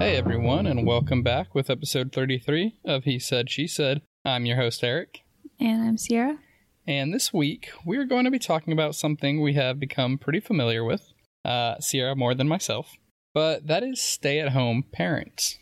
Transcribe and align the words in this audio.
Hey 0.00 0.16
everyone, 0.16 0.66
and 0.66 0.86
welcome 0.86 1.22
back 1.22 1.54
with 1.54 1.68
episode 1.68 2.10
33 2.10 2.78
of 2.86 3.04
He 3.04 3.18
Said, 3.18 3.50
She 3.50 3.66
Said. 3.66 4.00
I'm 4.24 4.46
your 4.46 4.56
host, 4.56 4.82
Eric. 4.82 5.20
And 5.60 5.82
I'm 5.82 5.98
Sierra. 5.98 6.38
And 6.86 7.12
this 7.12 7.34
week, 7.34 7.68
we're 7.84 8.06
going 8.06 8.24
to 8.24 8.30
be 8.30 8.38
talking 8.38 8.72
about 8.72 8.94
something 8.94 9.42
we 9.42 9.52
have 9.52 9.78
become 9.78 10.16
pretty 10.16 10.40
familiar 10.40 10.82
with, 10.82 11.12
uh, 11.44 11.78
Sierra 11.80 12.16
more 12.16 12.34
than 12.34 12.48
myself, 12.48 12.96
but 13.34 13.66
that 13.66 13.82
is 13.82 14.00
stay 14.00 14.40
at 14.40 14.52
home 14.52 14.84
parents. 14.90 15.58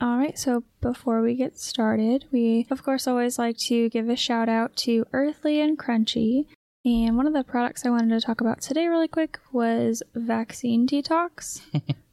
All 0.00 0.18
right, 0.18 0.36
so 0.36 0.64
before 0.80 1.22
we 1.22 1.36
get 1.36 1.56
started, 1.56 2.24
we 2.32 2.66
of 2.72 2.82
course 2.82 3.06
always 3.06 3.38
like 3.38 3.58
to 3.58 3.88
give 3.90 4.08
a 4.08 4.16
shout 4.16 4.48
out 4.48 4.76
to 4.78 5.06
Earthley 5.12 5.60
and 5.60 5.78
Crunchy. 5.78 6.46
And 6.84 7.16
one 7.16 7.28
of 7.28 7.32
the 7.32 7.44
products 7.44 7.86
I 7.86 7.90
wanted 7.90 8.18
to 8.18 8.26
talk 8.26 8.40
about 8.40 8.60
today, 8.60 8.88
really 8.88 9.06
quick, 9.06 9.38
was 9.52 10.02
Vaccine 10.16 10.84
Detox. 10.84 11.60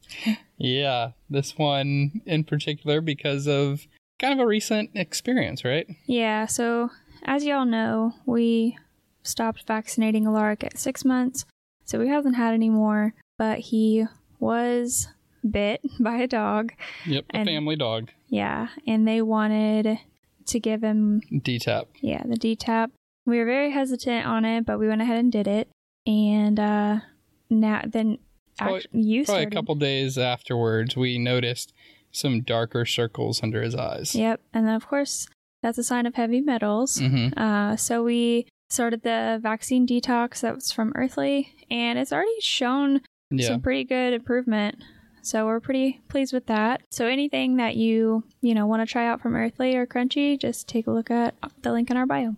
yeah, 0.56 1.12
this 1.28 1.56
one 1.56 2.20
in 2.26 2.44
particular 2.44 3.00
because 3.00 3.46
of 3.46 3.86
kind 4.18 4.32
of 4.32 4.40
a 4.40 4.46
recent 4.46 4.90
experience, 4.94 5.64
right? 5.64 5.86
Yeah, 6.06 6.46
so 6.46 6.90
as 7.24 7.44
y'all 7.44 7.64
know, 7.64 8.14
we 8.24 8.78
stopped 9.22 9.66
vaccinating 9.66 10.26
Alaric 10.26 10.64
at 10.64 10.78
six 10.78 11.04
months, 11.04 11.44
so 11.84 11.98
we 11.98 12.08
haven't 12.08 12.34
had 12.34 12.54
any 12.54 12.70
more, 12.70 13.14
but 13.38 13.58
he 13.58 14.06
was 14.38 15.08
bit 15.48 15.80
by 16.00 16.16
a 16.16 16.26
dog. 16.26 16.72
Yep, 17.06 17.24
a 17.30 17.36
and, 17.36 17.48
family 17.48 17.76
dog. 17.76 18.10
Yeah, 18.28 18.68
and 18.86 19.06
they 19.06 19.22
wanted 19.22 19.98
to 20.46 20.60
give 20.60 20.82
him 20.82 21.20
DTaP. 21.30 21.86
Yeah, 22.00 22.22
the 22.24 22.36
DTaP. 22.36 22.90
We 23.24 23.38
were 23.38 23.44
very 23.44 23.72
hesitant 23.72 24.26
on 24.26 24.44
it, 24.44 24.64
but 24.64 24.78
we 24.78 24.86
went 24.86 25.02
ahead 25.02 25.18
and 25.18 25.32
did 25.32 25.48
it. 25.48 25.68
And 26.06 26.60
uh 26.60 27.00
now 27.50 27.82
then 27.86 28.18
probably, 28.56 28.78
act, 28.78 28.88
you 28.92 29.24
probably 29.24 29.42
started. 29.42 29.52
a 29.52 29.56
couple 29.56 29.74
days 29.74 30.18
afterwards 30.18 30.96
we 30.96 31.18
noticed 31.18 31.72
some 32.12 32.42
darker 32.42 32.84
circles 32.84 33.42
under 33.42 33.62
his 33.62 33.74
eyes. 33.74 34.14
Yep, 34.14 34.40
and 34.52 34.66
then 34.66 34.74
of 34.74 34.86
course 34.86 35.28
that's 35.62 35.78
a 35.78 35.84
sign 35.84 36.06
of 36.06 36.14
heavy 36.14 36.40
metals. 36.40 36.98
Mm-hmm. 36.98 37.38
Uh, 37.38 37.76
so 37.76 38.02
we 38.02 38.46
started 38.70 39.02
the 39.02 39.38
vaccine 39.42 39.86
detox 39.86 40.40
that 40.40 40.54
was 40.54 40.72
from 40.72 40.92
Earthley, 40.94 41.54
and 41.70 41.98
it's 41.98 42.12
already 42.12 42.40
shown 42.40 43.00
yeah. 43.30 43.48
some 43.48 43.60
pretty 43.60 43.84
good 43.84 44.12
improvement. 44.12 44.76
So 45.22 45.46
we're 45.46 45.60
pretty 45.60 46.00
pleased 46.08 46.32
with 46.32 46.46
that. 46.46 46.82
So 46.92 47.06
anything 47.06 47.56
that 47.56 47.74
you, 47.74 48.22
you 48.42 48.54
know, 48.54 48.66
want 48.66 48.86
to 48.86 48.90
try 48.90 49.08
out 49.08 49.20
from 49.20 49.34
Earthley 49.34 49.74
or 49.74 49.84
Crunchy, 49.84 50.38
just 50.38 50.68
take 50.68 50.86
a 50.86 50.92
look 50.92 51.10
at 51.10 51.34
the 51.62 51.72
link 51.72 51.90
in 51.90 51.96
our 51.96 52.06
bio. 52.06 52.36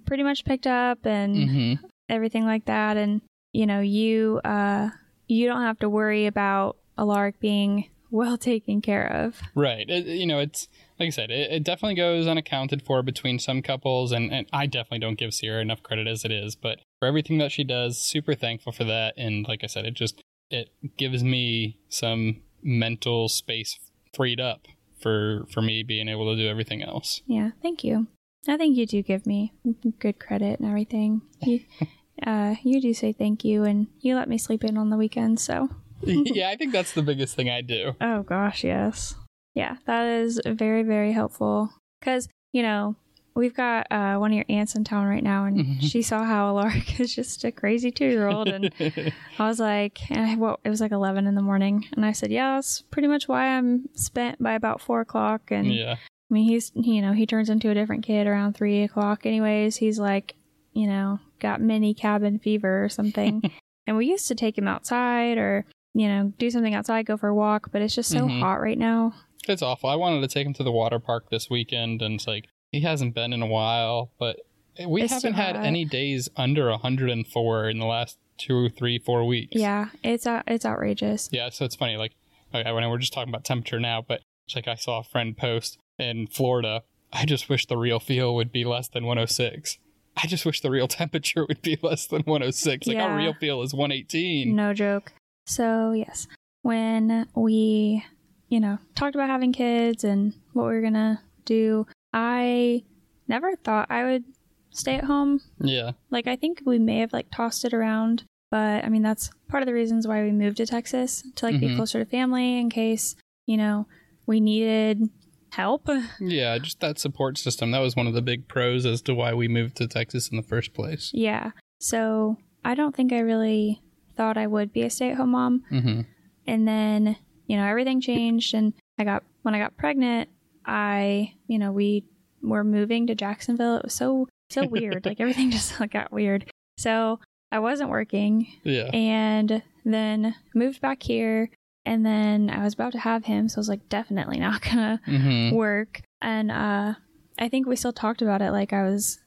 pretty 0.06 0.24
much 0.24 0.44
picked 0.44 0.68
up 0.68 1.06
and 1.06 1.36
mm-hmm. 1.38 1.86
everything 2.10 2.44
like 2.44 2.66
that. 2.66 2.98
And, 2.98 3.22
you 3.54 3.66
know, 3.66 3.80
you, 3.80 4.42
uh, 4.44 4.90
you 5.30 5.48
don't 5.48 5.62
have 5.62 5.80
to 5.80 5.90
worry 5.90 6.26
about 6.26 6.76
Alaric 6.98 7.40
being 7.40 7.88
well 8.12 8.38
taken 8.38 8.82
care 8.82 9.08
of. 9.08 9.42
Right. 9.56 9.90
It, 9.90 10.06
you 10.06 10.28
know, 10.28 10.40
it's 10.40 10.68
like 11.00 11.08
I 11.08 11.12
said, 11.12 11.32
it, 11.32 11.50
it, 11.50 11.64
definitely 11.64 11.96
goes 11.96 12.28
unaccounted 12.28 12.82
for 12.82 13.02
between 13.04 13.40
some 13.40 13.62
couples, 13.62 14.12
and, 14.12 14.32
and 14.32 14.48
I 14.52 14.68
definitely 14.68 15.00
don't 15.00 15.18
give 15.18 15.34
Sierra 15.34 15.62
enough 15.62 15.82
credit 15.82 16.08
as 16.08 16.24
it 16.26 16.32
is. 16.32 16.56
But 16.56 16.80
for 17.04 17.08
everything 17.08 17.38
that 17.38 17.52
she 17.52 17.66
does, 17.66 17.98
super 17.98 18.34
thankful 18.34 18.72
for 18.72 18.86
that. 18.86 19.14
And 19.18 19.46
like 19.46 19.62
I 19.62 19.68
said, 19.68 19.86
it 19.86 19.94
just 19.94 20.24
it 20.50 20.70
gives 20.96 21.22
me 21.22 21.78
some 21.90 22.44
mental 22.62 23.28
space 23.28 23.78
freed 24.16 24.40
up 24.40 24.70
for 25.02 25.46
for 25.52 25.62
me 25.62 25.84
being 25.84 26.08
able 26.08 26.34
to 26.34 26.42
do 26.42 26.48
everything 26.48 26.82
else. 26.82 27.22
Yeah, 27.28 27.50
thank 27.62 27.84
you. 27.84 28.08
I 28.48 28.56
think 28.56 28.78
you 28.78 28.86
do 28.86 29.02
give 29.02 29.26
me 29.26 29.52
good 30.00 30.18
credit 30.18 30.62
and 30.62 30.70
everything. 30.70 31.24
You, 31.42 31.60
uh, 32.26 32.56
you 32.64 32.80
do 32.80 32.94
say 32.94 33.12
thank 33.12 33.44
you, 33.44 33.66
and 33.66 33.88
you 34.00 34.16
let 34.16 34.30
me 34.30 34.38
sleep 34.38 34.64
in 34.64 34.78
on 34.78 34.90
the 34.90 34.98
weekends. 34.98 35.44
So 35.44 35.68
yeah, 36.04 36.52
I 36.52 36.56
think 36.56 36.72
that's 36.72 36.94
the 36.94 37.04
biggest 37.04 37.36
thing 37.36 37.50
I 37.50 37.60
do. 37.60 37.98
Oh 38.00 38.24
gosh, 38.24 38.64
yes. 38.64 39.16
Yeah, 39.56 39.76
that 39.88 40.06
is 40.06 40.40
very 40.46 40.84
very 40.84 41.12
helpful 41.12 41.70
because 42.00 42.30
you 42.54 42.64
know 42.64 42.96
we've 43.36 43.54
got 43.54 43.88
uh, 43.92 44.16
one 44.18 44.32
of 44.32 44.36
your 44.36 44.46
aunts 44.50 44.76
in 44.76 44.84
town 44.84 45.08
right 45.08 45.24
now, 45.24 45.46
and 45.46 45.58
mm-hmm. 45.58 45.80
she 45.80 46.02
saw 46.02 46.24
how 46.24 46.48
Alaric 46.58 47.00
is 47.00 47.14
just 47.14 47.44
a 47.44 47.52
crazy 47.52 47.92
two 47.92 48.08
year 48.08 48.28
old, 48.28 48.48
and 48.48 48.74
I 49.40 49.48
was 49.48 49.60
like, 49.60 50.00
and 50.10 50.26
I, 50.26 50.36
well, 50.36 50.60
it 50.64 50.70
was 50.70 50.82
like 50.82 50.92
eleven 50.92 51.28
in 51.28 51.36
the 51.36 51.42
morning, 51.42 51.86
and 51.96 52.06
I 52.06 52.12
said, 52.12 52.32
yeah, 52.32 52.56
that's 52.56 52.82
pretty 52.82 53.08
much 53.08 53.28
why 53.28 53.48
I'm 53.48 53.90
spent 53.94 54.42
by 54.42 54.54
about 54.54 54.82
four 54.82 55.02
o'clock, 55.02 55.52
and 55.52 55.74
yeah. 55.74 55.94
I 55.94 56.34
mean, 56.34 56.48
he's 56.48 56.72
you 56.76 57.02
know 57.02 57.14
he 57.14 57.26
turns 57.26 57.50
into 57.50 57.70
a 57.70 57.74
different 57.74 58.04
kid 58.04 58.28
around 58.28 58.54
three 58.54 58.84
o'clock, 58.84 59.26
anyways. 59.26 59.78
He's 59.78 60.00
like, 60.00 60.36
you 60.74 60.88
know, 60.88 61.20
got 61.40 61.62
mini 61.62 61.94
cabin 61.94 62.40
fever 62.40 62.84
or 62.84 62.90
something, 62.90 63.42
and 63.88 63.98
we 63.98 64.08
used 64.08 64.28
to 64.28 64.36
take 64.36 64.58
him 64.58 64.68
outside 64.68 65.38
or 65.38 65.66
you 65.94 66.08
know 66.08 66.34
do 66.38 66.50
something 66.50 66.74
outside, 66.74 67.06
go 67.06 67.18
for 67.18 67.30
a 67.30 67.36
walk, 67.36 67.72
but 67.72 67.82
it's 67.82 67.96
just 67.96 68.10
so 68.10 68.22
mm-hmm. 68.22 68.40
hot 68.40 68.62
right 68.62 68.78
now. 68.78 69.14
It's 69.46 69.62
awful. 69.62 69.90
I 69.90 69.96
wanted 69.96 70.22
to 70.22 70.28
take 70.30 70.48
him 70.48 70.54
to 70.54 70.64
the 70.64 70.72
water 70.72 71.00
park 71.00 71.30
this 71.30 71.50
weekend, 71.50 72.02
and 72.02 72.16
it's 72.16 72.28
like 72.28 72.48
he 72.74 72.82
hasn't 72.82 73.14
been 73.14 73.32
in 73.32 73.42
a 73.42 73.48
while, 73.48 74.12
but 74.20 74.42
we 74.86 75.04
it's 75.04 75.14
haven't 75.14 75.34
had 75.34 75.56
any 75.56 75.86
days 75.86 76.28
under 76.36 76.70
104 76.70 77.70
in 77.70 77.80
the 77.80 77.86
last 77.86 78.18
two, 78.38 78.70
three, 78.70 78.98
four 78.98 79.26
weeks. 79.26 79.56
Yeah, 79.56 79.90
it's 80.04 80.26
uh, 80.26 80.42
it's 80.48 80.66
outrageous. 80.66 81.30
Yeah, 81.32 81.50
so 81.50 81.66
it's 81.66 81.76
funny. 81.76 81.96
Like, 81.96 82.14
okay, 82.54 82.72
when 82.72 82.90
we're 82.90 82.98
just 82.98 83.14
talking 83.14 83.30
about 83.30 83.46
temperature 83.46 83.80
now, 83.80 84.02
but 84.02 84.22
it's 84.46 84.56
like 84.56 84.68
I 84.68 84.76
saw 84.76 85.00
a 85.00 85.04
friend 85.04 85.38
post 85.38 85.78
in 86.00 86.28
Florida. 86.28 86.84
I 87.14 87.26
just 87.26 87.48
wish 87.48 87.68
the 87.68 87.78
real 87.78 88.00
feel 88.00 88.34
would 88.34 88.52
be 88.52 88.66
less 88.66 88.88
than 88.88 89.06
106. 89.06 89.78
I 90.18 90.26
just 90.26 90.46
wish 90.46 90.62
the 90.62 90.72
real 90.72 90.88
temperature 90.90 91.46
would 91.48 91.62
be 91.62 91.78
less 91.82 92.08
than 92.08 92.24
106. 92.24 92.88
Like 92.88 92.98
yeah. 92.98 93.06
our 93.06 93.16
real 93.16 93.34
feel 93.34 93.62
is 93.62 93.74
118. 93.74 94.56
No 94.56 94.74
joke. 94.74 95.14
So 95.46 95.92
yes, 95.92 96.28
when 96.64 97.28
we, 97.36 98.04
you 98.50 98.60
know, 98.60 98.80
talked 98.96 99.14
about 99.14 99.30
having 99.30 99.54
kids 99.54 100.04
and 100.04 100.34
what 100.54 100.64
we 100.64 100.74
were 100.74 100.82
gonna 100.82 101.22
do, 101.46 101.86
I 102.14 102.84
never 103.28 103.56
thought 103.56 103.88
I 103.90 104.04
would 104.04 104.24
stay 104.72 104.96
at 104.96 105.06
home. 105.06 105.42
Yeah. 105.60 105.92
Like 106.10 106.28
I 106.28 106.36
think 106.36 106.62
we 106.66 106.80
may 106.80 107.00
have 107.00 107.14
like 107.14 107.28
tossed 107.32 107.66
it 107.66 107.74
around, 107.74 108.24
but 108.52 108.84
I 108.86 108.90
mean 108.90 109.02
that's 109.02 109.30
part 109.48 109.64
of 109.64 109.68
the 109.68 109.74
reasons 109.74 110.08
why 110.08 110.22
we 110.24 110.32
moved 110.32 110.58
to 110.58 110.66
Texas 110.66 111.24
to 111.36 111.46
like 111.46 111.56
mm-hmm. 111.56 111.68
be 111.68 111.76
closer 111.76 112.00
to 112.00 112.10
family 112.10 112.60
in 112.60 112.70
case 112.70 113.16
you 113.46 113.58
know, 113.58 113.88
we 114.26 114.40
needed 114.40 115.10
help. 115.52 115.88
Yeah, 116.20 116.58
just 116.58 116.80
that 116.80 117.00
support 117.00 117.38
system. 117.38 117.72
That 117.72 117.80
was 117.80 117.96
one 117.96 118.08
of 118.08 118.14
the 118.14 118.22
big 118.22 118.48
pros 118.48 118.86
as 118.86 119.02
to 119.04 119.14
why 119.14 119.34
we 119.34 119.48
moved 119.48 119.76
to 119.78 119.88
Texas 119.88 120.30
in 120.30 120.38
the 120.38 120.44
first 120.44 120.74
place. 120.74 121.12
Yeah. 121.14 121.52
So 121.80 122.38
I 122.64 122.76
don't 122.76 122.96
think 122.96 123.12
I 123.12 123.20
really 123.20 123.82
thought 124.16 124.38
I 124.38 124.48
would 124.48 124.72
be 124.72 124.84
a 124.84 124.90
stay 124.90 125.12
at 125.12 125.18
home 125.18 125.32
mom. 125.32 125.64
Mm-hmm. 125.72 126.02
And 126.48 126.68
then, 126.68 127.18
you 127.48 127.58
know, 127.58 127.66
everything 127.66 128.02
changed. 128.02 128.54
And 128.54 128.74
I 128.98 129.04
got, 129.04 129.24
when 129.42 129.56
I 129.56 129.60
got 129.60 129.78
pregnant, 129.78 130.30
I, 130.66 131.34
you 131.48 131.60
know, 131.60 131.72
we 131.72 132.06
were 132.42 132.64
moving 132.64 133.08
to 133.08 133.16
Jacksonville. 133.16 133.78
It 133.78 133.84
was 133.86 133.94
so, 133.94 134.28
so 134.50 134.68
weird. 134.68 135.06
like 135.06 135.20
everything 135.20 135.52
just 135.52 135.78
got 135.92 136.12
weird. 136.12 136.50
So 136.78 137.20
I 137.52 137.60
wasn't 137.60 137.90
working. 137.90 138.48
Yeah. 138.64 138.90
And 138.94 139.64
then 139.86 140.36
moved 140.54 140.82
back 140.82 141.04
here. 141.04 141.50
And 141.86 142.06
then 142.06 142.50
I 142.50 142.64
was 142.64 142.74
about 142.74 142.94
to 142.94 143.00
have 143.00 143.26
him. 143.26 143.50
So 143.50 143.58
I 143.58 143.60
was 143.60 143.70
like, 143.70 143.90
definitely 143.90 144.40
not 144.40 144.62
gonna 144.70 145.02
mm-hmm. 145.08 145.56
work. 145.56 146.02
And 146.22 146.52
uh, 146.52 146.96
I 147.38 147.50
think 147.50 147.68
we 147.68 147.76
still 147.76 147.94
talked 147.94 148.22
about 148.22 148.42
it. 148.42 148.52
Like 148.52 148.74
I 148.74 148.84
was 148.84 149.20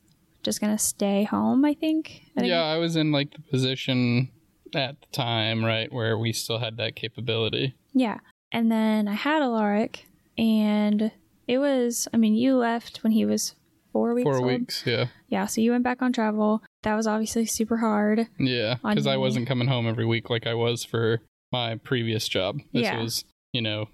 just 0.43 0.61
gonna 0.61 0.79
stay 0.79 1.25
home, 1.25 1.65
I 1.65 1.75
think. 1.75 2.23
I 2.37 2.41
think. 2.41 2.51
Yeah, 2.51 2.63
I 2.63 2.79
was 2.79 2.97
in 2.97 3.13
like 3.13 3.33
the 3.33 3.43
position 3.43 4.31
at 4.75 5.01
the 5.01 5.07
time, 5.13 5.65
right, 5.65 5.93
where 5.93 6.19
we 6.19 6.33
still 6.33 6.59
had 6.59 6.77
that 6.79 6.97
capability. 6.97 7.75
Yeah. 7.93 8.19
And 8.53 8.71
then 8.71 9.09
I 9.09 9.15
had 9.15 9.43
Alaric 9.43 10.07
and 10.39 11.11
it 11.47 11.59
was 11.59 12.09
I 12.13 12.17
mean, 12.17 12.35
you 12.35 12.57
left 12.57 13.03
when 13.03 13.13
he 13.13 13.25
was 13.25 13.55
four 13.93 14.15
weeks. 14.15 14.25
Four 14.25 14.37
old. 14.37 14.47
weeks, 14.47 14.83
yeah. 14.85 15.07
Yeah, 15.29 15.47
so 15.47 15.61
you 15.61 15.71
went 15.71 15.85
back 15.85 16.03
on 16.03 16.13
travel. 16.13 16.63
That 16.83 16.95
was 16.95 17.07
obviously 17.07 17.47
super 17.47 17.79
hard. 17.79 18.29
Yeah, 18.39 18.77
because 18.83 19.07
I 19.07 19.17
wasn't 19.17 19.49
coming 19.49 19.69
home 19.69 19.89
every 19.89 20.05
week 20.05 20.29
like 20.31 20.47
I 20.47 20.55
was 20.55 20.85
for 20.85 21.21
my 21.53 21.77
previous 21.77 22.29
job. 22.29 22.61
This 22.73 22.83
yeah. 22.83 23.01
was, 23.01 23.25
you 23.53 23.63
know, 23.63 23.89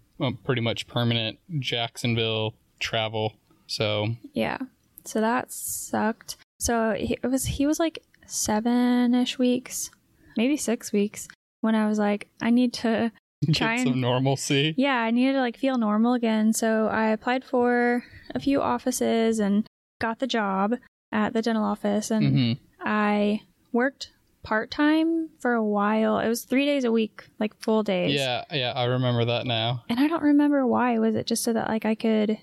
pretty 0.45 0.61
much 0.61 0.87
permanent 0.87 1.39
Jacksonville 1.59 2.55
travel. 2.81 3.35
So 3.67 4.17
yeah, 4.35 4.59
so 5.05 5.21
that 5.21 5.53
sucked. 5.53 6.37
So 6.59 6.91
it 6.91 7.23
was 7.23 7.45
he 7.45 7.67
was 7.67 7.79
like 7.79 8.03
seven 8.27 9.15
ish 9.15 9.39
weeks, 9.39 9.91
maybe 10.37 10.57
six 10.57 10.93
weeks 10.93 11.29
when 11.61 11.75
I 11.75 11.87
was 11.89 11.99
like, 11.99 12.29
I 12.41 12.51
need 12.51 12.73
to 12.75 13.13
try 13.53 13.77
Get 13.77 13.89
some 13.89 14.01
normalcy. 14.01 14.75
Yeah, 14.77 14.97
I 14.97 15.11
needed 15.11 15.35
to 15.35 15.41
like 15.41 15.57
feel 15.57 15.79
normal 15.79 16.15
again. 16.15 16.53
So 16.53 16.89
I 16.89 17.09
applied 17.09 17.45
for 17.45 18.05
a 18.35 18.41
few 18.41 18.61
offices 18.61 19.39
and 19.39 19.67
got 20.01 20.19
the 20.19 20.27
job 20.27 20.77
at 21.11 21.33
the 21.33 21.43
dental 21.43 21.65
office 21.65 22.11
and 22.11 22.25
mm-hmm. 22.25 22.65
I 22.81 23.43
worked 23.73 24.13
part 24.43 24.71
time 24.71 25.31
for 25.41 25.55
a 25.55 25.65
while. 25.65 26.19
It 26.19 26.29
was 26.29 26.45
three 26.45 26.67
days 26.67 26.85
a 26.85 26.93
week, 26.93 27.25
like 27.39 27.55
full 27.61 27.83
days. 27.83 28.15
Yeah, 28.15 28.45
yeah, 28.53 28.73
I 28.75 28.85
remember 28.85 29.25
that 29.25 29.47
now. 29.47 29.85
And 29.89 30.01
I 30.01 30.09
don't 30.09 30.23
remember 30.23 30.67
why. 30.67 30.99
Was 30.99 31.15
it 31.15 31.27
just 31.27 31.45
so 31.45 31.53
that 31.53 31.69
like 31.69 31.85
I 31.85 31.95
could 31.95 32.39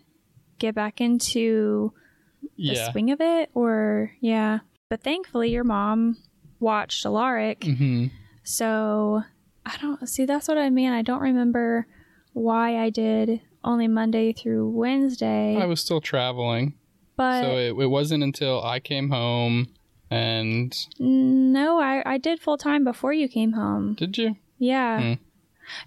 get 0.57 0.75
back 0.75 1.01
into 1.01 1.93
the 2.41 2.49
yeah. 2.57 2.91
swing 2.91 3.11
of 3.11 3.21
it, 3.21 3.49
or 3.53 4.11
yeah? 4.21 4.59
But 4.89 5.03
thankfully, 5.03 5.51
your 5.51 5.63
mom 5.63 6.17
watched 6.59 7.05
Alaric, 7.05 7.61
mm-hmm. 7.61 8.07
so 8.43 9.23
I 9.65 9.77
don't 9.81 10.07
see. 10.07 10.25
That's 10.25 10.47
what 10.47 10.57
I 10.57 10.69
mean. 10.69 10.91
I 10.91 11.01
don't 11.01 11.21
remember 11.21 11.87
why 12.33 12.77
I 12.77 12.89
did 12.89 13.41
only 13.63 13.87
Monday 13.87 14.33
through 14.33 14.69
Wednesday. 14.69 15.57
I 15.57 15.65
was 15.65 15.81
still 15.81 16.01
traveling. 16.01 16.75
But 17.15 17.43
so 17.43 17.57
it, 17.57 17.69
it 17.77 17.87
wasn't 17.87 18.23
until 18.23 18.63
I 18.63 18.79
came 18.79 19.09
home 19.09 19.67
and 20.09 20.75
no, 20.97 21.79
I 21.79 22.01
I 22.05 22.17
did 22.17 22.39
full 22.39 22.57
time 22.57 22.83
before 22.83 23.13
you 23.13 23.27
came 23.27 23.53
home. 23.53 23.95
Did 23.95 24.17
you? 24.17 24.37
Yeah. 24.57 25.01
Hmm. 25.01 25.13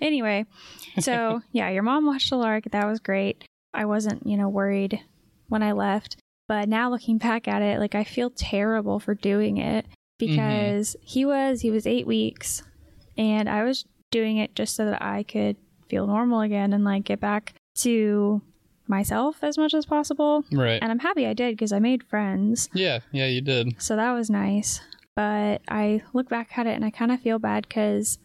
Anyway, 0.01 0.47
so 1.01 1.43
yeah, 1.53 1.71
your 1.71 1.83
mom 1.83 2.07
watched 2.07 2.33
Alaric. 2.33 2.71
That 2.71 2.87
was 2.87 3.01
great. 3.01 3.45
I 3.75 3.87
wasn't, 3.87 4.27
you 4.27 4.37
know, 4.37 4.49
worried 4.49 5.01
when 5.49 5.63
I 5.63 5.73
left. 5.73 6.17
But 6.47 6.69
now 6.69 6.91
looking 6.91 7.19
back 7.19 7.49
at 7.49 7.63
it, 7.63 7.79
like 7.79 7.95
I 7.95 8.05
feel 8.05 8.31
terrible 8.31 9.01
for 9.01 9.15
doing 9.15 9.57
it 9.57 9.87
because 10.19 10.95
mm-hmm. 10.95 11.07
he 11.07 11.25
was 11.25 11.63
he 11.63 11.71
was 11.71 11.87
8 11.87 12.07
weeks 12.07 12.63
and 13.31 13.49
I 13.49 13.65
was 13.65 13.85
doing 14.11 14.37
it 14.37 14.55
just 14.55 14.77
so 14.77 14.85
that 14.87 15.03
I 15.03 15.23
could 15.23 15.57
feel 15.89 16.07
normal 16.07 16.41
again 16.41 16.73
and 16.73 16.85
like 16.85 17.05
get 17.05 17.21
back 17.21 17.55
to 17.77 18.43
myself 18.89 19.43
as 19.43 19.57
much 19.57 19.75
as 19.75 19.87
possible. 19.87 20.45
Right. 20.53 20.79
And 20.83 20.91
I'm 20.91 20.99
happy 20.99 21.27
I 21.27 21.33
did 21.33 21.57
because 21.57 21.73
I 21.73 21.79
made 21.79 22.03
friends. 22.05 22.69
Yeah, 22.75 23.01
yeah, 23.11 23.27
you 23.27 23.41
did. 23.41 23.81
So 23.81 23.97
that 23.97 24.13
was 24.13 24.31
nice. 24.31 24.81
But 25.15 25.63
I 25.69 26.03
look 26.13 26.29
back 26.29 26.57
at 26.57 26.67
it 26.67 26.75
and 26.75 26.85
I 26.85 26.91
kind 26.91 27.13
of 27.13 27.21
feel 27.21 27.39
bad 27.39 27.67
because 27.69 28.19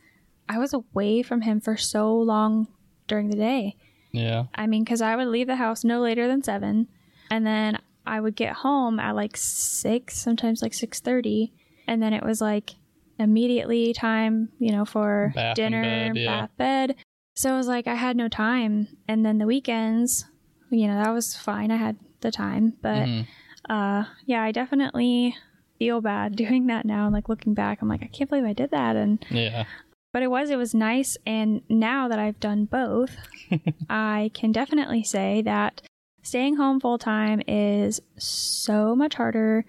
I 0.47 0.57
was 0.57 0.73
away 0.73 1.21
from 1.21 1.41
him 1.41 1.59
for 1.59 1.77
so 1.77 2.17
long 2.17 2.67
during 3.07 3.29
the 3.29 3.35
day. 3.35 3.75
Yeah. 4.11 4.45
I 4.55 4.67
mean, 4.67 4.83
because 4.83 5.01
I 5.01 5.15
would 5.15 5.27
leave 5.27 5.47
the 5.47 5.57
house 5.57 5.83
no 5.83 5.99
later 5.99 6.27
than 6.27 6.43
seven, 6.43 6.87
and 7.29 7.45
then 7.45 7.79
I 8.05 8.21
would 8.21 8.35
get 8.35 8.53
home 8.53 8.99
at 8.99 9.15
like 9.15 9.35
six, 9.35 10.17
sometimes 10.17 10.61
like 10.61 10.73
six 10.73 11.01
thirty, 11.01 11.51
and 11.85 12.01
then 12.01 12.13
it 12.13 12.23
was 12.23 12.39
like 12.39 12.75
immediately 13.19 13.93
time, 13.93 14.49
you 14.59 14.71
know, 14.71 14.85
for 14.85 15.31
bath 15.35 15.55
dinner, 15.55 15.81
bed, 15.81 16.17
yeah. 16.17 16.41
bath, 16.41 16.49
bed. 16.57 16.95
So 17.35 17.53
it 17.53 17.57
was 17.57 17.67
like 17.67 17.87
I 17.87 17.95
had 17.95 18.17
no 18.17 18.27
time, 18.27 18.87
and 19.07 19.25
then 19.25 19.37
the 19.37 19.45
weekends, 19.45 20.25
you 20.71 20.87
know, 20.87 21.01
that 21.01 21.13
was 21.13 21.35
fine. 21.35 21.71
I 21.71 21.77
had 21.77 21.97
the 22.21 22.31
time, 22.31 22.73
but 22.81 23.05
mm-hmm. 23.05 23.71
uh, 23.71 24.05
yeah, 24.25 24.41
I 24.41 24.51
definitely 24.51 25.35
feel 25.77 26.01
bad 26.01 26.35
doing 26.35 26.67
that 26.67 26.85
now. 26.85 27.05
And 27.05 27.13
like 27.13 27.29
looking 27.29 27.53
back, 27.53 27.81
I'm 27.81 27.87
like, 27.87 28.03
I 28.03 28.07
can't 28.07 28.29
believe 28.29 28.45
I 28.45 28.53
did 28.53 28.71
that. 28.71 28.95
And 28.95 29.23
yeah, 29.29 29.65
but 30.13 30.23
it 30.23 30.31
was, 30.31 30.49
it 30.49 30.57
was 30.57 30.73
nice. 30.73 31.17
And 31.25 31.61
now 31.69 32.07
that 32.07 32.19
I've 32.19 32.39
done 32.39 32.65
both, 32.65 33.15
I 33.89 34.31
can 34.33 34.51
definitely 34.51 35.03
say 35.03 35.41
that 35.43 35.81
staying 36.23 36.55
home 36.55 36.79
full 36.79 36.97
time 36.97 37.41
is 37.47 38.01
so 38.17 38.95
much 38.95 39.15
harder 39.15 39.65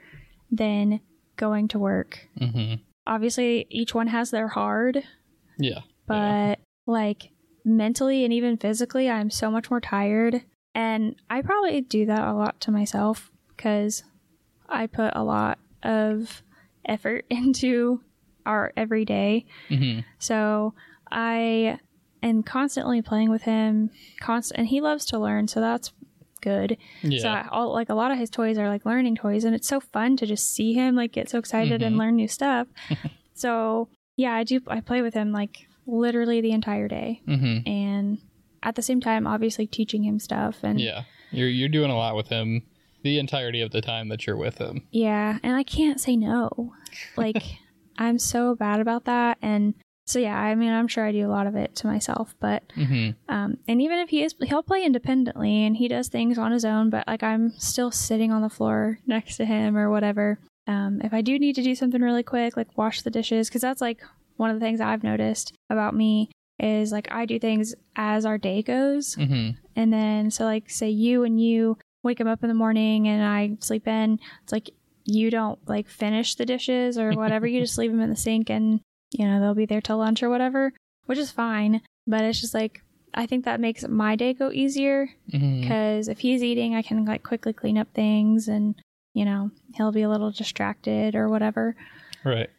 than 0.50 1.00
going 1.36 1.68
to 1.68 1.78
work. 1.78 2.28
Mm-hmm. 2.40 2.82
Obviously, 3.08 3.66
each 3.70 3.94
one 3.94 4.06
has 4.06 4.30
their 4.30 4.48
hard. 4.48 5.02
Yeah. 5.58 5.80
But 6.06 6.14
yeah. 6.14 6.54
like 6.86 7.30
mentally 7.64 8.24
and 8.24 8.32
even 8.32 8.56
physically, 8.56 9.10
I'm 9.10 9.30
so 9.30 9.50
much 9.50 9.70
more 9.70 9.80
tired 9.80 10.42
and 10.78 11.16
I 11.28 11.42
probably 11.42 11.80
do 11.80 12.06
that 12.06 12.28
a 12.28 12.34
lot 12.34 12.60
to 12.60 12.70
myself 12.70 13.32
because 13.48 14.04
I 14.68 14.86
put 14.86 15.12
a 15.16 15.24
lot 15.24 15.58
of 15.82 16.42
effort 16.86 17.24
into 17.30 18.00
our 18.46 18.72
everyday. 18.76 19.46
Mm-hmm. 19.68 20.00
So 20.20 20.74
I 21.10 21.80
am 22.22 22.44
constantly 22.44 23.02
playing 23.02 23.30
with 23.30 23.42
him, 23.42 23.90
constant, 24.20 24.60
and 24.60 24.68
he 24.68 24.80
loves 24.80 25.04
to 25.06 25.18
learn, 25.18 25.48
so 25.48 25.60
that's 25.60 25.92
good. 26.40 26.76
Yeah. 27.02 27.20
So 27.20 27.28
I, 27.28 27.48
all, 27.50 27.72
like 27.72 27.88
a 27.88 27.94
lot 27.94 28.10
of 28.10 28.18
his 28.18 28.30
toys 28.30 28.58
are 28.58 28.68
like 28.68 28.84
learning 28.84 29.16
toys, 29.16 29.44
and 29.44 29.54
it's 29.54 29.68
so 29.68 29.80
fun 29.80 30.16
to 30.18 30.26
just 30.26 30.50
see 30.54 30.72
him 30.72 30.94
like 30.94 31.12
get 31.12 31.28
so 31.28 31.38
excited 31.38 31.80
mm-hmm. 31.80 31.86
and 31.86 31.98
learn 31.98 32.16
new 32.16 32.28
stuff. 32.28 32.68
so 33.34 33.88
yeah, 34.16 34.34
I 34.34 34.44
do. 34.44 34.60
I 34.66 34.80
play 34.80 35.02
with 35.02 35.14
him 35.14 35.32
like 35.32 35.66
literally 35.86 36.40
the 36.40 36.52
entire 36.52 36.88
day, 36.88 37.22
mm-hmm. 37.26 37.68
and 37.68 38.18
at 38.62 38.74
the 38.74 38.82
same 38.82 39.00
time 39.00 39.26
obviously 39.26 39.66
teaching 39.66 40.04
him 40.04 40.18
stuff 40.18 40.58
and 40.62 40.80
yeah 40.80 41.02
you're 41.30 41.48
you're 41.48 41.68
doing 41.68 41.90
a 41.90 41.96
lot 41.96 42.16
with 42.16 42.28
him 42.28 42.62
the 43.02 43.18
entirety 43.18 43.60
of 43.60 43.70
the 43.70 43.80
time 43.80 44.08
that 44.08 44.26
you're 44.26 44.36
with 44.36 44.58
him 44.58 44.86
yeah 44.90 45.38
and 45.42 45.56
i 45.56 45.62
can't 45.62 46.00
say 46.00 46.16
no 46.16 46.72
like 47.16 47.42
i'm 47.98 48.18
so 48.18 48.54
bad 48.54 48.80
about 48.80 49.04
that 49.04 49.38
and 49.42 49.74
so 50.08 50.18
yeah 50.18 50.38
i 50.38 50.54
mean 50.54 50.72
i'm 50.72 50.88
sure 50.88 51.04
i 51.04 51.12
do 51.12 51.26
a 51.26 51.30
lot 51.30 51.46
of 51.46 51.54
it 51.54 51.74
to 51.74 51.86
myself 51.86 52.34
but 52.40 52.62
mm-hmm. 52.76 53.10
um, 53.32 53.58
and 53.66 53.82
even 53.82 53.98
if 53.98 54.08
he 54.08 54.22
is 54.22 54.34
he'll 54.42 54.62
play 54.62 54.84
independently 54.84 55.64
and 55.64 55.76
he 55.76 55.88
does 55.88 56.08
things 56.08 56.38
on 56.38 56.52
his 56.52 56.64
own 56.64 56.90
but 56.90 57.06
like 57.06 57.22
i'm 57.22 57.50
still 57.58 57.90
sitting 57.90 58.32
on 58.32 58.42
the 58.42 58.48
floor 58.48 58.98
next 59.06 59.36
to 59.36 59.44
him 59.44 59.76
or 59.76 59.90
whatever 59.90 60.38
um, 60.66 61.00
if 61.02 61.12
i 61.12 61.20
do 61.20 61.38
need 61.38 61.54
to 61.54 61.62
do 61.62 61.74
something 61.74 62.02
really 62.02 62.22
quick 62.22 62.56
like 62.56 62.76
wash 62.76 63.02
the 63.02 63.10
dishes 63.10 63.48
because 63.48 63.62
that's 63.62 63.80
like 63.80 64.02
one 64.36 64.50
of 64.50 64.58
the 64.58 64.64
things 64.64 64.80
i've 64.80 65.04
noticed 65.04 65.52
about 65.70 65.94
me 65.94 66.30
is 66.58 66.90
like 66.90 67.08
I 67.10 67.24
do 67.24 67.38
things 67.38 67.74
as 67.96 68.26
our 68.26 68.38
day 68.38 68.62
goes. 68.62 69.16
Mm-hmm. 69.16 69.50
And 69.76 69.92
then, 69.92 70.30
so 70.30 70.44
like, 70.44 70.70
say 70.70 70.90
you 70.90 71.24
and 71.24 71.40
you 71.40 71.78
wake 72.02 72.20
him 72.20 72.26
up 72.26 72.42
in 72.42 72.48
the 72.48 72.54
morning 72.54 73.08
and 73.08 73.24
I 73.24 73.56
sleep 73.60 73.86
in, 73.86 74.18
it's 74.42 74.52
like 74.52 74.70
you 75.04 75.30
don't 75.30 75.58
like 75.68 75.88
finish 75.88 76.34
the 76.34 76.46
dishes 76.46 76.98
or 76.98 77.12
whatever. 77.12 77.46
you 77.46 77.60
just 77.60 77.78
leave 77.78 77.90
them 77.90 78.00
in 78.00 78.10
the 78.10 78.16
sink 78.16 78.50
and, 78.50 78.80
you 79.10 79.26
know, 79.26 79.40
they'll 79.40 79.54
be 79.54 79.66
there 79.66 79.80
till 79.80 79.98
lunch 79.98 80.22
or 80.22 80.30
whatever, 80.30 80.72
which 81.06 81.18
is 81.18 81.30
fine. 81.30 81.80
But 82.06 82.22
it's 82.22 82.40
just 82.40 82.54
like, 82.54 82.82
I 83.14 83.26
think 83.26 83.44
that 83.44 83.60
makes 83.60 83.86
my 83.86 84.16
day 84.16 84.34
go 84.34 84.50
easier 84.50 85.08
because 85.26 85.42
mm-hmm. 85.42 86.10
if 86.10 86.20
he's 86.20 86.42
eating, 86.42 86.74
I 86.74 86.82
can 86.82 87.04
like 87.04 87.22
quickly 87.22 87.52
clean 87.52 87.78
up 87.78 87.88
things 87.94 88.48
and, 88.48 88.74
you 89.14 89.24
know, 89.24 89.50
he'll 89.74 89.92
be 89.92 90.02
a 90.02 90.08
little 90.08 90.30
distracted 90.30 91.14
or 91.14 91.28
whatever. 91.28 91.74
Right. 92.24 92.50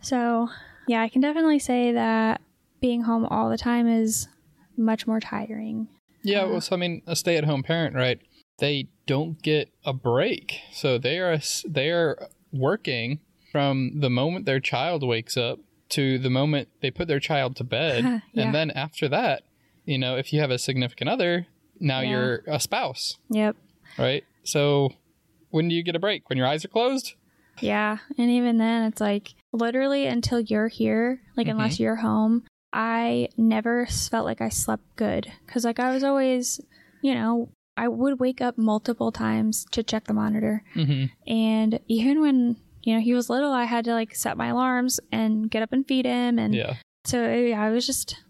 So, 0.00 0.48
yeah, 0.86 1.00
I 1.00 1.08
can 1.08 1.20
definitely 1.20 1.58
say 1.58 1.92
that 1.92 2.40
being 2.80 3.02
home 3.02 3.24
all 3.24 3.48
the 3.48 3.56
time 3.58 3.88
is 3.88 4.28
much 4.76 5.06
more 5.06 5.20
tiring. 5.20 5.88
Yeah, 6.22 6.42
uh, 6.42 6.48
well, 6.48 6.60
so 6.60 6.76
I 6.76 6.78
mean, 6.78 7.02
a 7.06 7.16
stay-at-home 7.16 7.62
parent, 7.62 7.94
right? 7.94 8.20
They 8.58 8.88
don't 9.06 9.40
get 9.42 9.72
a 9.84 9.92
break, 9.92 10.60
so 10.72 10.98
they 10.98 11.18
are 11.18 11.38
they 11.66 11.90
are 11.90 12.28
working 12.52 13.20
from 13.50 14.00
the 14.00 14.10
moment 14.10 14.46
their 14.46 14.60
child 14.60 15.02
wakes 15.06 15.36
up 15.36 15.58
to 15.94 16.18
the 16.18 16.30
moment 16.30 16.68
they 16.80 16.90
put 16.90 17.08
their 17.08 17.20
child 17.20 17.56
to 17.56 17.64
bed, 17.64 18.04
yeah. 18.32 18.44
and 18.44 18.54
then 18.54 18.70
after 18.70 19.08
that, 19.08 19.42
you 19.84 19.98
know, 19.98 20.16
if 20.16 20.32
you 20.32 20.40
have 20.40 20.50
a 20.50 20.58
significant 20.58 21.10
other, 21.10 21.46
now 21.80 22.00
yeah. 22.00 22.10
you're 22.10 22.42
a 22.46 22.60
spouse. 22.60 23.18
Yep. 23.30 23.56
Right? 23.98 24.24
So 24.44 24.90
when 25.50 25.68
do 25.68 25.74
you 25.74 25.82
get 25.82 25.96
a 25.96 26.00
break? 26.00 26.28
When 26.28 26.36
your 26.36 26.46
eyes 26.46 26.64
are 26.64 26.68
closed? 26.68 27.14
Yeah. 27.60 27.98
And 28.18 28.30
even 28.30 28.58
then, 28.58 28.84
it's 28.84 29.00
like 29.00 29.34
literally 29.52 30.06
until 30.06 30.40
you're 30.40 30.68
here, 30.68 31.20
like, 31.36 31.46
mm-hmm. 31.46 31.56
unless 31.56 31.78
you're 31.78 31.96
home, 31.96 32.44
I 32.72 33.28
never 33.36 33.86
felt 33.86 34.26
like 34.26 34.40
I 34.40 34.48
slept 34.48 34.82
good. 34.96 35.30
Cause, 35.46 35.64
like, 35.64 35.78
I 35.78 35.94
was 35.94 36.02
always, 36.02 36.60
you 37.02 37.14
know, 37.14 37.50
I 37.76 37.88
would 37.88 38.20
wake 38.20 38.40
up 38.40 38.58
multiple 38.58 39.12
times 39.12 39.64
to 39.72 39.82
check 39.82 40.04
the 40.04 40.14
monitor. 40.14 40.64
Mm-hmm. 40.74 41.30
And 41.32 41.80
even 41.86 42.20
when, 42.20 42.56
you 42.86 42.94
know, 42.94 43.00
he 43.00 43.14
was 43.14 43.30
little, 43.30 43.52
I 43.52 43.64
had 43.64 43.84
to 43.86 43.92
like 43.92 44.14
set 44.14 44.36
my 44.36 44.48
alarms 44.48 45.00
and 45.10 45.50
get 45.50 45.62
up 45.62 45.72
and 45.72 45.86
feed 45.86 46.04
him. 46.04 46.38
And 46.38 46.54
yeah. 46.54 46.76
so, 47.04 47.32
yeah, 47.32 47.62
I 47.62 47.70
was 47.70 47.86
just, 47.86 48.22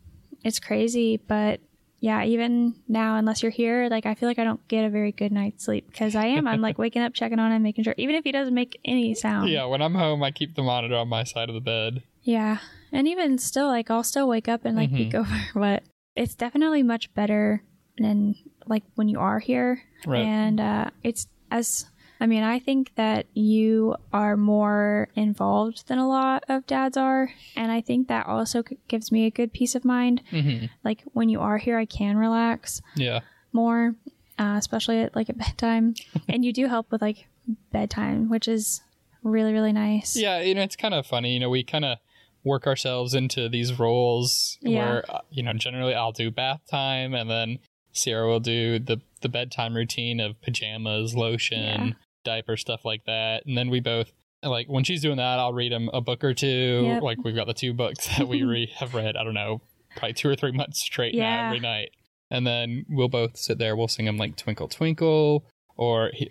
it's 0.44 0.61
crazy. 0.61 1.16
But 1.16 1.61
yeah, 2.04 2.23
even 2.23 2.75
now, 2.87 3.16
unless 3.16 3.42
you're 3.42 3.50
here, 3.50 3.88
like 3.90 4.04
I 4.04 4.14
feel 4.14 4.28
like 4.28 4.38
I 4.38 4.44
don't 4.44 4.66
get 4.68 4.84
a 4.84 4.90
very 4.90 5.11
good 5.11 5.32
night's 5.32 5.64
sleep 5.64 5.87
because 5.87 6.14
I 6.14 6.26
am. 6.26 6.46
I'm 6.46 6.61
like 6.61 6.76
waking 6.84 7.00
up, 7.00 7.14
checking 7.14 7.38
on 7.38 7.50
him, 7.50 7.62
making 7.62 7.84
sure, 7.84 7.94
even 7.96 8.14
if 8.14 8.25
he 8.25 8.30
doesn't 8.30 8.52
make 8.52 8.78
any 8.84 9.14
sound. 9.14 9.49
Yeah, 9.49 9.64
when 9.64 9.80
I'm 9.80 9.94
home, 9.94 10.23
I 10.23 10.30
keep 10.30 10.54
the 10.54 10.62
monitor 10.62 10.96
on 10.96 11.08
my 11.08 11.25
side 11.25 11.49
of 11.49 11.54
the 11.54 11.62
bed. 11.62 12.02
Yeah, 12.23 12.58
and 12.92 13.08
even 13.08 13.38
still, 13.38 13.68
like 13.68 13.90
I'll 13.90 14.04
still 14.04 14.28
wake 14.28 14.49
up 14.49 14.66
and 14.66 14.76
like 14.76 14.90
mm-hmm. 14.90 14.96
peek 14.99 15.14
over, 15.14 15.40
but 15.54 15.84
it's 16.14 16.34
definitely 16.34 16.82
much 16.82 17.12
better 17.14 17.62
than 17.96 18.34
like 18.66 18.82
when 18.96 19.08
you 19.08 19.18
are 19.18 19.38
here. 19.38 19.80
Right. 20.06 20.26
And 20.26 20.61
uh, 20.61 20.90
it's 21.02 21.26
as 21.50 21.87
I 22.25 22.26
mean, 22.26 22.43
I 22.43 22.59
think 22.59 22.95
that 22.95 23.26
you 23.35 23.97
are 24.11 24.35
more 24.35 25.09
involved 25.14 25.88
than 25.88 25.99
a 25.99 26.09
lot 26.09 26.43
of 26.49 26.66
dads 26.66 26.97
are. 26.97 27.28
And 27.54 27.71
I 27.71 27.83
think 27.83 28.09
that 28.09 28.26
also 28.26 28.62
gives 28.88 29.12
me 29.12 29.26
a 29.26 29.31
good 29.31 29.52
peace 29.52 29.75
of 29.75 29.85
mind. 29.85 30.23
Mm-hmm. 30.33 30.66
Like 30.83 31.02
when 31.12 31.28
you 31.28 31.43
are 31.43 31.59
here, 31.59 31.76
I 31.76 31.85
can 31.85 32.16
relax. 32.16 32.81
Yeah. 32.97 33.21
More, 33.52 33.95
uh, 34.38 34.54
especially 34.57 35.00
at 35.00 35.14
like 35.14 35.28
at 35.28 35.37
bedtime. 35.37 35.97
and 36.28 36.47
you 36.47 36.54
do 36.54 36.66
help 36.66 36.90
with 36.90 37.02
like 37.02 37.28
bedtime, 37.73 38.31
which 38.31 38.49
is 38.49 38.81
really, 39.23 39.52
really 39.52 39.75
nice. 39.75 40.16
Yeah. 40.16 40.40
You 40.40 40.54
know, 40.54 40.62
it's 40.62 40.76
kind 40.76 40.95
of 40.95 41.07
funny. 41.07 41.35
You 41.35 41.40
know, 41.40 41.50
we 41.50 41.62
kind 41.62 41.85
of 41.85 41.99
work 42.43 42.66
ourselves 42.66 43.12
into 43.12 43.50
these 43.50 43.78
roles 43.78 44.57
yeah. 44.62 44.78
where, 44.78 45.11
uh, 45.11 45.21
you 45.28 45.43
know, 45.43 45.52
generally 45.52 45.93
I'll 45.93 46.12
do 46.12 46.31
bath 46.31 46.62
time 46.71 47.12
and 47.12 47.28
then 47.28 47.59
Sierra 47.93 48.26
will 48.26 48.40
do 48.40 48.78
the 48.78 49.02
the 49.21 49.28
bedtime 49.28 49.75
routine 49.75 50.21
of 50.21 50.40
pajamas, 50.43 51.14
lotion, 51.14 51.88
yeah. 51.88 51.93
Diaper, 52.25 52.57
stuff 52.57 52.85
like 52.85 53.04
that, 53.04 53.47
and 53.47 53.57
then 53.57 53.71
we 53.71 53.81
both 53.81 54.12
like 54.43 54.66
when 54.69 54.85
she's 54.85 55.02
doing 55.02 55.16
that, 55.16 55.38
I'll 55.38 55.52
read 55.52 55.73
him 55.73 55.90
a 55.93 56.00
book 56.00 56.23
or 56.25 56.35
two. 56.35 56.83
Yep. 56.85 57.02
Like 57.02 57.25
we've 57.25 57.35
got 57.35 57.47
the 57.47 57.54
two 57.54 57.73
books 57.73 58.09
that 58.19 58.28
we 58.28 58.43
re- 58.45 58.73
have 58.76 58.95
read. 58.95 59.16
I 59.16 59.25
don't 59.25 59.35
know, 59.35 59.61
probably 59.97 60.14
two 60.14 60.28
or 60.28 60.37
three 60.37 60.52
months 60.52 60.81
straight 60.81 61.14
yeah. 61.14 61.37
now 61.37 61.47
every 61.47 61.61
night, 61.61 61.90
and 62.31 62.47
then 62.47 62.87
we'll 62.88 63.09
both 63.09 63.37
sit 63.37 63.59
there. 63.59 63.76
We'll 63.76 63.88
sing 63.88 64.07
him 64.07 64.16
like 64.16 64.37
Twinkle 64.37 64.69
Twinkle 64.69 65.45
or 65.76 66.11
he, 66.12 66.31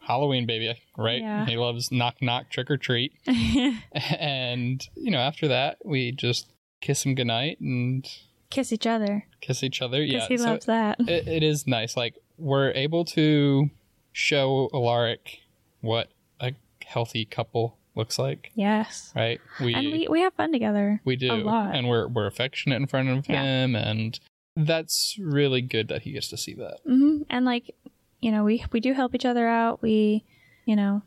Halloween 0.00 0.46
Baby, 0.46 0.74
right? 0.96 1.20
Yeah. 1.20 1.46
He 1.46 1.56
loves 1.56 1.90
Knock 1.90 2.16
Knock 2.20 2.50
Trick 2.50 2.70
or 2.70 2.76
Treat, 2.76 3.12
and 3.92 4.86
you 4.94 5.10
know 5.10 5.18
after 5.18 5.48
that 5.48 5.78
we 5.84 6.12
just 6.12 6.50
kiss 6.80 7.04
him 7.04 7.14
goodnight 7.14 7.60
and 7.60 8.06
kiss 8.50 8.72
each 8.72 8.86
other. 8.86 9.26
Kiss 9.40 9.62
each 9.62 9.80
other. 9.80 10.02
Yeah, 10.02 10.26
he 10.26 10.36
so 10.36 10.44
loves 10.44 10.66
that. 10.66 11.00
It, 11.00 11.26
it 11.26 11.42
is 11.42 11.66
nice. 11.66 11.96
Like 11.96 12.16
we're 12.36 12.70
able 12.72 13.04
to 13.06 13.70
show 14.14 14.70
Alaric 14.72 15.40
what 15.82 16.08
a 16.40 16.52
healthy 16.86 17.26
couple 17.26 17.76
looks 17.94 18.18
like. 18.18 18.52
Yes. 18.54 19.12
Right. 19.14 19.40
We 19.60 19.74
and 19.74 19.92
we, 19.92 20.08
we 20.08 20.20
have 20.20 20.32
fun 20.32 20.52
together. 20.52 21.02
We 21.04 21.16
do. 21.16 21.32
A 21.32 21.34
lot. 21.34 21.74
And 21.74 21.88
we're 21.88 22.08
we're 22.08 22.26
affectionate 22.26 22.76
in 22.76 22.86
front 22.86 23.10
of 23.10 23.28
yeah. 23.28 23.42
him, 23.42 23.76
and 23.76 24.18
that's 24.56 25.18
really 25.20 25.60
good 25.60 25.88
that 25.88 26.02
he 26.02 26.12
gets 26.12 26.28
to 26.28 26.36
see 26.36 26.54
that. 26.54 26.78
Mm-hmm. 26.88 27.22
And 27.28 27.44
like, 27.44 27.74
you 28.20 28.32
know, 28.32 28.44
we 28.44 28.64
we 28.72 28.80
do 28.80 28.94
help 28.94 29.14
each 29.14 29.26
other 29.26 29.46
out. 29.46 29.82
We, 29.82 30.24
you 30.64 30.76
know, 30.76 31.02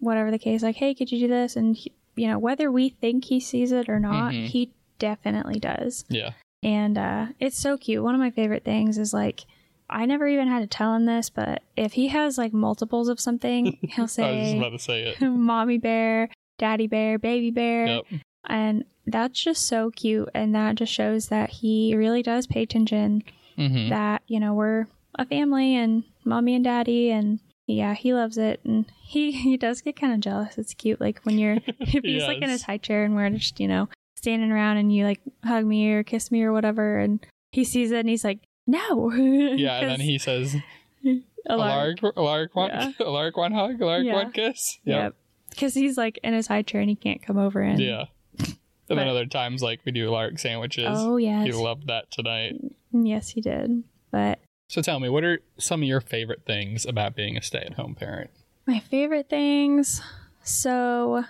whatever 0.00 0.30
the 0.30 0.38
case, 0.38 0.62
like, 0.62 0.76
hey, 0.76 0.94
could 0.94 1.10
you 1.10 1.20
do 1.20 1.28
this? 1.28 1.56
And 1.56 1.76
he, 1.76 1.92
you 2.16 2.26
know, 2.26 2.38
whether 2.38 2.70
we 2.70 2.88
think 2.88 3.24
he 3.24 3.40
sees 3.40 3.72
it 3.72 3.88
or 3.88 4.00
not, 4.00 4.32
mm-hmm. 4.32 4.46
he 4.46 4.72
definitely 4.98 5.60
does. 5.60 6.04
Yeah. 6.08 6.32
And 6.62 6.98
uh, 6.98 7.26
it's 7.38 7.56
so 7.56 7.78
cute. 7.78 8.02
One 8.02 8.14
of 8.14 8.20
my 8.20 8.32
favorite 8.32 8.64
things 8.64 8.98
is 8.98 9.14
like, 9.14 9.44
I 9.90 10.06
never 10.06 10.26
even 10.26 10.48
had 10.48 10.60
to 10.60 10.66
tell 10.66 10.94
him 10.94 11.06
this, 11.06 11.30
but 11.30 11.62
if 11.76 11.92
he 11.92 12.08
has 12.08 12.36
like 12.38 12.52
multiples 12.52 13.08
of 13.08 13.20
something, 13.20 13.78
he'll 13.82 14.08
say, 14.08 14.24
I 14.24 14.32
was 14.32 14.46
just 14.46 14.56
about 14.56 14.70
to 14.70 14.78
say 14.78 15.02
it. 15.02 15.20
mommy 15.22 15.78
bear, 15.78 16.28
daddy 16.58 16.86
bear, 16.86 17.18
baby 17.18 17.50
bear. 17.50 17.86
Yep. 17.86 18.04
And 18.48 18.84
that's 19.06 19.40
just 19.40 19.66
so 19.66 19.90
cute. 19.90 20.28
And 20.34 20.54
that 20.54 20.76
just 20.76 20.92
shows 20.92 21.28
that 21.28 21.50
he 21.50 21.94
really 21.96 22.22
does 22.22 22.46
pay 22.46 22.62
attention 22.62 23.22
mm-hmm. 23.56 23.88
that, 23.88 24.22
you 24.26 24.40
know, 24.40 24.54
we're 24.54 24.86
a 25.14 25.24
family 25.24 25.74
and 25.74 26.04
mommy 26.24 26.54
and 26.54 26.64
daddy. 26.64 27.10
And 27.10 27.40
yeah, 27.66 27.94
he 27.94 28.12
loves 28.12 28.38
it. 28.38 28.60
And 28.64 28.86
he, 29.02 29.32
he 29.32 29.56
does 29.56 29.80
get 29.80 29.98
kind 29.98 30.12
of 30.12 30.20
jealous. 30.20 30.58
It's 30.58 30.74
cute. 30.74 31.00
Like 31.00 31.20
when 31.22 31.38
you're, 31.38 31.58
if 31.78 32.04
he's 32.04 32.20
yes. 32.20 32.28
like 32.28 32.42
in 32.42 32.50
his 32.50 32.62
high 32.62 32.78
chair 32.78 33.04
and 33.04 33.16
we're 33.16 33.30
just, 33.30 33.58
you 33.58 33.68
know, 33.68 33.88
standing 34.16 34.50
around 34.50 34.76
and 34.76 34.92
you 34.92 35.04
like 35.04 35.20
hug 35.44 35.64
me 35.64 35.90
or 35.92 36.02
kiss 36.02 36.30
me 36.30 36.42
or 36.42 36.52
whatever, 36.52 36.98
and 36.98 37.24
he 37.52 37.64
sees 37.64 37.92
it 37.92 38.00
and 38.00 38.08
he's 38.08 38.24
like, 38.24 38.40
no. 38.68 39.10
yeah, 39.12 39.80
and 39.80 39.90
then 39.90 40.00
he 40.00 40.18
says, 40.18 40.54
Alaric, 41.48 42.00
Alaric, 42.16 42.54
one, 42.54 42.70
yeah. 42.70 42.92
Alaric 43.00 43.36
want 43.36 43.54
hug, 43.54 43.80
Alaric 43.80 44.06
yeah. 44.06 44.12
want 44.12 44.34
kiss. 44.34 44.78
Yeah. 44.84 45.10
Because 45.50 45.74
he's 45.74 45.96
like 45.96 46.20
in 46.22 46.34
his 46.34 46.46
high 46.46 46.62
chair 46.62 46.82
and 46.82 46.90
he 46.90 46.94
can't 46.94 47.22
come 47.22 47.38
over 47.38 47.60
and. 47.60 47.80
Yeah. 47.80 48.04
And 48.38 48.96
but, 48.96 49.02
then 49.02 49.08
other 49.08 49.26
times, 49.26 49.62
like 49.62 49.80
we 49.84 49.92
do 49.92 50.08
Lark 50.08 50.38
sandwiches. 50.38 50.86
Oh, 50.88 51.16
yes. 51.16 51.46
He 51.46 51.52
loved 51.52 51.88
that 51.88 52.10
tonight. 52.10 52.54
Mm, 52.94 53.08
yes, 53.08 53.30
he 53.30 53.40
did. 53.40 53.82
But. 54.10 54.38
So 54.68 54.82
tell 54.82 55.00
me, 55.00 55.08
what 55.08 55.24
are 55.24 55.40
some 55.58 55.82
of 55.82 55.88
your 55.88 56.00
favorite 56.00 56.42
things 56.46 56.86
about 56.86 57.16
being 57.16 57.36
a 57.36 57.42
stay 57.42 57.60
at 57.60 57.74
home 57.74 57.94
parent? 57.94 58.30
My 58.66 58.80
favorite 58.80 59.28
things. 59.28 60.02
So 60.42 61.24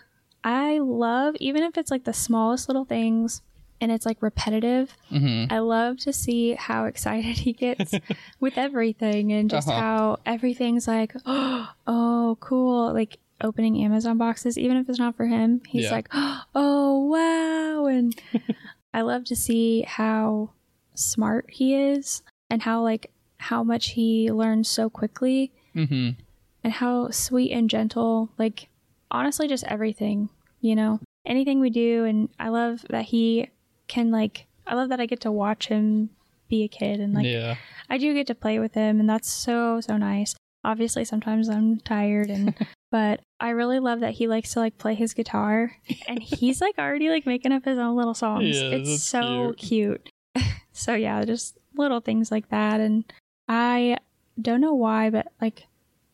I 0.45 0.79
love, 0.79 1.37
even 1.41 1.63
if 1.63 1.77
it's 1.79 1.91
like 1.91 2.05
the 2.05 2.13
smallest 2.13 2.69
little 2.69 2.85
things 2.85 3.43
and 3.81 3.93
it's 3.93 4.07
like 4.07 4.23
repetitive, 4.23 4.97
mm-hmm. 5.11 5.53
I 5.53 5.61
love 5.61 5.99
to 5.99 6.13
see 6.13 6.55
how 6.55 6.87
excited 6.87 7.39
he 7.39 7.53
gets 7.53 7.95
with 8.41 8.59
everything 8.59 9.33
and 9.33 9.49
just 9.49 9.69
uh-huh. 9.69 9.81
how 9.81 10.19
everything's 10.27 10.89
like, 10.89 11.15
oh, 11.27 12.37
cool. 12.41 12.93
Like 12.93 13.19
opening 13.41 13.83
Amazon 13.83 14.19
boxes, 14.19 14.59
even 14.59 14.77
if 14.77 14.89
it's 14.89 14.99
not 14.99 15.17
for 15.17 15.27
him, 15.27 15.63
he's 15.67 15.85
yeah. 15.85 15.93
like, 15.93 16.09
oh, 16.55 17.05
wow. 17.05 17.87
And 17.87 18.15
I 18.95 19.03
love 19.03 19.25
to 19.27 19.37
see 19.37 19.83
how 19.83 20.51
smart 20.95 21.47
he 21.51 21.75
is 21.75 22.23
and 22.51 22.63
how, 22.63 22.83
like, 22.83 23.11
how 23.37 23.63
much 23.63 23.91
he 23.91 24.33
learns 24.33 24.69
so 24.69 24.91
quickly 24.91 25.53
mm-hmm. 25.75 26.11
and 26.65 26.73
how 26.73 27.11
sweet 27.11 27.53
and 27.53 27.71
gentle, 27.71 28.31
like, 28.39 28.69
honestly 29.11 29.47
just 29.49 29.65
everything, 29.65 30.29
you 30.61 30.75
know, 30.75 31.01
anything 31.25 31.61
we 31.61 31.71
do. 31.71 32.05
And 32.05 32.29
I 32.41 32.49
love 32.49 32.85
that 32.91 33.05
he 33.05 33.49
can 33.89 34.11
like, 34.11 34.47
I 34.67 34.75
love 34.75 34.91
that 34.91 35.01
I 35.01 35.07
get 35.07 35.21
to 35.21 35.33
watch 35.33 35.69
him 35.69 36.11
be 36.49 36.65
a 36.65 36.69
kid 36.69 37.01
and 37.01 37.15
like, 37.15 37.27
yeah. 37.27 37.57
I 37.91 37.99
do 37.99 38.15
get 38.15 38.27
to 38.29 38.35
play 38.35 38.59
with 38.59 38.75
him 38.75 39.01
and 39.01 39.09
that's 39.09 39.31
so, 39.31 39.81
so 39.81 39.97
nice. 39.97 40.35
Obviously, 40.65 41.05
sometimes 41.05 41.49
I'm 41.49 41.79
tired 41.79 42.31
and, 42.31 42.55
but 42.91 43.21
I 43.41 43.51
really 43.51 43.79
love 43.79 44.01
that 44.01 44.15
he 44.15 44.29
likes 44.29 44.53
to 44.53 44.61
like 44.61 44.79
play 44.79 44.95
his 44.95 45.15
guitar 45.15 45.73
and 46.07 46.23
he's 46.23 46.61
like 46.61 46.79
already 46.79 47.09
like 47.09 47.27
making 47.27 47.53
up 47.53 47.65
his 47.65 47.79
own 47.79 47.97
little 47.97 48.15
songs. 48.15 48.61
Yeah, 48.61 48.71
it's 48.71 49.03
so 49.03 49.55
cute. 49.57 50.11
cute. 50.35 50.47
so 50.73 50.95
yeah, 50.95 51.25
just 51.25 51.59
little 51.77 52.01
things 52.01 52.31
like 52.31 52.49
that. 52.51 52.81
And 52.81 53.05
I 53.49 53.97
don't 54.41 54.61
know 54.61 54.75
why, 54.75 55.11
but 55.11 55.33
like 55.41 55.67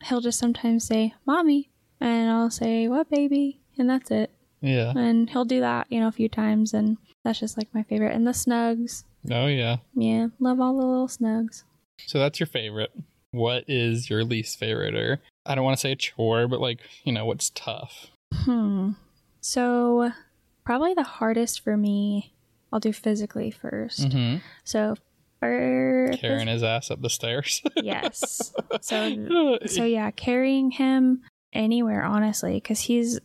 he'll 0.03 0.21
just 0.21 0.39
sometimes 0.39 0.85
say, 0.85 1.13
Mommy, 1.25 1.69
and 1.99 2.29
I'll 2.29 2.51
say, 2.51 2.87
"What, 2.87 3.09
baby?" 3.09 3.61
and 3.77 3.89
that's 3.89 4.11
it. 4.11 4.31
Yeah. 4.61 4.93
And 4.95 5.29
he'll 5.29 5.45
do 5.45 5.59
that, 5.59 5.87
you 5.89 5.99
know, 5.99 6.07
a 6.07 6.13
few 6.13 6.29
times, 6.29 6.73
and 6.73 6.97
that's 7.25 7.39
just 7.39 7.57
like 7.57 7.67
my 7.73 7.83
favorite. 7.83 8.13
And 8.13 8.25
the 8.25 8.31
snugs. 8.31 9.03
Oh 9.29 9.47
yeah. 9.47 9.77
Yeah, 9.95 10.27
love 10.39 10.61
all 10.61 10.77
the 10.77 10.85
little 10.85 11.07
snugs. 11.07 11.63
So 12.05 12.19
that's 12.19 12.39
your 12.39 12.47
favorite. 12.47 12.91
What 13.31 13.65
is 13.67 14.09
your 14.09 14.23
least 14.23 14.57
favorite, 14.57 14.95
or 14.95 15.19
I 15.45 15.55
don't 15.55 15.65
want 15.65 15.75
to 15.75 15.81
say 15.81 15.91
a 15.91 15.95
chore, 15.97 16.47
but 16.47 16.61
like 16.61 16.79
you 17.03 17.11
know, 17.11 17.25
what's 17.25 17.49
tough? 17.49 18.11
Hmm. 18.33 18.91
So 19.41 20.11
probably 20.63 20.93
the 20.93 21.03
hardest 21.03 21.61
for 21.61 21.75
me. 21.75 22.31
I'll 22.71 22.79
do 22.79 22.91
physically 22.91 23.53
1st 23.53 24.07
mm-hmm. 24.07 24.37
So 24.65 24.95
for 25.39 26.11
carrying 26.17 26.47
his 26.47 26.63
ass 26.63 26.91
up 26.91 27.01
the 27.01 27.09
stairs. 27.09 27.61
yes. 27.75 28.53
So 28.81 29.57
so 29.65 29.85
yeah, 29.85 30.11
carrying 30.11 30.71
him 30.71 31.23
anywhere, 31.53 32.03
honestly, 32.03 32.55
because 32.55 32.81
he's 32.81 33.19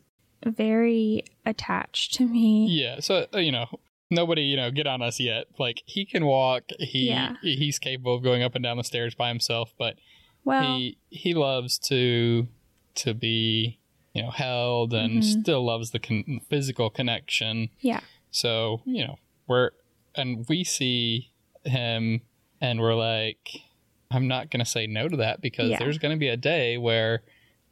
very 0.44 1.24
attached 1.44 2.14
to 2.14 2.26
me. 2.26 2.66
Yeah. 2.70 3.00
So, 3.00 3.26
uh, 3.34 3.38
you 3.38 3.52
know, 3.52 3.66
nobody, 4.10 4.42
you 4.42 4.56
know, 4.56 4.70
get 4.70 4.86
on 4.86 5.02
us 5.02 5.20
yet. 5.20 5.46
Like, 5.58 5.82
he 5.86 6.04
can 6.04 6.24
walk. 6.24 6.64
He 6.78 7.08
yeah. 7.08 7.34
He's 7.42 7.78
capable 7.78 8.14
of 8.16 8.22
going 8.22 8.42
up 8.42 8.54
and 8.54 8.62
down 8.62 8.76
the 8.76 8.84
stairs 8.84 9.14
by 9.14 9.28
himself, 9.28 9.72
but 9.78 9.96
well, 10.44 10.62
he 10.62 10.98
he 11.08 11.34
loves 11.34 11.78
to 11.78 12.48
to 12.96 13.14
be 13.14 13.78
you 14.14 14.22
know 14.22 14.30
held 14.30 14.92
and 14.92 15.22
mm-hmm. 15.22 15.40
still 15.40 15.64
loves 15.64 15.92
the 15.92 16.00
con- 16.00 16.40
physical 16.48 16.90
connection 16.90 17.68
yeah 17.78 18.00
so 18.32 18.82
you 18.84 19.06
know 19.06 19.16
we're 19.46 19.70
and 20.16 20.44
we 20.48 20.64
see 20.64 21.30
him 21.64 22.22
And 22.60 22.80
we're 22.80 22.94
like, 22.94 23.62
I'm 24.10 24.28
not 24.28 24.50
going 24.50 24.64
to 24.64 24.70
say 24.70 24.86
no 24.86 25.08
to 25.08 25.16
that 25.18 25.40
because 25.40 25.70
yeah. 25.70 25.78
there's 25.78 25.98
going 25.98 26.14
to 26.14 26.18
be 26.18 26.28
a 26.28 26.36
day 26.36 26.76
where 26.76 27.22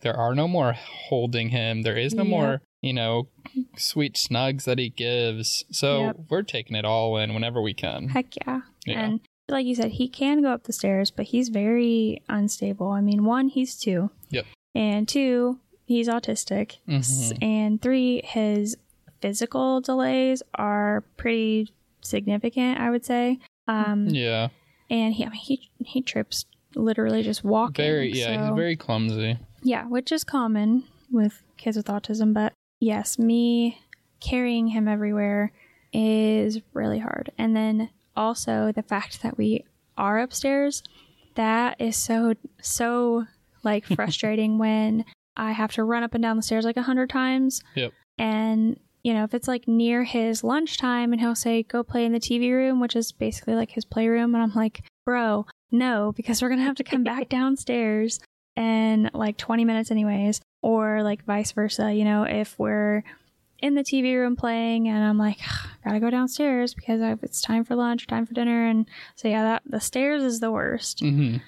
there 0.01 0.17
are 0.17 0.35
no 0.35 0.49
more 0.49 0.73
holding 0.73 1.51
him. 1.51 1.83
There 1.83 1.97
is 1.97 2.15
no 2.15 2.23
yep. 2.23 2.31
more, 2.31 2.63
you 2.81 2.93
know, 2.93 3.29
sweet 3.77 4.15
snugs 4.15 4.65
that 4.65 4.79
he 4.79 4.89
gives. 4.89 5.65
So 5.71 6.01
yep. 6.01 6.17
we're 6.29 6.43
taking 6.43 6.77
it 6.77 6.85
all 6.85 7.17
in 7.17 7.35
whenever 7.35 7.61
we 7.61 7.75
can. 7.75 8.09
Heck 8.09 8.37
yeah. 8.37 8.61
yeah. 8.87 9.01
And 9.01 9.21
like 9.49 9.67
you 9.67 9.75
said, 9.75 9.93
he 9.93 10.09
can 10.09 10.43
go 10.43 10.53
up 10.53 10.65
the 10.65 10.73
stairs, 10.73 11.11
but 11.11 11.27
he's 11.27 11.49
very 11.49 12.23
unstable. 12.29 12.91
I 12.91 13.01
mean, 13.01 13.25
one, 13.25 13.49
he's 13.49 13.77
two. 13.77 14.11
Yep. 14.31 14.47
And 14.75 15.09
two, 15.09 15.59
he's 15.85 16.09
autistic. 16.09 16.77
Mm-hmm. 16.89 17.43
And 17.43 17.83
three, 17.83 18.23
his 18.25 18.77
physical 19.21 19.81
delays 19.81 20.43
are 20.55 21.03
pretty 21.17 21.73
significant, 22.01 22.79
I 22.79 22.91
would 22.91 23.05
say. 23.05 23.39
Um, 23.67 24.09
yeah. 24.09 24.49
And 24.91 25.15
he, 25.15 25.25
I 25.25 25.29
mean, 25.29 25.41
he 25.41 25.71
he 25.85 26.01
trips 26.01 26.47
literally 26.75 27.23
just 27.23 27.45
walking. 27.45 27.85
Very, 27.85 28.13
yeah, 28.13 28.37
so, 28.37 28.43
he's 28.47 28.57
very 28.57 28.77
clumsy. 28.77 29.39
Yeah, 29.63 29.87
which 29.87 30.13
is 30.13 30.25
common 30.25 30.85
with 31.11 31.43
kids 31.57 31.77
with 31.77 31.87
autism. 31.87 32.33
But 32.33 32.55
yes, 32.81 33.19
me 33.19 33.81
carrying 34.21 34.69
him 34.69 34.89
everywhere 34.89 35.53
is 35.93 36.61
really 36.73 36.99
hard. 36.99 37.31
And 37.39 37.57
then 37.57 37.91
also 38.17 38.73
the 38.73 38.83
fact 38.83 39.23
that 39.23 39.39
we 39.39 39.65
are 39.97 40.19
upstairs, 40.19 40.83
that 41.35 41.81
is 41.81 41.97
so 41.97 42.35
so 42.61 43.27
like 43.63 43.85
frustrating 43.95 44.59
when 44.59 45.05
I 45.37 45.53
have 45.53 45.73
to 45.73 45.85
run 45.85 46.03
up 46.03 46.15
and 46.15 46.23
down 46.23 46.37
the 46.37 46.43
stairs 46.43 46.65
like 46.65 46.77
a 46.77 46.83
hundred 46.83 47.11
times. 47.11 47.63
Yep. 47.75 47.93
And 48.19 48.79
you 49.05 49.15
know, 49.15 49.25
if 49.25 49.33
it's 49.33 49.49
like 49.49 49.69
near 49.69 50.05
his 50.05 50.43
lunchtime 50.43 51.13
and 51.13 51.21
he'll 51.21 51.35
say, 51.35 51.63
go 51.63 51.83
play 51.83 52.05
in 52.05 52.13
the 52.13 52.21
TV 52.21 52.51
room, 52.51 52.81
which 52.81 52.97
is 52.97 53.13
basically 53.13 53.55
like 53.55 53.71
his 53.71 53.85
playroom. 53.85 54.35
And 54.35 54.43
I'm 54.43 54.55
like, 54.55 54.83
bro, 55.07 55.47
no, 55.71 56.13
because 56.17 56.43
we're 56.43 56.49
going 56.49 56.61
to 56.61 56.67
have 56.67 56.77
to 56.77 56.85
come 56.85 57.05
back 57.05 57.29
downstairs 57.31 58.21
in 58.57 59.09
like 59.15 59.37
20 59.37 59.65
minutes, 59.65 59.91
anyways. 59.91 60.41
Or 60.63 61.03
like 61.03 61.25
vice 61.25 61.53
versa, 61.53 61.93
you 61.93 62.05
know, 62.05 62.25
if 62.25 62.59
we're 62.59 63.05
in 63.61 63.75
the 63.75 63.83
TV 63.83 64.15
room 64.15 64.37
playing 64.37 64.89
and 64.89 65.03
I'm 65.05 65.19
like, 65.19 65.39
gotta 65.85 66.01
go 66.01 66.11
downstairs 66.11 66.75
because 66.75 67.01
it's 67.23 67.41
time 67.41 67.65
for 67.65 67.75
lunch, 67.77 68.05
or 68.05 68.07
time 68.07 68.27
for 68.27 68.35
dinner. 68.35 68.67
And 68.67 68.87
so, 69.17 69.29
yeah, 69.29 69.43
that 69.43 69.63
the 69.67 69.81
stairs 69.81 70.23
is 70.23 70.41
the 70.41 70.51
worst. 70.51 71.01
Mm-hmm. 71.01 71.39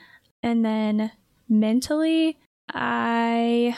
And 0.42 0.64
then 0.64 1.12
mentally, 1.48 2.38
I, 2.72 3.76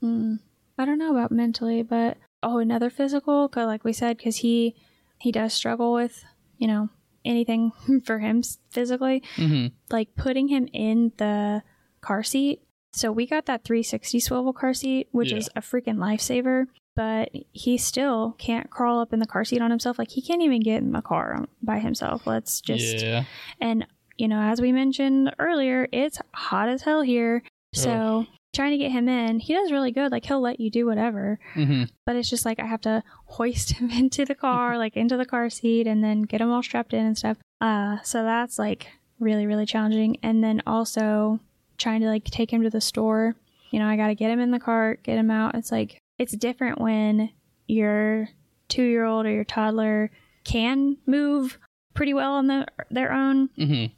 hmm, 0.00 0.36
I 0.78 0.84
don't 0.84 0.98
know 0.98 1.10
about 1.10 1.30
mentally, 1.30 1.82
but 1.82 2.16
oh, 2.42 2.58
another 2.58 2.90
physical, 2.90 3.48
cause 3.48 3.66
like 3.66 3.84
we 3.84 3.92
said, 3.92 4.16
because 4.16 4.36
he 4.36 4.74
he 5.18 5.30
does 5.30 5.52
struggle 5.52 5.92
with 5.92 6.24
you 6.56 6.66
know 6.66 6.88
anything 7.24 7.72
for 8.04 8.18
him 8.18 8.42
physically, 8.70 9.22
mm-hmm. 9.36 9.68
like 9.90 10.14
putting 10.16 10.48
him 10.48 10.68
in 10.72 11.12
the 11.18 11.62
car 12.00 12.22
seat. 12.22 12.62
So 12.92 13.12
we 13.12 13.26
got 13.26 13.46
that 13.46 13.64
360 13.64 14.20
swivel 14.20 14.52
car 14.52 14.74
seat, 14.74 15.08
which 15.12 15.32
yeah. 15.32 15.38
is 15.38 15.48
a 15.56 15.60
freaking 15.60 15.96
lifesaver. 15.96 16.66
But 16.96 17.30
he 17.52 17.78
still 17.78 18.34
can't 18.38 18.68
crawl 18.68 19.00
up 19.00 19.12
in 19.12 19.20
the 19.20 19.26
car 19.26 19.44
seat 19.44 19.62
on 19.62 19.70
himself. 19.70 19.98
Like 19.98 20.10
he 20.10 20.20
can't 20.20 20.42
even 20.42 20.60
get 20.60 20.82
in 20.82 20.92
the 20.92 21.00
car 21.00 21.46
by 21.62 21.78
himself. 21.78 22.26
Let's 22.26 22.60
just 22.60 23.02
yeah. 23.02 23.24
And 23.60 23.86
you 24.18 24.28
know, 24.28 24.40
as 24.40 24.60
we 24.60 24.72
mentioned 24.72 25.34
earlier, 25.38 25.88
it's 25.92 26.18
hot 26.34 26.68
as 26.68 26.82
hell 26.82 27.00
here. 27.00 27.42
So 27.72 28.26
trying 28.52 28.72
to 28.72 28.78
get 28.78 28.90
him 28.90 29.08
in, 29.08 29.38
he 29.38 29.54
does 29.54 29.70
really 29.70 29.92
good. 29.92 30.10
Like 30.12 30.26
he'll 30.26 30.40
let 30.40 30.60
you 30.60 30.70
do 30.70 30.86
whatever, 30.86 31.38
mm-hmm. 31.54 31.84
but 32.04 32.16
it's 32.16 32.28
just 32.28 32.44
like 32.44 32.58
I 32.58 32.66
have 32.66 32.80
to 32.82 33.02
hoist 33.26 33.70
him 33.78 33.90
into 33.90 34.24
the 34.24 34.34
car, 34.34 34.76
like 34.84 34.96
into 34.96 35.16
the 35.16 35.24
car 35.24 35.48
seat, 35.50 35.86
and 35.86 36.02
then 36.02 36.22
get 36.22 36.40
him 36.40 36.50
all 36.50 36.62
strapped 36.62 36.92
in 36.92 37.06
and 37.06 37.16
stuff. 37.16 37.38
Uh, 37.60 37.98
so 38.02 38.22
that's 38.24 38.58
like 38.58 38.88
really 39.18 39.46
really 39.46 39.66
challenging. 39.66 40.16
And 40.22 40.42
then 40.42 40.62
also 40.66 41.40
trying 41.80 42.00
to 42.02 42.06
like 42.06 42.24
take 42.24 42.52
him 42.52 42.62
to 42.62 42.70
the 42.70 42.80
store. 42.80 43.34
You 43.70 43.78
know, 43.78 43.86
I 43.86 43.96
got 43.96 44.08
to 44.08 44.14
get 44.14 44.30
him 44.30 44.40
in 44.40 44.50
the 44.50 44.60
cart, 44.60 45.02
get 45.02 45.18
him 45.18 45.30
out. 45.30 45.54
It's 45.54 45.72
like 45.72 45.98
it's 46.18 46.32
different 46.32 46.80
when 46.80 47.30
your 47.66 48.28
two 48.68 48.84
year 48.84 49.04
old 49.04 49.26
or 49.26 49.32
your 49.32 49.44
toddler 49.44 50.10
can 50.44 50.96
move 51.06 51.58
pretty 51.94 52.14
well 52.14 52.32
on 52.32 52.46
the, 52.46 52.66
their 52.90 53.12
own. 53.12 53.48
Mm-hmm. 53.58 53.92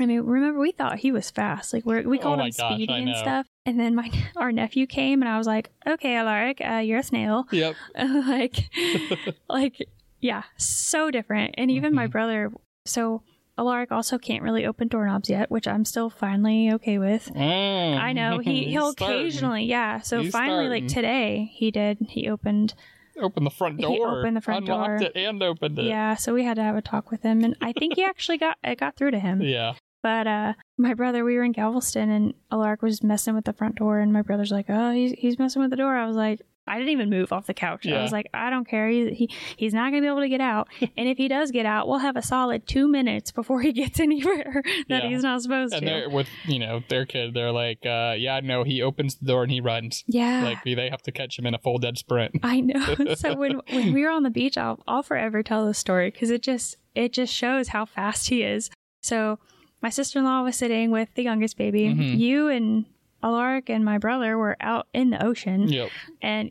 I 0.00 0.06
mean, 0.06 0.20
remember 0.20 0.60
we 0.60 0.72
thought 0.72 0.98
he 0.98 1.10
was 1.10 1.30
fast. 1.30 1.72
Like 1.72 1.84
we 1.84 2.02
we 2.02 2.18
oh 2.18 2.22
called 2.22 2.40
oh 2.40 2.44
him 2.44 2.52
gosh, 2.56 2.74
Speedy 2.74 2.92
and 2.92 3.16
stuff. 3.16 3.46
And 3.66 3.78
then 3.80 3.94
my 3.94 4.10
our 4.36 4.52
nephew 4.52 4.86
came, 4.86 5.22
and 5.22 5.28
I 5.28 5.38
was 5.38 5.46
like, 5.46 5.70
"Okay, 5.86 6.14
Alaric, 6.14 6.60
uh, 6.60 6.76
you're 6.76 7.00
a 7.00 7.02
snail." 7.02 7.46
Yep. 7.50 7.74
like, 7.96 8.56
like, 9.48 9.88
yeah, 10.20 10.44
so 10.56 11.10
different. 11.10 11.54
And 11.58 11.70
even 11.70 11.90
mm-hmm. 11.90 11.96
my 11.96 12.06
brother. 12.06 12.52
So 12.86 13.22
Alaric 13.58 13.90
also 13.90 14.18
can't 14.18 14.42
really 14.42 14.64
open 14.64 14.88
doorknobs 14.88 15.28
yet, 15.28 15.50
which 15.50 15.66
I'm 15.66 15.84
still 15.84 16.08
finally 16.08 16.72
okay 16.74 16.98
with. 16.98 17.30
Mm. 17.34 17.98
I 17.98 18.12
know 18.12 18.38
he 18.38 18.64
he'll 18.70 18.90
occasionally, 18.90 19.64
yeah. 19.64 20.00
So 20.00 20.22
He's 20.22 20.32
finally, 20.32 20.66
starting. 20.66 20.84
like 20.84 20.94
today, 20.94 21.50
he 21.52 21.70
did. 21.70 21.98
He 22.08 22.28
opened 22.28 22.74
opened 23.20 23.46
the 23.46 23.50
front 23.50 23.80
door. 23.80 23.90
He 23.90 24.00
opened 24.00 24.36
the 24.36 24.40
front 24.40 24.68
unlocked 24.68 25.00
door. 25.00 25.10
it 25.12 25.16
and 25.16 25.42
opened 25.42 25.78
it. 25.78 25.86
Yeah, 25.86 26.14
so 26.14 26.32
we 26.32 26.44
had 26.44 26.54
to 26.54 26.62
have 26.62 26.76
a 26.76 26.82
talk 26.82 27.10
with 27.10 27.22
him, 27.22 27.42
and 27.42 27.56
I 27.60 27.72
think 27.72 27.96
he 27.96 28.04
actually 28.04 28.38
got 28.38 28.56
it 28.62 28.78
got 28.78 28.96
through 28.96 29.10
to 29.10 29.18
him. 29.18 29.42
Yeah. 29.42 29.74
But 30.00 30.28
uh, 30.28 30.52
my 30.76 30.94
brother, 30.94 31.24
we 31.24 31.34
were 31.34 31.42
in 31.42 31.50
Galveston, 31.50 32.08
and 32.10 32.34
Alaric 32.52 32.82
was 32.82 33.02
messing 33.02 33.34
with 33.34 33.44
the 33.44 33.52
front 33.52 33.74
door, 33.74 33.98
and 33.98 34.12
my 34.12 34.22
brother's 34.22 34.52
like, 34.52 34.66
"Oh, 34.68 34.92
he's 34.92 35.12
he's 35.18 35.38
messing 35.38 35.60
with 35.60 35.70
the 35.72 35.76
door." 35.76 35.96
I 35.96 36.06
was 36.06 36.14
like, 36.14 36.40
I 36.68 36.78
didn't 36.78 36.90
even 36.90 37.10
move 37.10 37.32
off 37.32 37.46
the 37.46 37.54
couch. 37.54 37.84
Yeah. 37.84 37.98
I 37.98 38.02
was 38.02 38.12
like, 38.12 38.28
I 38.34 38.50
don't 38.50 38.66
care. 38.66 38.88
He, 38.88 39.10
he 39.10 39.30
he's 39.56 39.74
not 39.74 39.90
gonna 39.90 40.02
be 40.02 40.06
able 40.06 40.20
to 40.20 40.28
get 40.28 40.40
out, 40.40 40.68
and 40.96 41.08
if 41.08 41.16
he 41.18 41.28
does 41.28 41.50
get 41.50 41.66
out, 41.66 41.88
we'll 41.88 41.98
have 41.98 42.16
a 42.16 42.22
solid 42.22 42.66
two 42.66 42.88
minutes 42.88 43.32
before 43.32 43.60
he 43.60 43.72
gets 43.72 44.00
anywhere 44.08 44.62
that 44.88 45.04
yeah. 45.04 45.08
he's 45.08 45.22
not 45.22 45.42
supposed 45.42 45.74
and 45.74 45.86
to. 45.86 46.04
And 46.04 46.12
with 46.12 46.28
you 46.46 46.58
know 46.58 46.82
their 46.88 47.06
kid, 47.06 47.34
they're 47.34 47.52
like, 47.52 47.84
uh, 47.84 48.14
yeah, 48.16 48.40
no, 48.42 48.64
he 48.64 48.82
opens 48.82 49.16
the 49.16 49.26
door 49.26 49.42
and 49.42 49.52
he 49.52 49.60
runs. 49.60 50.04
Yeah, 50.06 50.44
like 50.44 50.64
they 50.64 50.88
have 50.90 51.02
to 51.02 51.12
catch 51.12 51.38
him 51.38 51.46
in 51.46 51.54
a 51.54 51.58
full 51.58 51.78
dead 51.78 51.98
sprint. 51.98 52.38
I 52.42 52.60
know. 52.60 52.94
so 53.16 53.34
when 53.34 53.60
when 53.70 53.92
we 53.92 54.02
were 54.02 54.10
on 54.10 54.22
the 54.22 54.30
beach, 54.30 54.56
I'll 54.58 54.82
I'll 54.86 55.02
forever 55.02 55.42
tell 55.42 55.66
this 55.66 55.78
story 55.78 56.10
because 56.10 56.30
it 56.30 56.42
just 56.42 56.76
it 56.94 57.12
just 57.12 57.32
shows 57.32 57.68
how 57.68 57.86
fast 57.86 58.28
he 58.28 58.42
is. 58.42 58.70
So 59.02 59.38
my 59.80 59.90
sister 59.90 60.18
in 60.18 60.24
law 60.24 60.42
was 60.42 60.56
sitting 60.56 60.90
with 60.90 61.08
the 61.14 61.22
youngest 61.22 61.56
baby. 61.56 61.86
Mm-hmm. 61.86 62.18
You 62.18 62.48
and 62.48 62.84
Alaric 63.22 63.68
and 63.68 63.84
my 63.84 63.98
brother 63.98 64.36
were 64.36 64.56
out 64.60 64.88
in 64.92 65.10
the 65.10 65.24
ocean. 65.24 65.68
Yep. 65.68 65.90
And 66.22 66.50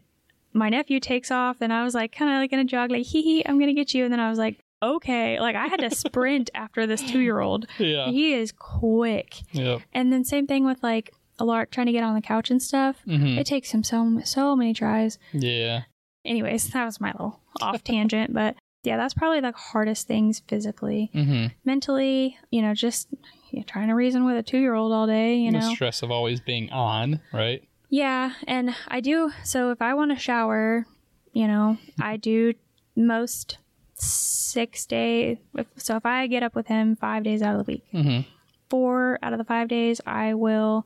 my 0.57 0.69
nephew 0.69 0.99
takes 0.99 1.31
off, 1.31 1.57
and 1.61 1.71
I 1.71 1.83
was 1.83 1.93
like, 1.93 2.11
kind 2.11 2.31
of 2.31 2.37
like 2.37 2.51
in 2.51 2.59
a 2.59 2.65
jog, 2.65 2.91
like, 2.91 3.05
hee 3.05 3.21
hee, 3.21 3.43
I'm 3.45 3.57
going 3.57 3.67
to 3.67 3.73
get 3.73 3.93
you. 3.93 4.03
And 4.03 4.11
then 4.11 4.19
I 4.19 4.29
was 4.29 4.39
like, 4.39 4.59
okay. 4.81 5.39
Like, 5.39 5.55
I 5.55 5.67
had 5.67 5.79
to 5.79 5.89
sprint 5.89 6.49
after 6.53 6.85
this 6.87 7.01
two 7.01 7.19
year 7.19 7.39
old. 7.39 7.65
Yeah. 7.77 8.07
He 8.07 8.33
is 8.33 8.51
quick. 8.51 9.35
Yep. 9.51 9.81
And 9.93 10.11
then, 10.11 10.23
same 10.23 10.47
thing 10.47 10.65
with 10.65 10.81
like 10.83 11.13
Alaric 11.39 11.71
trying 11.71 11.87
to 11.87 11.91
get 11.91 12.03
on 12.03 12.15
the 12.15 12.21
couch 12.21 12.49
and 12.51 12.61
stuff. 12.61 12.97
Mm-hmm. 13.07 13.39
It 13.39 13.47
takes 13.47 13.71
him 13.71 13.83
so, 13.83 14.19
so 14.23 14.55
many 14.55 14.73
tries. 14.73 15.17
Yeah. 15.33 15.83
Anyways, 16.25 16.69
that 16.71 16.85
was 16.85 16.99
my 16.99 17.11
little 17.11 17.39
off 17.61 17.83
tangent, 17.83 18.33
but 18.33 18.55
yeah, 18.83 18.97
that's 18.97 19.13
probably 19.13 19.39
the 19.39 19.53
hardest 19.53 20.07
things 20.07 20.41
physically. 20.47 21.09
Mm-hmm. 21.13 21.47
Mentally, 21.65 22.37
you 22.51 22.61
know, 22.61 22.73
just 22.73 23.07
you 23.51 23.59
know, 23.59 23.65
trying 23.67 23.87
to 23.87 23.95
reason 23.95 24.25
with 24.25 24.37
a 24.37 24.43
two 24.43 24.59
year 24.59 24.73
old 24.73 24.91
all 24.91 25.07
day, 25.07 25.35
you 25.35 25.51
know. 25.51 25.59
The 25.59 25.75
stress 25.75 26.03
of 26.03 26.11
always 26.11 26.39
being 26.39 26.69
on, 26.69 27.21
right? 27.33 27.66
Yeah, 27.89 28.33
and 28.47 28.75
I 28.87 28.99
do. 28.99 29.31
So 29.43 29.71
if 29.71 29.81
I 29.81 29.93
want 29.93 30.11
to 30.11 30.17
shower, 30.17 30.85
you 31.33 31.47
know, 31.47 31.77
I 31.99 32.17
do 32.17 32.53
most 32.95 33.57
six 33.95 34.85
days. 34.85 35.37
So 35.77 35.95
if 35.95 36.05
I 36.05 36.27
get 36.27 36.43
up 36.43 36.55
with 36.55 36.67
him 36.67 36.95
five 36.95 37.23
days 37.23 37.41
out 37.41 37.55
of 37.55 37.65
the 37.65 37.71
week, 37.71 37.83
mm-hmm. 37.93 38.29
four 38.69 39.19
out 39.23 39.33
of 39.33 39.39
the 39.39 39.45
five 39.45 39.67
days, 39.67 40.01
I 40.05 40.33
will, 40.33 40.85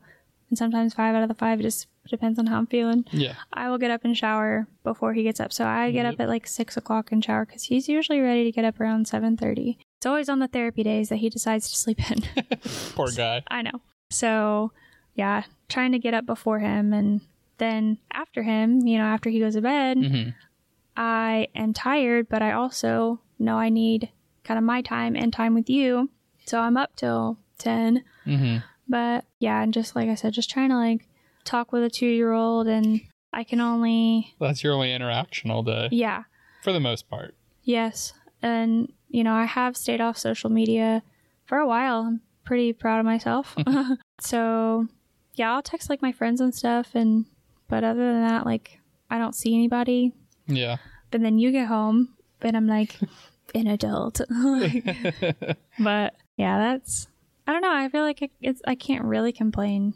and 0.49 0.57
sometimes 0.57 0.93
five 0.93 1.15
out 1.15 1.23
of 1.23 1.29
the 1.29 1.35
five, 1.35 1.59
it 1.59 1.63
just 1.63 1.87
depends 2.09 2.37
on 2.37 2.47
how 2.47 2.57
I'm 2.57 2.67
feeling. 2.67 3.05
Yeah. 3.11 3.35
I 3.53 3.69
will 3.69 3.77
get 3.77 3.91
up 3.91 4.03
and 4.03 4.15
shower 4.15 4.67
before 4.83 5.13
he 5.13 5.23
gets 5.23 5.39
up. 5.39 5.53
So 5.53 5.65
I 5.65 5.91
get 5.91 6.05
yep. 6.05 6.15
up 6.15 6.19
at 6.19 6.29
like 6.29 6.47
six 6.47 6.77
o'clock 6.77 7.11
and 7.11 7.23
shower 7.23 7.45
because 7.45 7.63
he's 7.63 7.87
usually 7.87 8.19
ready 8.19 8.43
to 8.43 8.51
get 8.51 8.65
up 8.65 8.79
around 8.79 9.07
seven 9.07 9.37
thirty. 9.37 9.79
It's 9.97 10.05
always 10.05 10.29
on 10.29 10.39
the 10.39 10.47
therapy 10.47 10.83
days 10.83 11.09
that 11.09 11.17
he 11.17 11.29
decides 11.29 11.69
to 11.69 11.77
sleep 11.77 11.99
in. 12.09 12.23
Poor 12.95 13.11
guy. 13.15 13.43
I 13.49 13.61
know. 13.61 13.81
So 14.09 14.71
yeah, 15.15 15.43
trying 15.69 15.91
to 15.91 15.99
get 15.99 16.13
up 16.13 16.25
before 16.25 16.59
him 16.59 16.93
and 16.93 17.21
then 17.57 17.99
after 18.11 18.43
him, 18.43 18.87
you 18.87 18.97
know, 18.97 19.05
after 19.05 19.29
he 19.29 19.39
goes 19.39 19.53
to 19.53 19.61
bed, 19.61 19.97
mm-hmm. 19.97 20.29
I 20.97 21.47
am 21.55 21.73
tired, 21.73 22.27
but 22.27 22.41
I 22.41 22.53
also 22.53 23.21
know 23.37 23.57
I 23.57 23.69
need 23.69 24.09
kind 24.43 24.57
of 24.57 24.63
my 24.63 24.81
time 24.81 25.15
and 25.15 25.31
time 25.31 25.53
with 25.53 25.69
you. 25.69 26.09
So 26.45 26.59
I'm 26.59 26.75
up 26.75 26.95
till 26.95 27.37
10. 27.59 28.03
Mm-hmm. 28.25 28.57
But 28.87 29.25
yeah, 29.39 29.61
and 29.61 29.73
just 29.73 29.95
like 29.95 30.09
I 30.09 30.15
said, 30.15 30.33
just 30.33 30.49
trying 30.49 30.69
to 30.69 30.75
like 30.75 31.07
talk 31.43 31.71
with 31.71 31.83
a 31.83 31.89
two 31.89 32.07
year 32.07 32.31
old, 32.31 32.67
and 32.67 33.01
I 33.31 33.43
can 33.43 33.61
only. 33.61 34.35
That's 34.39 34.63
your 34.63 34.73
only 34.73 34.93
interaction 34.93 35.51
all 35.51 35.63
day. 35.63 35.89
Yeah. 35.91 36.23
For 36.63 36.73
the 36.73 36.79
most 36.79 37.09
part. 37.09 37.35
Yes. 37.63 38.13
And, 38.41 38.91
you 39.09 39.23
know, 39.23 39.33
I 39.33 39.45
have 39.45 39.77
stayed 39.77 40.01
off 40.01 40.17
social 40.17 40.49
media 40.49 41.03
for 41.45 41.57
a 41.57 41.67
while. 41.67 42.01
I'm 42.01 42.21
pretty 42.43 42.73
proud 42.73 42.99
of 42.99 43.05
myself. 43.05 43.55
so, 44.19 44.87
yeah, 45.33 45.53
I'll 45.53 45.61
text 45.61 45.89
like 45.89 46.01
my 46.01 46.11
friends 46.11 46.41
and 46.41 46.53
stuff. 46.53 46.95
And, 46.95 47.25
but 47.67 47.83
other 47.83 48.11
than 48.11 48.21
that, 48.21 48.45
like, 48.45 48.79
I 49.09 49.17
don't 49.17 49.35
see 49.35 49.53
anybody. 49.55 50.13
Yeah. 50.47 50.77
But 51.09 51.21
then 51.21 51.39
you 51.39 51.51
get 51.51 51.67
home, 51.67 52.15
and 52.41 52.55
I'm 52.55 52.67
like, 52.67 52.97
an 53.55 53.67
adult. 53.67 54.21
but 55.79 56.15
Yeah, 56.37 56.57
that's. 56.57 57.07
I 57.47 57.53
don't 57.53 57.61
know. 57.61 57.73
I 57.73 57.89
feel 57.89 58.03
like 58.03 58.31
it's. 58.41 58.61
I 58.65 58.75
can't 58.75 59.03
really 59.05 59.31
complain 59.31 59.93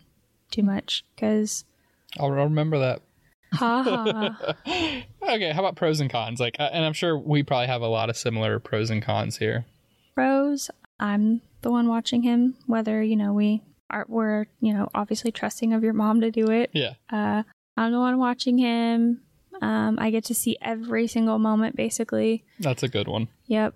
too 0.51 0.63
much 0.63 1.03
because. 1.15 1.65
I'll 2.19 2.31
remember 2.31 2.79
that. 2.79 3.01
Ha 3.53 3.83
ha. 3.83 4.55
okay, 5.23 5.51
how 5.51 5.59
about 5.59 5.75
pros 5.75 5.99
and 6.01 6.09
cons? 6.09 6.39
Like, 6.39 6.57
uh, 6.59 6.69
and 6.71 6.83
I'm 6.83 6.93
sure 6.93 7.17
we 7.17 7.43
probably 7.43 7.67
have 7.67 7.81
a 7.81 7.87
lot 7.87 8.09
of 8.09 8.17
similar 8.17 8.59
pros 8.59 8.89
and 8.89 9.01
cons 9.01 9.37
here. 9.37 9.65
Pros. 10.13 10.69
I'm 10.99 11.41
the 11.61 11.71
one 11.71 11.87
watching 11.87 12.23
him. 12.23 12.55
Whether 12.67 13.01
you 13.03 13.15
know 13.15 13.33
we 13.33 13.61
are, 13.89 14.05
we're 14.07 14.45
you 14.59 14.73
know 14.73 14.89
obviously 14.93 15.31
trusting 15.31 15.73
of 15.73 15.83
your 15.83 15.93
mom 15.93 16.21
to 16.21 16.31
do 16.31 16.49
it. 16.49 16.71
Yeah. 16.73 16.93
Uh, 17.09 17.43
I'm 17.77 17.91
the 17.91 17.99
one 17.99 18.17
watching 18.17 18.57
him. 18.57 19.21
Um, 19.61 19.97
I 19.99 20.11
get 20.11 20.25
to 20.25 20.35
see 20.35 20.57
every 20.61 21.07
single 21.07 21.39
moment 21.39 21.75
basically. 21.75 22.43
That's 22.59 22.83
a 22.83 22.87
good 22.87 23.07
one. 23.07 23.27
Yep. 23.47 23.75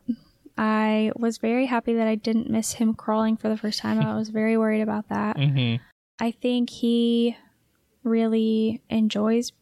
I 0.58 1.14
was 1.16 1.38
very 1.38 1.68
happy 1.68 1.94
that 1.94 2.08
I 2.08 2.16
didn't 2.16 2.50
miss 2.50 2.74
him 2.74 2.94
crawling 2.94 3.38
for 3.38 3.48
the 3.48 3.56
first 3.58 3.80
time. 3.80 4.00
I 4.00 4.16
was 4.18 4.30
very 4.30 4.58
worried 4.58 4.82
about 4.82 5.08
that. 5.08 5.38
Mm-hmm. 5.38 5.82
I 6.20 6.32
think 6.32 6.70
he 6.70 7.38
really 8.04 8.82
enjoys 8.90 9.54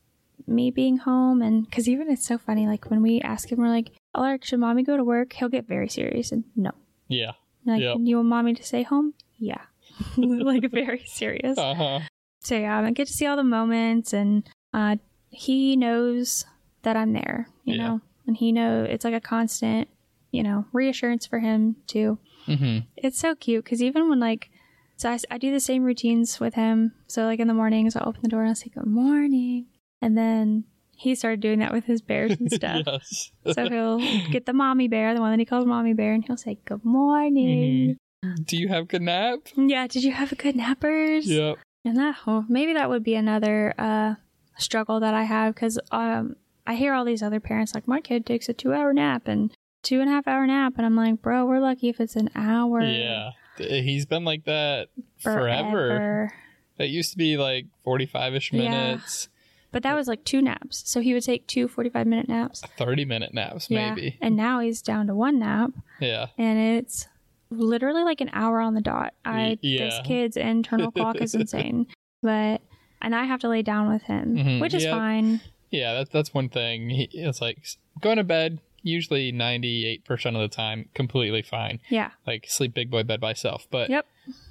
me 0.48 0.72
being 0.72 0.98
home. 0.98 1.44
And 1.44 1.66
because 1.66 1.88
even 1.88 2.10
it's 2.10 2.26
so 2.26 2.40
funny, 2.40 2.66
like 2.66 2.90
when 2.90 3.04
we 3.04 3.22
ask 3.22 3.52
him, 3.52 3.60
we're 3.60 3.68
like, 3.68 3.92
Alaric, 4.16 4.44
should 4.44 4.60
mommy 4.60 4.82
go 4.82 4.98
to 4.98 5.04
work? 5.04 5.34
He'll 5.34 5.50
get 5.50 5.68
very 5.68 5.88
serious 5.88 6.32
and 6.32 6.46
no. 6.56 6.72
Yeah. 7.08 7.34
Like, 7.66 7.82
yep. 7.82 7.98
you 8.00 8.16
want 8.16 8.30
mommy 8.30 8.54
to 8.56 8.64
stay 8.64 8.82
home? 8.84 9.14
Yeah. 9.38 9.62
like 10.18 10.70
very 10.72 11.04
serious. 11.06 11.58
Uh-huh. 11.58 12.00
So 12.42 12.58
yeah, 12.58 12.80
I 12.80 12.92
get 12.92 13.08
to 13.08 13.14
see 13.14 13.26
all 13.26 13.36
the 13.36 13.44
moments 13.44 14.14
and 14.14 14.48
uh, 14.74 14.98
he 15.30 15.76
knows 15.76 16.46
that 16.84 16.96
I'm 16.96 17.14
there, 17.14 17.50
you 17.64 17.76
Yeah. 17.76 17.88
know, 17.88 18.02
and 18.26 18.38
he 18.38 18.52
know 18.52 18.84
it's 18.84 19.04
like 19.04 19.14
a 19.14 19.20
constant, 19.22 19.88
you 20.32 20.44
know, 20.44 20.66
reassurance 20.72 21.26
for 21.26 21.40
him 21.40 21.78
too. 21.88 22.20
Mm-hmm. 22.48 22.80
It's 22.96 23.20
so 23.20 23.36
cute 23.36 23.64
because 23.66 23.82
even 23.82 24.10
when 24.10 24.20
like, 24.20 24.50
so 24.96 25.10
I, 25.12 25.20
I 25.30 25.38
do 25.38 25.52
the 25.52 25.60
same 25.60 25.84
routines 25.84 26.40
with 26.40 26.54
him. 26.54 26.94
So 27.08 27.24
like 27.26 27.40
in 27.40 27.48
the 27.48 27.54
mornings, 27.54 27.96
I'll 27.96 28.08
open 28.10 28.22
the 28.24 28.30
door 28.30 28.42
and 28.42 28.50
I'll 28.50 28.56
say 28.56 28.70
good 28.74 28.88
morning, 28.88 29.66
and 30.02 30.18
then 30.18 30.64
he 30.96 31.14
started 31.14 31.40
doing 31.42 31.60
that 31.60 31.72
with 31.74 31.84
his 31.86 32.02
bears 32.02 32.32
and 32.40 32.52
stuff. 32.52 32.84
yes. 32.86 33.32
So 33.54 33.70
he'll 33.70 34.00
get 34.32 34.46
the 34.48 34.54
mommy 34.54 34.88
bear, 34.88 35.14
the 35.14 35.20
one 35.20 35.32
that 35.32 35.40
he 35.40 35.46
calls 35.46 35.66
mommy 35.66 35.94
bear, 35.94 36.14
and 36.14 36.24
he'll 36.26 36.38
say 36.38 36.58
good 36.66 36.84
morning. 36.86 37.98
Do 38.44 38.58
you 38.58 38.68
have 38.68 38.88
good 38.88 39.02
nap? 39.04 39.40
Yeah, 39.56 39.88
did 39.88 40.04
you 40.04 40.12
have 40.12 40.32
a 40.32 40.36
good 40.36 40.56
nappers? 40.56 41.26
Yep. 41.26 41.58
And 41.86 41.98
that 41.98 42.16
oh, 42.26 42.46
maybe 42.50 42.74
that 42.74 42.90
would 42.90 43.04
be 43.04 43.16
another 43.16 43.74
uh, 43.78 44.16
struggle 44.58 45.00
that 45.00 45.14
I 45.14 45.24
have 45.24 45.54
because 45.54 45.80
um, 45.92 46.36
I 46.66 46.76
hear 46.76 46.94
all 46.94 47.06
these 47.06 47.22
other 47.24 47.40
parents 47.40 47.74
like 47.76 47.88
my 47.88 48.02
kid 48.02 48.26
takes 48.26 48.50
a 48.50 48.54
two 48.54 48.74
hour 48.74 48.92
nap 48.92 49.28
and 49.28 49.52
two 49.84 50.02
and 50.02 50.10
a 50.10 50.14
half 50.14 50.28
hour 50.28 50.46
nap, 50.48 50.74
and 50.78 50.86
I'm 50.86 50.96
like, 50.96 51.22
bro, 51.22 51.46
we're 51.46 51.60
lucky 51.60 51.90
if 51.90 52.00
it's 52.02 52.16
an 52.16 52.30
hour. 52.36 52.82
Yeah. 52.82 53.32
He's 53.58 54.06
been 54.06 54.24
like 54.26 54.46
that 54.46 54.90
forever. 55.20 55.70
forever. 55.72 56.34
It 56.80 56.90
used 56.90 57.12
to 57.12 57.18
be 57.18 57.38
like 57.38 57.66
45 57.84 58.36
ish 58.36 58.52
Yeah. 58.54 58.60
minutes, 58.70 59.30
But 59.72 59.84
that 59.84 59.96
was 59.96 60.08
like 60.08 60.24
two 60.24 60.42
naps, 60.42 60.84
so 60.90 61.00
he 61.02 61.14
would 61.14 61.24
take 61.24 61.48
two 61.48 61.68
45 61.68 62.06
minute 62.06 62.28
naps. 62.28 62.62
30 62.78 63.06
minute 63.06 63.34
naps, 63.34 63.70
Yeah, 63.70 63.94
maybe. 63.94 64.18
and 64.22 64.36
now 64.36 64.60
he's 64.60 64.82
down 64.82 65.08
to 65.08 65.16
one 65.16 65.40
nap, 65.40 65.72
Yeah. 66.00 66.28
and 66.38 66.60
it's 66.60 67.08
literally 67.50 68.04
like 68.04 68.22
an 68.22 68.30
hour 68.34 68.60
on 68.60 68.74
the 68.74 68.82
dot. 68.82 69.14
I 69.26 69.58
Y- 69.64 69.78
this 69.78 69.94
yeah. 69.96 70.02
kid's 70.04 70.38
internal 70.38 70.92
clock 70.92 71.18
is 71.18 71.34
insane, 71.36 71.88
but 72.22 72.62
and 73.02 73.16
I 73.16 73.26
have 73.26 73.40
to 73.42 73.50
lay 73.50 73.62
down 73.62 73.90
with 73.90 74.04
him, 74.04 74.36
Mhm, 74.36 74.62
which 74.62 74.74
is 74.74 74.84
yeah. 74.84 74.92
fine. 74.92 75.42
Yeah, 75.70 75.94
that, 75.96 76.12
that's 76.12 76.34
one 76.34 76.50
thing. 76.50 76.90
He, 76.90 77.10
it's 77.14 77.42
like 77.42 77.66
going 78.02 78.18
to 78.18 78.24
bed, 78.24 78.60
usually 78.84 79.32
98% 79.34 80.02
of 80.36 80.42
the 80.42 80.48
time, 80.48 80.90
completely 80.94 81.42
fine. 81.42 81.80
Yeah. 81.90 82.12
Like 82.26 82.46
sleep 82.50 82.74
big 82.74 82.90
boy 82.90 83.04
bed 83.04 83.20
by 83.20 83.34
self. 83.34 83.68
But 83.70 83.90
Yep. 83.90 84.06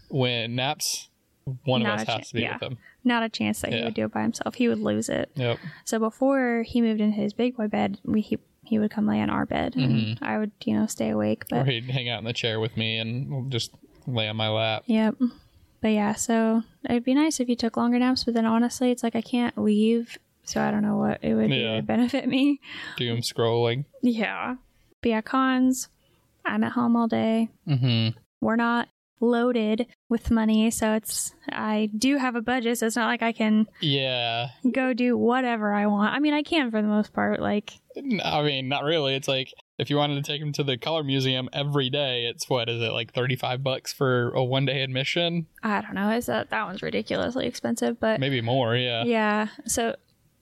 when 0.08 0.54
naps, 0.54 1.08
one 1.64 1.82
Not 1.82 1.94
of 2.02 2.08
us 2.08 2.14
has 2.14 2.28
to 2.28 2.34
be 2.34 2.42
yeah. 2.42 2.54
with 2.54 2.62
him. 2.62 2.78
Not 3.02 3.22
a 3.22 3.28
chance 3.28 3.60
that 3.60 3.72
he 3.72 3.82
would 3.82 3.94
do 3.94 4.04
it 4.04 4.12
by 4.12 4.22
himself. 4.22 4.56
He 4.56 4.68
would 4.68 4.80
lose 4.80 5.08
it. 5.08 5.30
Yep. 5.36 5.58
So 5.84 5.98
before 5.98 6.64
he 6.66 6.80
moved 6.82 7.00
into 7.00 7.16
his 7.16 7.32
big 7.32 7.56
boy 7.56 7.68
bed, 7.68 7.98
we 8.04 8.20
he, 8.20 8.38
he 8.66 8.78
would 8.78 8.90
come 8.90 9.06
lay 9.06 9.20
on 9.20 9.30
our 9.30 9.46
bed, 9.46 9.74
and 9.76 10.18
I 10.22 10.38
would 10.38 10.52
you 10.64 10.74
know 10.78 10.86
stay 10.86 11.10
awake. 11.10 11.44
Or 11.52 11.58
But 11.64 11.68
he'd 11.68 11.90
hang 11.90 12.08
out 12.08 12.18
in 12.18 12.24
the 12.24 12.32
chair 12.32 12.60
with 12.60 12.76
me 12.76 12.98
and 12.98 13.50
just 13.52 13.72
lay 14.06 14.28
on 14.28 14.36
my 14.36 14.48
lap. 14.48 14.82
yep. 14.86 15.16
But 15.82 15.88
yeah, 15.88 16.14
so 16.14 16.62
it'd 16.88 17.04
be 17.04 17.14
nice 17.14 17.38
if 17.38 17.48
you 17.48 17.54
took 17.56 17.76
longer 17.76 17.98
naps. 17.98 18.24
But 18.24 18.34
then 18.34 18.46
honestly, 18.46 18.90
it's 18.90 19.02
like 19.02 19.14
I 19.14 19.20
can't 19.20 19.56
leave, 19.58 20.18
so 20.44 20.60
I 20.60 20.70
don't 20.70 20.82
know 20.82 20.96
what 20.96 21.22
it 21.22 21.34
would 21.34 21.50
Yeah. 21.50 21.80
benefit 21.82 22.26
me. 22.28 22.60
Doom 22.96 23.18
scrolling. 23.18 23.84
Yeah. 24.02 24.56
But 25.02 25.08
yeah, 25.10 25.20
cons. 25.20 25.88
I'm 26.44 26.64
at 26.64 26.72
home 26.72 26.96
all 26.96 27.08
day. 27.08 27.50
Mm-hmm. 27.68 28.18
We're 28.40 28.56
not 28.56 28.88
loaded 29.20 29.86
with 30.08 30.30
money, 30.30 30.70
so 30.70 30.92
it's 30.94 31.34
I 31.50 31.90
do 31.96 32.16
have 32.18 32.34
a 32.36 32.42
budget, 32.42 32.78
so 32.78 32.86
it's 32.86 32.96
not 32.96 33.06
like 33.06 33.22
I 33.22 33.32
can 33.32 33.66
Yeah. 33.80 34.48
go 34.72 34.92
do 34.92 35.16
whatever 35.16 35.72
I 35.72 35.86
want. 35.86 36.14
I 36.14 36.18
mean, 36.18 36.34
I 36.34 36.42
can 36.42 36.70
for 36.70 36.82
the 36.82 36.88
most 36.88 37.12
part. 37.12 37.40
Like, 37.40 37.72
I 37.96 38.42
mean, 38.42 38.68
not 38.68 38.84
really. 38.84 39.14
It's 39.14 39.28
like 39.28 39.52
if 39.78 39.90
you 39.90 39.96
wanted 39.96 40.16
to 40.24 40.30
take 40.32 40.40
him 40.40 40.52
to 40.54 40.62
the 40.64 40.76
color 40.78 41.02
museum 41.02 41.48
every 41.52 41.90
day, 41.90 42.26
it's 42.26 42.48
what 42.48 42.68
is 42.68 42.80
it 42.82 42.92
like 42.92 43.12
thirty 43.12 43.36
five 43.36 43.62
bucks 43.62 43.92
for 43.92 44.30
a 44.34 44.44
one 44.44 44.64
day 44.66 44.82
admission? 44.82 45.46
I 45.62 45.80
don't 45.80 45.94
know. 45.94 46.10
Is 46.10 46.26
that 46.26 46.46
uh, 46.46 46.50
that 46.50 46.64
one's 46.66 46.82
ridiculously 46.82 47.46
expensive? 47.46 47.98
But 48.00 48.20
Maybe 48.20 48.40
more. 48.40 48.76
Yeah. 48.76 49.04
yeah. 49.04 49.48
So, 49.66 49.96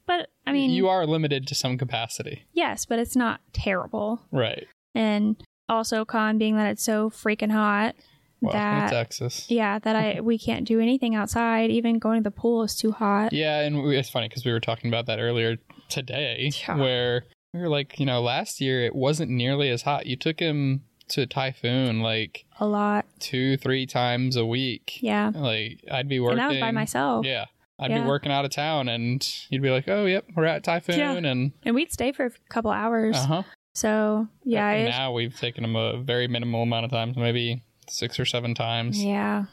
but 0.07 0.29
I 0.47 0.53
mean, 0.53 0.71
you 0.71 0.89
are 0.89 1.07
limited 1.07 1.47
to 1.49 1.55
some 1.55 1.79
capacity, 1.79 2.45
yes, 2.53 2.85
but 2.87 2.99
it's 2.99 3.17
not 3.17 3.41
terrible. 3.53 4.21
right? 4.33 4.67
And 4.95 5.43
also, 5.69 6.05
con 6.05 6.39
being 6.39 6.57
that 6.57 6.71
it's 6.71 6.83
so 6.83 7.09
freaking 7.11 7.51
hot. 7.51 7.95
Welcome 8.41 8.61
that 8.61 8.91
Texas. 8.91 9.47
yeah, 9.51 9.79
that 9.79 9.97
I 9.97 10.21
we 10.21 10.39
can't 10.39 10.67
do 10.67 10.81
anything 10.81 11.15
outside. 11.15 11.71
Even 11.71 11.99
going 11.99 12.23
to 12.23 12.29
the 12.29 12.35
pool 12.35 12.63
is 12.63 12.75
too 12.77 12.93
hot. 12.93 13.33
Yeah, 13.33 13.61
and 13.61 13.83
we, 13.83 13.97
it's 13.97 14.11
funny 14.11 14.29
because 14.29 14.45
we 14.45 14.53
were 14.53 14.61
talking 14.61 14.89
about 14.91 15.07
that 15.07 15.19
earlier 15.19 15.57
today, 15.89 16.51
Yeah. 16.67 16.77
where 16.77 17.25
we 17.53 17.61
were 17.61 17.69
like, 17.69 17.99
you 17.99 18.07
know, 18.07 18.21
last 18.21 18.61
year 18.61 18.85
it 18.85 18.95
wasn't 18.95 19.31
nearly 19.31 19.71
as 19.71 19.83
hot. 19.83 20.07
You 20.07 20.17
took 20.17 20.41
him 20.41 20.83
to 21.09 21.27
Typhoon 21.27 22.01
like 22.01 22.45
A 22.61 22.67
lot. 22.67 23.05
two, 23.21 23.57
three 23.59 23.87
times 23.87 24.37
a 24.37 24.45
week. 24.47 24.99
Yeah. 25.03 25.31
Like 25.35 25.81
I'd 25.91 26.09
be 26.09 26.19
working. 26.21 26.39
And 26.39 26.51
that 26.51 26.53
was 26.55 26.61
by 26.61 26.71
myself. 26.71 27.25
Yeah. 27.27 27.45
I'd 27.79 27.91
Yeah. 27.91 28.03
be 28.03 28.09
working 28.09 28.33
out 28.33 28.45
of 28.45 28.51
town 28.53 28.89
and 28.89 29.27
you'd 29.51 29.61
be 29.63 29.71
like, 29.71 29.87
oh, 29.89 30.07
yep, 30.07 30.25
we're 30.35 30.45
at 30.47 30.65
Typhoon. 30.65 30.99
Yeah. 30.99 31.13
And 31.13 31.53
And 31.65 31.75
we'd 31.75 31.93
stay 31.93 32.13
for 32.13 32.27
a 32.27 32.31
couple 32.49 32.71
hours. 32.71 33.17
uh 33.17 33.27
huh. 33.27 33.43
So 33.75 34.29
yeah, 34.45 34.89
Now 34.89 35.13
we've 35.13 35.37
taken 35.39 35.65
him 35.65 35.75
a 35.77 35.99
very 36.01 36.27
minimal 36.29 36.63
amount 36.63 36.85
of 36.87 36.91
times, 36.91 37.17
maybe 37.17 37.63
six 37.91 38.19
or 38.21 38.25
seven 38.25 38.55
times. 38.55 39.03
yeah, 39.03 39.45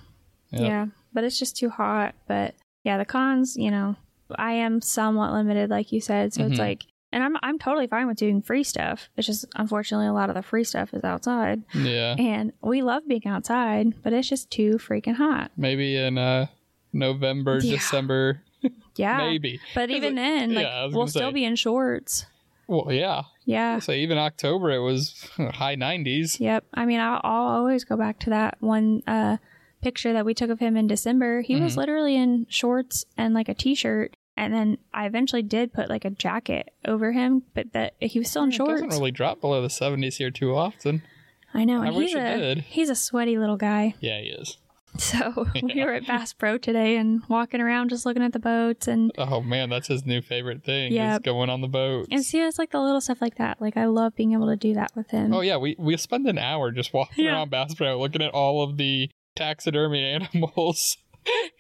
Yep. 0.52 0.62
yeah. 0.62 0.86
But 1.13 1.24
it's 1.24 1.38
just 1.39 1.58
too 1.58 1.70
hot. 1.70 2.15
But 2.28 2.56
yeah, 2.84 2.98
the 2.98 3.06
cons, 3.06 3.56
you 3.58 3.72
know, 3.72 3.96
I 4.36 4.54
am 4.54 4.82
somewhat 4.82 5.34
limited, 5.34 5.70
like 5.70 5.91
you 5.91 6.00
said. 6.02 6.34
So 6.34 6.41
Mhm. 6.44 6.52
it's 6.52 6.60
like, 6.60 6.86
and 7.12 7.24
I'm 7.24 7.36
I'm 7.44 7.60
totally 7.60 7.88
fine 7.88 8.08
with 8.08 8.17
doing 8.17 8.41
free 8.41 8.63
stuff. 8.63 9.10
It's 9.17 9.28
just 9.28 9.46
unfortunately 9.56 10.08
a 10.08 10.13
lot 10.13 10.30
of 10.30 10.36
the 10.36 10.41
free 10.41 10.63
stuff 10.63 10.94
is 10.94 11.04
outside, 11.04 11.63
Yeah. 11.76 12.15
and 12.17 12.54
we 12.62 12.82
love 12.82 13.04
being 13.08 13.28
outside, 13.28 14.02
but 14.04 14.13
it's 14.13 14.30
just 14.30 14.50
too 14.50 14.74
freaking 14.78 15.15
hot. 15.15 15.52
Maybe 15.58 15.98
in 15.98 16.17
uh, 16.17 16.48
November, 16.94 17.60
Yeah. 17.62 17.74
December, 17.76 18.41
Yeah, 18.96 19.17
maybe. 19.17 19.60
But 19.76 19.89
even 19.89 20.13
it- 20.13 20.22
then, 20.22 20.54
like 20.54 20.63
yeah, 20.65 20.84
we'll 20.84 20.91
gonna 20.91 21.08
still 21.10 21.30
say. 21.30 21.34
be 21.34 21.44
in 21.46 21.56
shorts. 21.56 22.26
Well, 22.72 22.92
yeah. 22.94 23.24
Yeah. 23.46 23.80
So 23.80 23.92
even 23.92 24.18
October, 24.18 24.72
it 24.72 24.80
was 24.80 25.28
high 25.38 25.76
90s. 25.76 26.40
Yep. 26.40 26.64
I 26.74 26.86
mean, 26.86 27.00
I'll, 27.02 27.20
I'll 27.24 27.48
always 27.58 27.84
go 27.84 27.98
back 27.98 28.18
to 28.20 28.30
that 28.30 28.56
one 28.62 29.04
uh, 29.06 29.38
picture 29.82 30.14
that 30.14 30.26
we 30.26 30.34
took 30.34 30.50
of 30.50 30.60
him 30.60 30.78
in 30.78 30.88
December. 30.88 31.42
He 31.42 31.60
was 31.60 31.74
Mhm. 31.74 31.78
literally 31.78 32.16
in 32.16 32.46
shorts 32.50 33.04
and 33.18 33.34
like 33.34 33.50
a 33.50 33.54
t-shirt, 33.54 34.16
and 34.38 34.54
then 34.54 34.78
I 34.94 35.06
eventually 35.06 35.42
did 35.42 35.74
put 35.74 35.90
like 35.90 36.06
a 36.06 36.12
jacket 36.12 36.70
over 36.86 37.12
him, 37.12 37.44
but 37.54 37.74
that 37.74 37.94
he 38.00 38.20
was 38.20 38.30
still 38.30 38.44
in 38.44 38.50
It 38.50 38.56
shorts. 38.56 38.74
doesn't 38.82 38.90
really 38.98 39.12
drop 39.12 39.42
below 39.42 39.62
the 39.62 39.68
70s 39.68 40.16
here 40.18 40.32
too 40.32 40.56
often. 40.56 41.02
I 41.54 41.66
know, 41.66 41.84
I 41.84 41.88
and 41.88 41.96
wish 41.98 42.12
he's 42.12 42.16
it 42.16 42.20
a 42.22 42.38
did. 42.38 42.60
he's 42.62 42.90
a 42.90 42.96
sweaty 42.96 43.38
little 43.38 43.58
guy. 43.58 43.96
Yeah, 44.00 44.22
he 44.22 44.28
is. 44.30 44.58
So 44.98 45.48
we 45.64 45.84
were 45.84 45.94
at 45.94 46.06
Bass 46.08 46.34
Pro 46.34 46.58
today 46.58 46.98
and 46.98 47.22
walking 47.30 47.62
around 47.62 47.90
just 47.90 48.06
looking 48.06 48.22
at 48.24 48.34
the 48.34 48.40
boats 48.40 48.88
and 48.88 49.12
Oh 49.18 49.42
man, 49.42 49.70
that's 49.70 49.88
his 49.88 50.06
new 50.06 50.22
favorite 50.22 50.64
thing. 50.64 50.92
Yeah. 50.94 51.14
Is 51.16 51.20
going 51.20 51.50
on 51.50 51.62
the 51.62 51.68
boat. 51.68 52.08
and 52.12 52.24
see 52.24 52.40
it's 52.42 52.60
like 52.60 52.72
the 52.72 52.80
little 52.82 53.02
stuff 53.02 53.22
like 53.22 53.36
that. 53.36 53.62
Like 53.62 53.78
I 53.78 53.86
love 53.86 54.16
being 54.16 54.34
able 54.34 54.48
to 54.48 54.56
do 54.58 54.74
that 54.74 54.92
with 54.96 55.10
him. 55.12 55.34
Oh 55.34 55.42
yeah, 55.42 55.58
we 55.58 55.76
we 55.80 55.96
spend 55.98 56.28
an 56.28 56.38
hour 56.38 56.72
just 56.72 56.94
walking 56.94 57.26
Yeah. 57.26 57.32
around 57.34 57.52
Bass 57.52 57.74
Pro 57.74 57.98
looking 58.00 58.22
at 58.22 58.32
all 58.34 58.64
of 58.64 58.78
the 58.78 59.10
taxidermy 59.36 60.04
animals. 60.34 60.98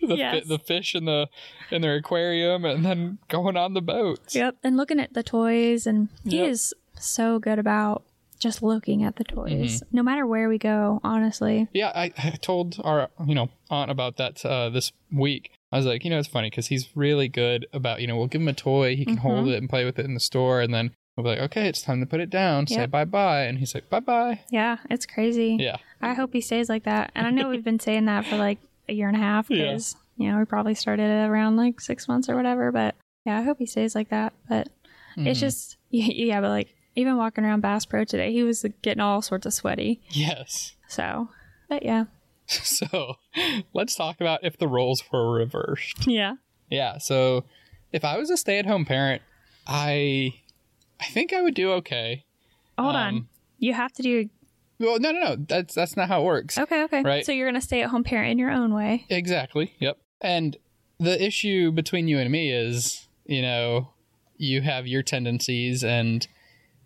the, 0.01 0.17
fi- 0.17 0.41
the 0.45 0.59
fish 0.59 0.95
in 0.95 1.05
the 1.05 1.27
in 1.69 1.81
their 1.81 1.95
aquarium 1.95 2.65
and 2.65 2.83
then 2.83 3.19
going 3.29 3.55
on 3.55 3.73
the 3.75 3.81
boats. 3.81 4.35
Yep, 4.35 4.57
and 4.63 4.75
looking 4.75 4.99
at 4.99 5.13
the 5.13 5.23
toys, 5.23 5.85
and 5.87 6.09
he 6.25 6.37
Yep. 6.39 6.49
is 6.49 6.73
so 6.99 7.39
good 7.39 7.59
about 7.59 8.03
just 8.41 8.61
looking 8.63 9.03
at 9.03 9.15
the 9.15 9.23
toys, 9.23 9.81
Mm-hmm. 9.81 9.95
no 9.97 10.03
matter 10.03 10.25
where 10.25 10.49
we 10.49 10.57
go. 10.57 10.99
Honestly, 11.03 11.67
Yeah, 11.73 11.91
I, 11.95 12.11
I 12.17 12.31
told 12.41 12.81
our 12.83 13.09
you 13.25 13.35
know 13.35 13.49
aunt 13.69 13.91
about 13.91 14.17
that 14.17 14.43
uh, 14.45 14.69
this 14.69 14.91
week. 15.11 15.51
I 15.71 15.77
was 15.77 15.85
like, 15.85 16.03
you 16.03 16.09
know, 16.09 16.19
it's 16.19 16.27
funny 16.27 16.49
because 16.49 16.67
he's 16.67 16.89
really 16.95 17.29
good 17.29 17.65
about 17.71 18.01
you 18.01 18.07
know 18.07 18.17
we'll 18.17 18.27
give 18.27 18.41
him 18.41 18.47
a 18.49 18.53
toy, 18.53 18.95
he 18.95 19.05
can 19.05 19.17
hold 19.17 19.45
Mhm. 19.45 19.53
it 19.53 19.57
and 19.57 19.69
play 19.69 19.85
with 19.85 19.97
it 19.99 20.05
in 20.05 20.13
the 20.15 20.19
store, 20.19 20.59
and 20.61 20.73
then 20.73 20.91
we'll 21.15 21.23
be 21.23 21.29
like, 21.29 21.39
okay, 21.51 21.67
it's 21.67 21.81
time 21.81 21.99
to 22.01 22.05
put 22.05 22.19
it 22.19 22.29
down, 22.29 22.67
say 22.67 22.85
bye 22.87 23.05
bye, 23.05 23.43
and 23.43 23.59
he's 23.59 23.73
like, 23.75 23.89
bye 23.89 23.99
bye. 23.99 24.41
yeah, 24.49 24.77
it's 24.89 25.05
crazy. 25.05 25.57
Yeah, 25.59 25.77
I 26.01 26.13
hope 26.13 26.33
he 26.33 26.41
stays 26.41 26.67
like 26.67 26.83
that. 26.83 27.11
And 27.15 27.27
I 27.27 27.29
know 27.29 27.47
we've 27.49 27.63
been 27.63 27.79
saying 27.79 28.05
that 28.05 28.25
for 28.25 28.37
like 28.37 28.57
a 28.89 28.93
year 28.93 29.07
and 29.07 29.15
a 29.15 29.19
half 29.19 29.47
because, 29.47 29.95
yeah. 30.17 30.25
you 30.25 30.31
know, 30.31 30.39
we 30.39 30.45
probably 30.45 30.73
started 30.73 31.03
it 31.03 31.29
around 31.29 31.55
like 31.57 31.79
six 31.79 32.07
months 32.07 32.27
or 32.27 32.35
whatever. 32.35 32.71
But 32.71 32.95
yeah, 33.25 33.37
I 33.37 33.43
hope 33.43 33.59
he 33.59 33.65
stays 33.67 33.93
like 33.93 34.09
that. 34.09 34.33
But 34.49 34.67
mm-hmm. 35.15 35.27
it's 35.27 35.39
just, 35.39 35.77
yeah, 35.91 36.41
but 36.41 36.49
like 36.49 36.75
even 36.95 37.17
walking 37.17 37.43
around 37.43 37.61
Bass 37.61 37.85
Pro 37.85 38.03
today, 38.03 38.31
he 38.31 38.43
was 38.43 38.65
getting 38.81 39.01
all 39.01 39.21
sorts 39.21 39.45
of 39.45 39.53
sweaty. 39.53 40.01
Yes. 40.09 40.75
So, 40.87 41.29
but 41.69 41.83
yeah. 41.83 42.05
So 42.47 43.15
let's 43.73 43.95
talk 43.95 44.19
about 44.19 44.43
if 44.43 44.57
the 44.57 44.67
roles 44.67 45.01
were 45.09 45.31
reversed. 45.31 46.05
Yeah. 46.05 46.35
Yeah. 46.69 46.97
So 46.97 47.45
if 47.93 48.03
I 48.03 48.17
was 48.17 48.29
a 48.29 48.35
stay 48.35 48.59
at 48.59 48.65
home 48.65 48.83
parent, 48.83 49.21
I 49.65 50.33
I 50.99 51.05
think 51.05 51.31
I 51.31 51.41
would 51.41 51.53
do 51.53 51.71
okay. 51.73 52.25
Hold 52.77 52.95
um, 52.95 53.15
on. 53.15 53.27
You 53.59 53.73
have 53.73 53.93
to 53.93 54.03
do 54.03 54.29
well, 54.79 54.99
no, 54.99 55.11
no, 55.11 55.19
no. 55.19 55.35
That's 55.35 55.75
that's 55.75 55.95
not 55.95 56.07
how 56.07 56.21
it 56.21 56.25
works. 56.25 56.57
Okay, 56.57 56.83
okay. 56.83 57.03
Right. 57.03 57.25
So 57.25 57.31
you're 57.31 57.47
gonna 57.47 57.61
stay 57.61 57.83
at 57.83 57.89
home 57.89 58.03
parent 58.03 58.31
in 58.31 58.39
your 58.39 58.51
own 58.51 58.73
way. 58.73 59.05
Exactly. 59.09 59.73
Yep. 59.79 59.97
And 60.21 60.57
the 60.99 61.23
issue 61.23 61.71
between 61.71 62.07
you 62.07 62.19
and 62.19 62.31
me 62.31 62.51
is, 62.51 63.07
you 63.25 63.41
know, 63.41 63.93
you 64.37 64.61
have 64.61 64.87
your 64.87 65.03
tendencies 65.03 65.83
and 65.83 66.27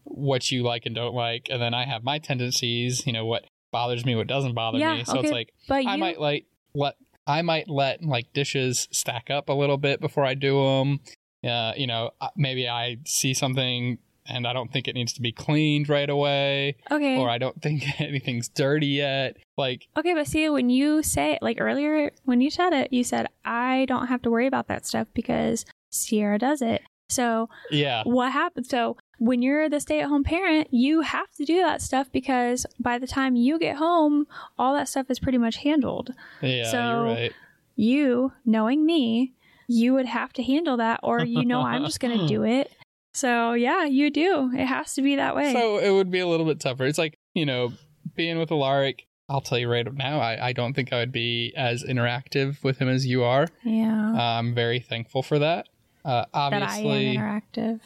what 0.05 0.49
you 0.51 0.63
like 0.63 0.85
and 0.85 0.95
don't 0.95 1.13
like, 1.13 1.47
and 1.49 1.61
then 1.61 1.73
I 1.73 1.85
have 1.85 2.03
my 2.03 2.19
tendencies. 2.19 3.05
You 3.05 3.13
know, 3.13 3.25
what 3.25 3.45
bothers 3.71 4.05
me, 4.05 4.15
what 4.15 4.27
doesn't 4.27 4.53
bother 4.53 4.77
yeah, 4.77 4.95
me. 4.95 5.03
So 5.03 5.17
okay, 5.17 5.27
it's 5.27 5.33
like 5.33 5.53
but 5.67 5.85
I 5.85 5.95
you... 5.95 5.99
might 5.99 6.19
like 6.19 6.45
let 6.73 6.95
I 7.27 7.41
might 7.41 7.67
let 7.67 8.03
like 8.03 8.31
dishes 8.33 8.87
stack 8.91 9.29
up 9.29 9.49
a 9.49 9.53
little 9.53 9.77
bit 9.77 9.99
before 9.99 10.25
I 10.25 10.33
do 10.33 10.63
them. 10.63 10.99
Uh, 11.43 11.73
you 11.75 11.87
know, 11.87 12.11
maybe 12.35 12.67
I 12.67 12.97
see 13.05 13.33
something 13.33 13.99
and 14.27 14.47
I 14.47 14.53
don't 14.53 14.71
think 14.71 14.87
it 14.87 14.95
needs 14.95 15.13
to 15.13 15.21
be 15.21 15.31
cleaned 15.31 15.89
right 15.89 16.09
away. 16.09 16.77
Okay. 16.89 17.17
Or 17.17 17.29
I 17.29 17.37
don't 17.37 17.61
think 17.61 17.83
anything's 17.99 18.47
dirty 18.47 18.87
yet. 18.87 19.37
Like 19.57 19.87
Okay, 19.97 20.13
but 20.13 20.27
see 20.27 20.49
when 20.49 20.69
you 20.69 21.03
say 21.03 21.37
like 21.41 21.57
earlier 21.59 22.11
when 22.23 22.41
you 22.41 22.49
said 22.49 22.73
it, 22.73 22.93
you 22.93 23.03
said 23.03 23.27
I 23.43 23.85
don't 23.87 24.07
have 24.07 24.21
to 24.23 24.31
worry 24.31 24.47
about 24.47 24.67
that 24.67 24.85
stuff 24.85 25.07
because 25.13 25.65
Sierra 25.89 26.39
does 26.39 26.61
it. 26.61 26.81
So 27.09 27.49
Yeah. 27.71 28.03
What 28.05 28.31
happened 28.31 28.67
so 28.67 28.97
when 29.17 29.41
you're 29.41 29.69
the 29.69 29.79
stay-at-home 29.79 30.23
parent, 30.23 30.67
you 30.71 31.01
have 31.01 31.31
to 31.33 31.45
do 31.45 31.61
that 31.61 31.81
stuff 31.81 32.11
because 32.11 32.65
by 32.79 32.97
the 32.97 33.07
time 33.07 33.35
you 33.35 33.59
get 33.59 33.77
home, 33.77 34.27
all 34.57 34.73
that 34.73 34.87
stuff 34.89 35.09
is 35.09 35.19
pretty 35.19 35.37
much 35.37 35.57
handled. 35.57 36.11
Yeah, 36.41 36.69
so 36.69 36.77
you're 36.77 37.03
right. 37.03 37.33
You, 37.75 38.33
knowing 38.45 38.85
me, 38.85 39.33
you 39.67 39.93
would 39.93 40.05
have 40.05 40.31
to 40.33 40.43
handle 40.43 40.77
that 40.77 40.99
or 41.03 41.23
you 41.23 41.45
know 41.45 41.61
I'm 41.61 41.83
just 41.83 41.99
going 41.99 42.17
to 42.17 42.27
do 42.27 42.43
it 42.43 42.71
so 43.15 43.53
yeah, 43.53 43.85
you 43.85 44.11
do. 44.11 44.51
It 44.53 44.65
has 44.65 44.93
to 44.95 45.01
be 45.01 45.15
that 45.15 45.37
way. 45.37 45.53
So 45.53 45.77
it 45.77 45.89
would 45.89 46.11
be 46.11 46.19
a 46.19 46.27
little 46.27 46.45
bit 46.45 46.59
tougher. 46.59 46.83
It's 46.83 46.97
like, 46.97 47.17
you 47.33 47.45
know, 47.45 47.71
being 48.13 48.37
with 48.37 48.51
Alaric, 48.51 49.07
I'll 49.29 49.39
tell 49.39 49.57
you 49.57 49.71
right 49.71 49.91
now, 49.93 50.19
I, 50.19 50.47
I 50.47 50.53
don't 50.53 50.73
think 50.73 50.91
I 50.91 50.97
would 50.97 51.13
be 51.13 51.53
as 51.55 51.81
interactive 51.81 52.61
with 52.61 52.77
him 52.77 52.89
as 52.89 53.05
you 53.05 53.23
are. 53.23 53.47
Yeah. 53.63 54.13
Uh, 54.13 54.21
I'm 54.21 54.53
very 54.53 54.81
thankful 54.81 55.23
for 55.23 55.39
that. 55.39 55.69
Uh, 56.03 56.25
obviously, 56.33 57.15
that 57.15 57.21
I 57.21 57.31
am 57.31 57.41
interactive. 57.41 57.79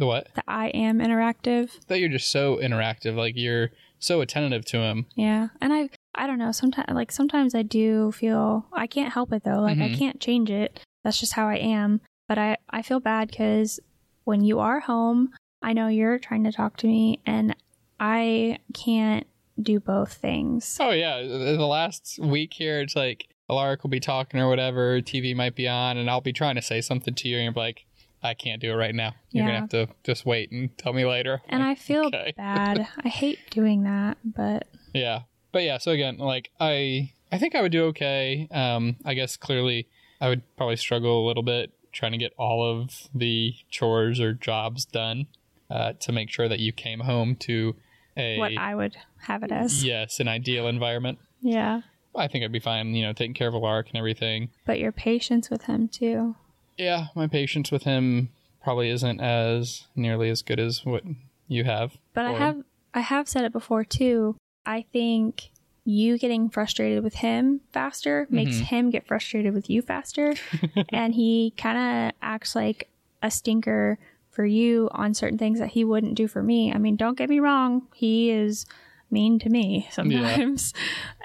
The 0.00 0.06
what? 0.06 0.28
The 0.34 0.42
I 0.48 0.68
am 0.68 0.98
interactive. 0.98 1.72
That 1.88 2.00
you're 2.00 2.08
just 2.08 2.30
so 2.30 2.56
interactive. 2.56 3.16
Like 3.16 3.34
you're 3.36 3.68
so 3.98 4.22
attentive 4.22 4.64
to 4.64 4.78
him. 4.78 5.04
Yeah. 5.14 5.48
And 5.60 5.74
I, 5.74 5.90
I 6.14 6.26
don't 6.26 6.38
know. 6.38 6.52
Sometimes, 6.52 6.88
like 6.94 7.12
sometimes 7.12 7.54
I 7.54 7.60
do 7.60 8.10
feel 8.10 8.64
I 8.72 8.86
can't 8.86 9.12
help 9.12 9.30
it 9.30 9.44
though. 9.44 9.60
Like 9.60 9.76
mm-hmm. 9.76 9.94
I 9.94 9.98
can't 9.98 10.18
change 10.18 10.50
it. 10.50 10.80
That's 11.04 11.20
just 11.20 11.34
how 11.34 11.46
I 11.48 11.56
am. 11.56 12.00
But 12.28 12.38
I, 12.38 12.56
I 12.70 12.80
feel 12.80 12.98
bad 12.98 13.28
because 13.28 13.78
when 14.24 14.42
you 14.42 14.58
are 14.58 14.80
home, 14.80 15.34
I 15.60 15.74
know 15.74 15.88
you're 15.88 16.18
trying 16.18 16.44
to 16.44 16.52
talk 16.52 16.78
to 16.78 16.86
me 16.86 17.20
and 17.26 17.54
I 17.98 18.58
can't 18.72 19.26
do 19.60 19.80
both 19.80 20.14
things. 20.14 20.78
Oh 20.80 20.92
yeah, 20.92 21.20
the 21.20 21.66
last 21.66 22.18
week 22.22 22.54
here 22.54 22.80
it's 22.80 22.96
like 22.96 23.28
Alaric 23.50 23.82
will 23.82 23.90
be 23.90 24.00
talking 24.00 24.40
or 24.40 24.48
whatever, 24.48 25.02
TV 25.02 25.36
might 25.36 25.54
be 25.54 25.68
on 25.68 25.98
and 25.98 26.08
I'll 26.08 26.22
be 26.22 26.32
trying 26.32 26.54
to 26.54 26.62
say 26.62 26.80
something 26.80 27.12
to 27.12 27.28
you 27.28 27.36
and 27.36 27.44
you're 27.44 27.52
like 27.52 27.84
I 28.22 28.34
can't 28.34 28.60
do 28.60 28.70
it 28.70 28.74
right 28.74 28.94
now. 28.94 29.14
You're 29.30 29.44
yeah. 29.44 29.50
going 29.50 29.68
to 29.68 29.76
have 29.78 29.88
to 29.88 29.94
just 30.04 30.26
wait 30.26 30.50
and 30.52 30.76
tell 30.76 30.92
me 30.92 31.04
later. 31.06 31.40
And 31.48 31.62
I 31.62 31.74
feel 31.74 32.04
okay. 32.06 32.34
bad. 32.36 32.86
I 33.02 33.08
hate 33.08 33.38
doing 33.50 33.84
that, 33.84 34.18
but 34.24 34.66
Yeah. 34.92 35.22
But 35.52 35.62
yeah, 35.64 35.78
so 35.78 35.90
again, 35.90 36.18
like 36.18 36.50
I 36.60 37.12
I 37.32 37.38
think 37.38 37.54
I 37.54 37.62
would 37.62 37.72
do 37.72 37.86
okay. 37.86 38.46
Um 38.50 38.96
I 39.04 39.14
guess 39.14 39.36
clearly 39.36 39.88
I 40.20 40.28
would 40.28 40.42
probably 40.56 40.76
struggle 40.76 41.24
a 41.24 41.26
little 41.26 41.42
bit 41.42 41.72
trying 41.92 42.12
to 42.12 42.18
get 42.18 42.32
all 42.38 42.64
of 42.64 43.08
the 43.14 43.54
chores 43.68 44.20
or 44.20 44.32
jobs 44.32 44.84
done 44.84 45.26
uh, 45.70 45.92
to 46.00 46.12
make 46.12 46.30
sure 46.30 46.48
that 46.48 46.60
you 46.60 46.72
came 46.72 47.00
home 47.00 47.36
to 47.36 47.74
a 48.16 48.38
what 48.38 48.56
I 48.56 48.74
would 48.74 48.96
have 49.22 49.42
it 49.42 49.52
as. 49.52 49.84
Yes, 49.84 50.20
an 50.20 50.28
ideal 50.28 50.66
environment. 50.66 51.18
Yeah. 51.40 51.82
I 52.14 52.26
think 52.28 52.44
I'd 52.44 52.52
be 52.52 52.60
fine, 52.60 52.94
you 52.94 53.04
know, 53.04 53.12
taking 53.12 53.34
care 53.34 53.48
of 53.48 53.54
Alaric 53.54 53.88
and 53.88 53.96
everything. 53.96 54.50
But 54.66 54.78
your 54.78 54.92
patience 54.92 55.48
with 55.48 55.64
him 55.64 55.88
too. 55.88 56.34
Yeah, 56.80 57.08
my 57.14 57.26
patience 57.26 57.70
with 57.70 57.82
him 57.82 58.30
probably 58.62 58.88
isn't 58.88 59.20
as 59.20 59.86
nearly 59.94 60.30
as 60.30 60.40
good 60.40 60.58
as 60.58 60.84
what 60.84 61.04
you 61.46 61.64
have. 61.64 61.98
But 62.14 62.24
I 62.24 62.32
have 62.32 62.62
I 62.94 63.00
have 63.00 63.28
said 63.28 63.44
it 63.44 63.52
before 63.52 63.84
too. 63.84 64.36
I 64.64 64.86
think 64.92 65.50
you 65.84 66.18
getting 66.18 66.48
frustrated 66.48 67.04
with 67.04 67.16
him 67.16 67.60
faster 67.72 68.26
makes 68.30 68.56
mm-hmm. 68.56 68.64
him 68.64 68.90
get 68.90 69.06
frustrated 69.06 69.52
with 69.52 69.68
you 69.68 69.82
faster. 69.82 70.34
and 70.88 71.14
he 71.14 71.52
kind 71.56 71.78
of 71.78 72.12
acts 72.22 72.56
like 72.56 72.88
a 73.22 73.30
stinker 73.30 73.98
for 74.30 74.46
you 74.46 74.88
on 74.92 75.12
certain 75.12 75.38
things 75.38 75.58
that 75.58 75.68
he 75.68 75.84
wouldn't 75.84 76.14
do 76.14 76.28
for 76.28 76.42
me. 76.42 76.72
I 76.72 76.78
mean, 76.78 76.96
don't 76.96 77.18
get 77.18 77.28
me 77.28 77.40
wrong, 77.40 77.88
he 77.94 78.30
is 78.30 78.64
mean 79.10 79.38
to 79.40 79.50
me 79.50 79.88
sometimes. 79.90 80.72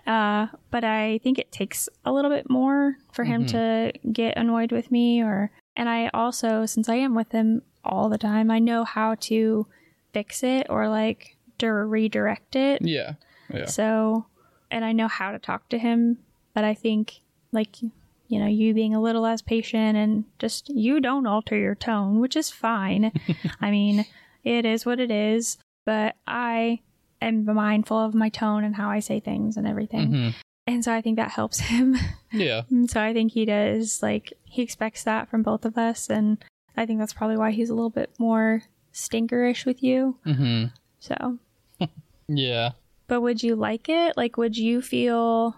Uh, 0.05 0.47
but 0.69 0.83
I 0.83 1.19
think 1.23 1.39
it 1.39 1.51
takes 1.51 1.89
a 2.05 2.11
little 2.11 2.29
bit 2.29 2.49
more 2.49 2.97
for 3.11 3.23
him 3.23 3.45
mm-hmm. 3.45 3.57
to 3.57 4.11
get 4.11 4.37
annoyed 4.37 4.71
with 4.71 4.91
me 4.91 5.23
or 5.23 5.51
and 5.75 5.89
I 5.89 6.09
also 6.13 6.65
since 6.65 6.87
I 6.87 6.95
am 6.95 7.15
with 7.15 7.31
him 7.31 7.63
all 7.83 8.09
the 8.09 8.17
time, 8.17 8.51
I 8.51 8.59
know 8.59 8.83
how 8.83 9.15
to 9.21 9.67
fix 10.13 10.43
it 10.43 10.67
or 10.69 10.89
like 10.89 11.35
redirect 11.61 12.55
it. 12.55 12.81
Yeah. 12.83 13.13
Yeah. 13.51 13.65
So 13.65 14.27
and 14.71 14.83
I 14.83 14.91
know 14.91 15.07
how 15.07 15.31
to 15.31 15.39
talk 15.39 15.69
to 15.69 15.79
him. 15.79 16.17
But 16.53 16.63
I 16.63 16.73
think, 16.73 17.21
like, 17.51 17.81
you 17.81 18.39
know, 18.39 18.47
you 18.47 18.73
being 18.73 18.95
a 18.95 19.01
little 19.01 19.21
less 19.21 19.41
patient 19.41 19.97
and 19.97 20.25
just 20.39 20.69
you 20.69 20.99
don't 20.99 21.27
alter 21.27 21.57
your 21.57 21.75
tone, 21.75 22.19
which 22.19 22.35
is 22.35 22.49
fine. 22.49 23.11
I 23.61 23.71
mean, 23.71 24.05
it 24.43 24.65
is 24.65 24.85
what 24.85 24.99
it 24.99 25.11
is. 25.11 25.57
But 25.85 26.15
I 26.25 26.79
am 27.21 27.45
mindful 27.45 27.97
of 27.97 28.13
my 28.13 28.29
tone 28.29 28.63
and 28.63 28.75
how 28.75 28.89
I 28.89 28.99
say 28.99 29.19
things 29.19 29.57
and 29.57 29.67
everything. 29.67 30.09
Mm-hmm. 30.09 30.29
And 30.67 30.83
so 30.83 30.93
I 30.93 31.01
think 31.01 31.17
that 31.17 31.31
helps 31.31 31.59
him. 31.71 31.95
Yeah. 32.31 32.63
and 32.69 32.89
so 32.89 33.01
I 33.01 33.13
think 33.13 33.31
he 33.31 33.45
does, 33.45 34.01
like, 34.01 34.33
he 34.43 34.61
expects 34.61 35.03
that 35.03 35.29
from 35.29 35.43
both 35.43 35.65
of 35.65 35.77
us. 35.77 36.09
And 36.09 36.43
I 36.75 36.85
think 36.85 36.99
that's 36.99 37.13
probably 37.13 37.37
why 37.37 37.51
he's 37.51 37.69
a 37.69 37.75
little 37.75 37.89
bit 37.89 38.13
more 38.17 38.63
stinkerish 38.93 39.65
with 39.65 39.83
you. 39.83 40.17
Mm-hmm. 40.25 40.65
So. 40.99 41.37
yeah. 42.27 42.71
But 43.07 43.21
would 43.21 43.43
you 43.43 43.55
like 43.55 43.87
it? 43.89 44.17
Like, 44.17 44.37
would 44.37 44.57
you 44.57 44.81
feel 44.81 45.55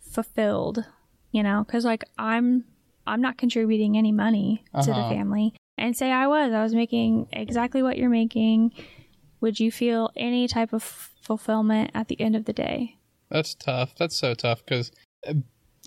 fulfilled? 0.00 0.84
You 1.30 1.42
know, 1.42 1.64
because 1.64 1.84
like 1.84 2.04
I'm, 2.18 2.64
I'm 3.06 3.20
not 3.20 3.38
contributing 3.38 3.96
any 3.96 4.12
money 4.12 4.64
uh-huh. 4.74 4.84
to 4.84 4.90
the 4.90 4.96
uh-huh. 4.96 5.10
family. 5.10 5.54
And 5.76 5.96
say 5.96 6.10
I 6.10 6.26
was, 6.26 6.52
I 6.52 6.62
was 6.62 6.74
making 6.74 7.28
exactly 7.32 7.82
what 7.82 7.96
you're 7.96 8.10
making. 8.10 8.72
Would 9.40 9.60
you 9.60 9.70
feel 9.70 10.10
any 10.16 10.48
type 10.48 10.72
of 10.72 10.82
fulfillment 10.82 11.90
at 11.94 12.08
the 12.08 12.20
end 12.20 12.36
of 12.36 12.44
the 12.44 12.52
day? 12.52 12.96
That's 13.30 13.54
tough. 13.54 13.94
That's 13.98 14.16
so 14.16 14.34
tough 14.34 14.64
because 14.64 14.90
uh, 15.26 15.34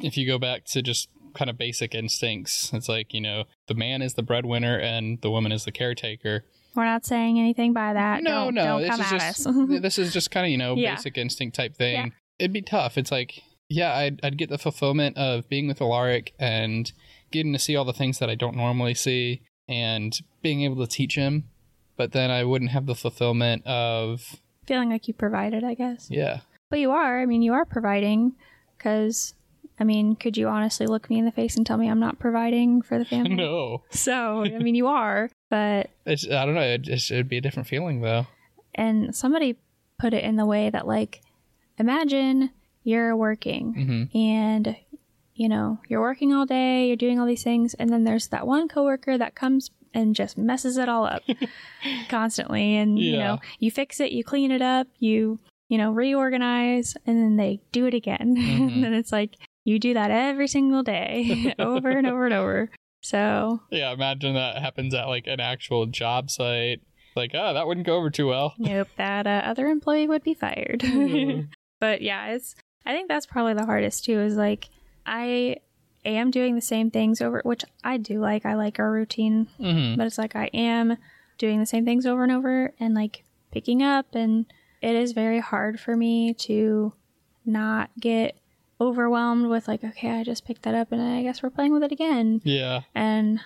if 0.01 0.17
you 0.17 0.27
go 0.27 0.37
back 0.37 0.65
to 0.65 0.81
just 0.81 1.09
kind 1.33 1.49
of 1.49 1.57
basic 1.57 1.95
instincts, 1.95 2.71
it's 2.73 2.89
like, 2.89 3.13
you 3.13 3.21
know, 3.21 3.45
the 3.67 3.73
man 3.73 4.01
is 4.01 4.13
the 4.13 4.23
breadwinner 4.23 4.77
and 4.77 5.19
the 5.21 5.31
woman 5.31 5.51
is 5.51 5.65
the 5.65 5.71
caretaker. 5.71 6.45
We're 6.75 6.85
not 6.85 7.05
saying 7.05 7.39
anything 7.39 7.73
by 7.73 7.93
that. 7.93 8.23
No, 8.23 8.45
don't, 8.45 8.55
no. 8.55 8.79
Don't 8.79 8.81
this 8.81 8.99
is 8.99 9.09
just 9.09 9.43
this 9.81 9.97
is 9.97 10.13
just 10.13 10.31
kind 10.31 10.45
of 10.45 10.51
you 10.51 10.57
know 10.57 10.75
yeah. 10.75 10.95
basic 10.95 11.17
instinct 11.17 11.55
type 11.55 11.75
thing. 11.75 11.95
Yeah. 11.95 12.05
It'd 12.39 12.53
be 12.53 12.61
tough. 12.61 12.97
It's 12.97 13.11
like 13.11 13.41
yeah, 13.67 13.93
I'd 13.93 14.19
I'd 14.23 14.37
get 14.37 14.49
the 14.49 14.57
fulfillment 14.57 15.17
of 15.17 15.49
being 15.49 15.67
with 15.67 15.81
Alaric 15.81 16.33
and 16.39 16.91
getting 17.31 17.53
to 17.53 17.59
see 17.59 17.75
all 17.75 17.85
the 17.85 17.93
things 17.93 18.19
that 18.19 18.29
I 18.29 18.35
don't 18.35 18.55
normally 18.55 18.93
see 18.93 19.41
and 19.67 20.17
being 20.41 20.63
able 20.63 20.85
to 20.85 20.87
teach 20.87 21.15
him, 21.15 21.45
but 22.01 22.13
then 22.13 22.31
I 22.31 22.43
wouldn't 22.43 22.71
have 22.71 22.87
the 22.87 22.95
fulfillment 22.95 23.63
of 23.67 24.39
feeling 24.65 24.89
like 24.89 25.07
you 25.07 25.13
provided. 25.13 25.63
I 25.63 25.75
guess. 25.75 26.07
Yeah. 26.09 26.39
But 26.71 26.79
you 26.79 26.89
are. 26.89 27.21
I 27.21 27.27
mean, 27.27 27.43
you 27.43 27.53
are 27.53 27.63
providing 27.63 28.33
because 28.75 29.35
I 29.79 29.83
mean, 29.83 30.15
could 30.15 30.35
you 30.35 30.47
honestly 30.47 30.87
look 30.87 31.11
me 31.11 31.19
in 31.19 31.25
the 31.25 31.31
face 31.31 31.55
and 31.57 31.63
tell 31.63 31.77
me 31.77 31.87
I'm 31.87 31.99
not 31.99 32.17
providing 32.17 32.81
for 32.81 32.97
the 32.97 33.05
family? 33.05 33.35
no. 33.35 33.83
So, 33.91 34.43
I 34.43 34.57
mean, 34.57 34.73
you 34.73 34.87
are, 34.87 35.29
but 35.51 35.91
it's, 36.07 36.27
I 36.27 36.43
don't 36.43 36.55
know. 36.55 36.61
It 36.61 36.81
just, 36.81 37.11
it'd 37.11 37.29
be 37.29 37.37
a 37.37 37.41
different 37.41 37.67
feeling 37.67 38.01
though. 38.01 38.25
And 38.73 39.15
somebody 39.15 39.57
put 39.99 40.15
it 40.15 40.23
in 40.23 40.37
the 40.37 40.45
way 40.45 40.71
that, 40.71 40.87
like, 40.87 41.21
imagine 41.77 42.49
you're 42.83 43.15
working 43.15 43.75
mm-hmm. 43.75 44.17
and 44.17 44.75
you 45.35 45.47
know 45.47 45.79
you're 45.87 46.01
working 46.01 46.33
all 46.33 46.47
day, 46.47 46.87
you're 46.87 46.95
doing 46.95 47.19
all 47.19 47.27
these 47.27 47.43
things, 47.43 47.75
and 47.75 47.91
then 47.91 48.05
there's 48.05 48.29
that 48.29 48.47
one 48.47 48.67
coworker 48.67 49.19
that 49.19 49.35
comes 49.35 49.69
and 49.93 50.15
just 50.15 50.37
messes 50.37 50.77
it 50.77 50.89
all 50.89 51.05
up 51.05 51.23
constantly, 52.09 52.75
and 52.75 52.99
yeah. 52.99 53.11
you 53.11 53.17
know 53.17 53.39
you 53.59 53.71
fix 53.71 53.99
it, 53.99 54.11
you 54.11 54.23
clean 54.23 54.51
it 54.51 54.61
up, 54.61 54.87
you 54.99 55.39
you 55.71 55.77
know, 55.77 55.89
reorganize 55.89 56.97
and 57.07 57.17
then 57.17 57.37
they 57.37 57.61
do 57.71 57.85
it 57.85 57.93
again. 57.95 58.35
Mm-hmm. 58.41 58.73
and 58.73 58.83
then 58.83 58.93
it's 58.93 59.11
like, 59.11 59.37
you 59.63 59.79
do 59.79 59.93
that 59.93 60.11
every 60.11 60.47
single 60.47 60.83
day 60.83 61.55
over 61.59 61.89
and 61.89 62.05
over 62.05 62.25
and 62.25 62.33
over. 62.33 62.69
So, 63.01 63.61
yeah, 63.69 63.93
imagine 63.93 64.33
that 64.33 64.61
happens 64.61 64.93
at 64.93 65.07
like 65.07 65.27
an 65.27 65.39
actual 65.39 65.85
job 65.85 66.29
site. 66.29 66.81
Like, 67.15 67.31
oh, 67.33 67.53
that 67.53 67.65
wouldn't 67.67 67.85
go 67.85 67.95
over 67.95 68.09
too 68.09 68.27
well. 68.27 68.53
Nope, 68.57 68.89
that 68.97 69.25
uh, 69.25 69.43
other 69.45 69.67
employee 69.67 70.07
would 70.07 70.23
be 70.23 70.33
fired. 70.33 70.81
Mm-hmm. 70.81 71.45
but 71.79 72.01
yeah, 72.01 72.31
it's, 72.31 72.55
I 72.85 72.91
think 72.91 73.07
that's 73.07 73.25
probably 73.25 73.53
the 73.53 73.65
hardest 73.65 74.03
too 74.03 74.19
is 74.19 74.35
like, 74.35 74.67
I 75.05 75.57
am 76.09 76.31
doing 76.31 76.55
the 76.55 76.61
same 76.61 76.91
things 76.91 77.21
over, 77.21 77.41
which 77.43 77.63
I 77.83 77.97
do 77.97 78.19
like. 78.19 78.45
I 78.45 78.55
like 78.55 78.79
our 78.79 78.91
routine, 78.91 79.47
mm-hmm. 79.59 79.97
but 79.97 80.07
it's 80.07 80.17
like 80.17 80.35
I 80.35 80.45
am 80.53 80.97
doing 81.37 81.59
the 81.59 81.65
same 81.65 81.85
things 81.85 82.05
over 82.05 82.23
and 82.23 82.31
over 82.31 82.71
and 82.79 82.93
like 82.93 83.23
picking 83.51 83.81
up 83.81 84.13
and 84.13 84.45
it 84.81 84.95
is 84.95 85.11
very 85.11 85.39
hard 85.39 85.79
for 85.79 85.97
me 85.97 86.33
to 86.35 86.93
not 87.45 87.89
get 87.99 88.37
overwhelmed 88.79 89.47
with 89.47 89.67
like 89.67 89.83
okay 89.83 90.11
i 90.11 90.23
just 90.23 90.45
picked 90.45 90.61
that 90.61 90.75
up 90.75 90.91
and 90.91 91.01
i 91.01 91.23
guess 91.23 91.41
we're 91.41 91.49
playing 91.49 91.73
with 91.73 91.83
it 91.83 91.91
again. 91.91 92.41
Yeah. 92.43 92.81
And 92.93 93.39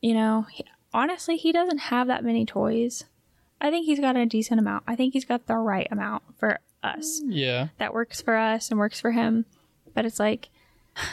you 0.00 0.14
know 0.14 0.46
he, 0.50 0.64
honestly 0.94 1.36
he 1.36 1.52
doesn't 1.52 1.78
have 1.78 2.06
that 2.06 2.24
many 2.24 2.46
toys. 2.46 3.04
I 3.60 3.70
think 3.70 3.86
he's 3.86 4.00
got 4.00 4.16
a 4.16 4.24
decent 4.26 4.60
amount. 4.60 4.84
I 4.86 4.96
think 4.96 5.12
he's 5.12 5.24
got 5.24 5.46
the 5.46 5.56
right 5.56 5.88
amount 5.90 6.22
for 6.38 6.60
us 6.82 7.20
yeah. 7.26 7.68
that 7.78 7.92
works 7.92 8.22
for 8.22 8.36
us 8.36 8.70
and 8.70 8.78
works 8.78 9.00
for 9.00 9.10
him. 9.10 9.44
But 9.92 10.06
it's 10.06 10.18
like 10.18 10.48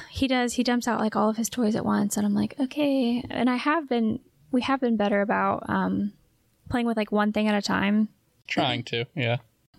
he 0.09 0.27
does 0.27 0.53
he 0.53 0.63
dumps 0.63 0.87
out 0.87 0.99
like 0.99 1.15
all 1.15 1.29
of 1.29 1.37
his 1.37 1.49
toys 1.49 1.75
at 1.75 1.85
once 1.85 2.17
and 2.17 2.25
i'm 2.25 2.33
like 2.33 2.55
okay 2.59 3.23
and 3.29 3.49
i 3.49 3.55
have 3.55 3.87
been 3.87 4.19
we 4.51 4.61
have 4.61 4.79
been 4.79 4.97
better 4.97 5.21
about 5.21 5.63
um 5.69 6.13
playing 6.69 6.85
with 6.85 6.97
like 6.97 7.11
one 7.11 7.31
thing 7.31 7.47
at 7.47 7.55
a 7.55 7.61
time 7.61 8.09
trying 8.47 8.83
to 8.83 9.05
yeah 9.15 9.37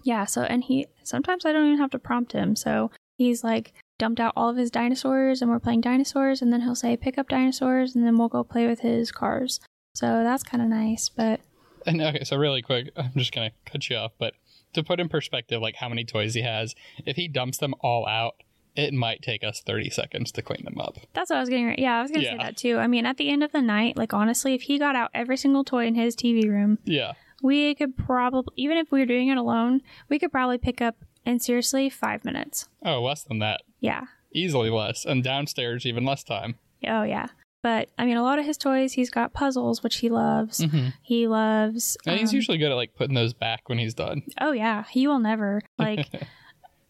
yeah, 0.08 0.24
so 0.24 0.42
and 0.42 0.64
he 0.64 0.86
sometimes 1.02 1.44
I 1.44 1.52
don't 1.52 1.66
even 1.66 1.78
have 1.78 1.90
to 1.90 1.98
prompt 1.98 2.32
him. 2.32 2.56
So 2.56 2.90
he's 3.16 3.42
like 3.44 3.74
dumped 3.98 4.20
out 4.20 4.32
all 4.36 4.48
of 4.48 4.56
his 4.56 4.70
dinosaurs 4.70 5.42
and 5.42 5.50
we're 5.50 5.58
playing 5.58 5.80
dinosaurs 5.80 6.40
and 6.40 6.52
then 6.52 6.62
he'll 6.62 6.74
say 6.74 6.96
pick 6.96 7.18
up 7.18 7.28
dinosaurs 7.28 7.94
and 7.94 8.06
then 8.06 8.16
we'll 8.16 8.28
go 8.28 8.44
play 8.44 8.66
with 8.66 8.80
his 8.80 9.10
cars. 9.10 9.60
So 9.94 10.22
that's 10.22 10.42
kind 10.42 10.62
of 10.62 10.68
nice, 10.68 11.08
but 11.08 11.40
and 11.86 12.00
okay, 12.00 12.24
so 12.24 12.36
really 12.36 12.62
quick, 12.62 12.90
I'm 12.96 13.12
just 13.16 13.32
going 13.32 13.50
to 13.50 13.70
cut 13.70 13.88
you 13.88 13.96
off, 13.96 14.12
but 14.18 14.34
to 14.74 14.82
put 14.82 15.00
in 15.00 15.08
perspective 15.08 15.60
like 15.60 15.76
how 15.76 15.88
many 15.88 16.04
toys 16.04 16.34
he 16.34 16.42
has, 16.42 16.74
if 17.04 17.16
he 17.16 17.28
dumps 17.28 17.58
them 17.58 17.74
all 17.80 18.06
out, 18.06 18.42
it 18.78 18.94
might 18.94 19.22
take 19.22 19.42
us 19.42 19.60
30 19.60 19.90
seconds 19.90 20.30
to 20.32 20.40
clean 20.40 20.64
them 20.64 20.78
up. 20.78 20.96
That's 21.12 21.30
what 21.30 21.36
I 21.36 21.40
was 21.40 21.48
getting. 21.48 21.66
right. 21.66 21.78
Yeah, 21.78 21.98
I 21.98 22.02
was 22.02 22.12
going 22.12 22.20
to 22.20 22.26
yeah. 22.26 22.32
say 22.32 22.38
that 22.38 22.56
too. 22.56 22.78
I 22.78 22.86
mean, 22.86 23.06
at 23.06 23.16
the 23.16 23.28
end 23.28 23.42
of 23.42 23.50
the 23.50 23.60
night, 23.60 23.96
like 23.96 24.14
honestly, 24.14 24.54
if 24.54 24.62
he 24.62 24.78
got 24.78 24.94
out 24.94 25.10
every 25.12 25.36
single 25.36 25.64
toy 25.64 25.86
in 25.86 25.96
his 25.96 26.14
TV 26.14 26.48
room, 26.48 26.78
yeah, 26.84 27.14
we 27.42 27.74
could 27.74 27.96
probably, 27.96 28.54
even 28.56 28.76
if 28.76 28.92
we 28.92 29.00
were 29.00 29.06
doing 29.06 29.28
it 29.28 29.36
alone, 29.36 29.82
we 30.08 30.20
could 30.20 30.30
probably 30.30 30.58
pick 30.58 30.80
up 30.80 30.96
in 31.26 31.40
seriously 31.40 31.90
five 31.90 32.24
minutes. 32.24 32.68
Oh, 32.84 33.02
less 33.02 33.24
than 33.24 33.40
that. 33.40 33.62
Yeah. 33.80 34.02
Easily 34.32 34.70
less. 34.70 35.04
And 35.04 35.24
downstairs, 35.24 35.84
even 35.84 36.04
less 36.04 36.22
time. 36.22 36.54
Oh, 36.86 37.02
yeah. 37.02 37.26
But 37.62 37.88
I 37.98 38.06
mean, 38.06 38.16
a 38.16 38.22
lot 38.22 38.38
of 38.38 38.44
his 38.44 38.56
toys, 38.56 38.92
he's 38.92 39.10
got 39.10 39.32
puzzles, 39.32 39.82
which 39.82 39.96
he 39.96 40.08
loves. 40.08 40.60
Mm-hmm. 40.60 40.90
He 41.02 41.26
loves. 41.26 41.96
And 42.06 42.14
um, 42.14 42.20
he's 42.20 42.32
usually 42.32 42.58
good 42.58 42.70
at 42.70 42.76
like 42.76 42.94
putting 42.94 43.16
those 43.16 43.34
back 43.34 43.68
when 43.68 43.78
he's 43.78 43.94
done. 43.94 44.22
Oh, 44.40 44.52
yeah. 44.52 44.84
He 44.90 45.08
will 45.08 45.18
never. 45.18 45.62
Like, 45.78 46.08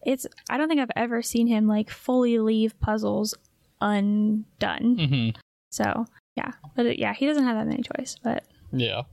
it's, 0.05 0.25
I 0.49 0.57
don't 0.57 0.67
think 0.69 0.81
I've 0.81 0.91
ever 0.95 1.21
seen 1.21 1.47
him 1.47 1.67
like 1.67 1.89
fully 1.89 2.39
leave 2.39 2.79
puzzles 2.79 3.33
undone. 3.81 4.97
Mm-hmm. 4.97 5.39
So, 5.71 6.05
yeah. 6.35 6.51
But 6.75 6.85
it, 6.85 6.99
yeah, 6.99 7.13
he 7.13 7.25
doesn't 7.25 7.43
have 7.43 7.57
that 7.57 7.67
many 7.67 7.83
toys, 7.83 8.17
but. 8.23 8.43
Yeah. 8.71 9.03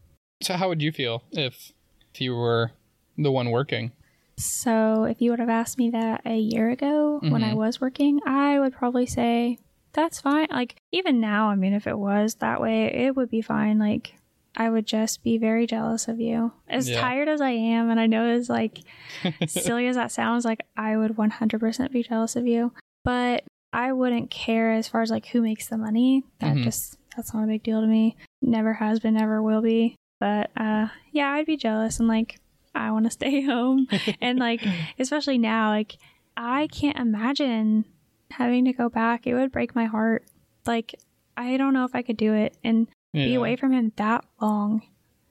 So 0.43 0.55
how 0.55 0.69
would 0.69 0.83
you 0.83 0.93
feel 0.93 1.23
if 1.33 1.73
if 2.13 2.21
you 2.21 2.35
were 2.35 2.73
the 3.17 3.31
one 3.31 3.51
working? 3.51 3.93
So 4.39 5.05
if 5.05 5.23
you 5.23 5.31
would 5.31 5.41
have 5.41 5.49
asked 5.49 5.79
me 5.79 5.91
that 5.91 6.23
a 6.27 6.37
year 6.37 6.71
ago 6.71 7.21
mm-hmm. 7.23 7.31
when 7.31 7.43
I 7.43 7.49
mm-hmm. 7.49 7.59
was 7.59 7.81
working, 7.81 8.21
I 8.27 8.59
would 8.59 8.75
probably 8.75 9.07
say 9.07 9.59
that's 9.93 10.21
fine. 10.21 10.49
Like 10.51 10.77
even 10.93 11.21
now, 11.21 11.49
I 11.49 11.55
mean 11.55 11.73
if 11.73 11.87
it 11.87 11.99
was 11.99 12.37
that 12.37 12.61
way, 12.61 12.85
it 12.85 13.17
would 13.17 13.31
be 13.31 13.41
fine. 13.41 13.79
Like 13.79 14.15
I 14.57 14.71
would 14.71 14.87
just 14.87 15.23
be 15.23 15.37
very 15.37 15.67
jealous 15.67 16.09
of 16.09 16.19
you. 16.19 16.53
As 16.69 16.89
yeah. 16.89 17.01
tired 17.01 17.29
as 17.29 17.41
I 17.41 17.51
am, 17.51 17.91
and 17.91 18.01
I 18.01 18.07
know 18.07 18.27
as 18.27 18.49
like 18.49 18.79
silly 19.47 19.87
as 19.87 19.97
that 19.97 20.11
sounds, 20.13 20.45
like 20.45 20.67
I 20.77 20.97
would 20.97 21.17
100% 21.17 21.93
be 21.93 22.03
jealous 22.03 22.37
of 22.37 22.47
you. 22.47 22.73
But 23.05 23.45
I 23.73 23.93
wouldn't 23.93 24.31
care 24.31 24.73
as 24.73 24.89
far 24.89 25.03
as 25.03 25.11
like 25.11 25.27
who 25.27 25.43
makes 25.43 25.69
the 25.69 25.77
money. 25.77 26.25
That 26.39 26.55
mm-hmm. 26.55 26.65
just 26.65 26.97
that's 27.15 27.35
not 27.35 27.45
a 27.45 27.47
big 27.47 27.63
deal 27.63 27.81
to 27.81 27.87
me. 27.87 28.17
Never 28.41 28.73
has 28.75 29.01
been, 29.01 29.15
never 29.15 29.43
will 29.43 29.61
be. 29.61 29.97
But 30.19 30.51
uh, 30.57 30.89
yeah, 31.13 31.31
I'd 31.33 31.47
be 31.47 31.59
jealous 31.59 31.99
and 31.99 32.09
like 32.09 32.41
I 32.75 32.91
want 32.91 33.05
to 33.05 33.11
stay 33.13 33.43
home. 33.43 33.87
and 34.21 34.39
like 34.39 34.65
especially 34.99 35.37
now, 35.37 35.69
like 35.69 35.99
I 36.37 36.69
can't 36.69 36.99
imagine 36.99 37.85
having 38.31 38.65
to 38.65 38.73
go 38.73 38.89
back. 38.89 39.27
It 39.27 39.35
would 39.35 39.53
break 39.53 39.75
my 39.75 39.85
heart. 39.85 40.25
Like 40.65 40.95
I 41.37 41.59
don't 41.59 41.75
know 41.75 41.85
if 41.85 41.95
I 41.95 42.01
could 42.01 42.17
do 42.17 42.33
it 42.33 42.57
and 42.65 42.89
yeah. 43.17 43.27
be 43.27 43.35
away 43.35 43.57
from 43.57 43.73
him 43.73 43.93
that 43.97 44.25
long. 44.41 44.83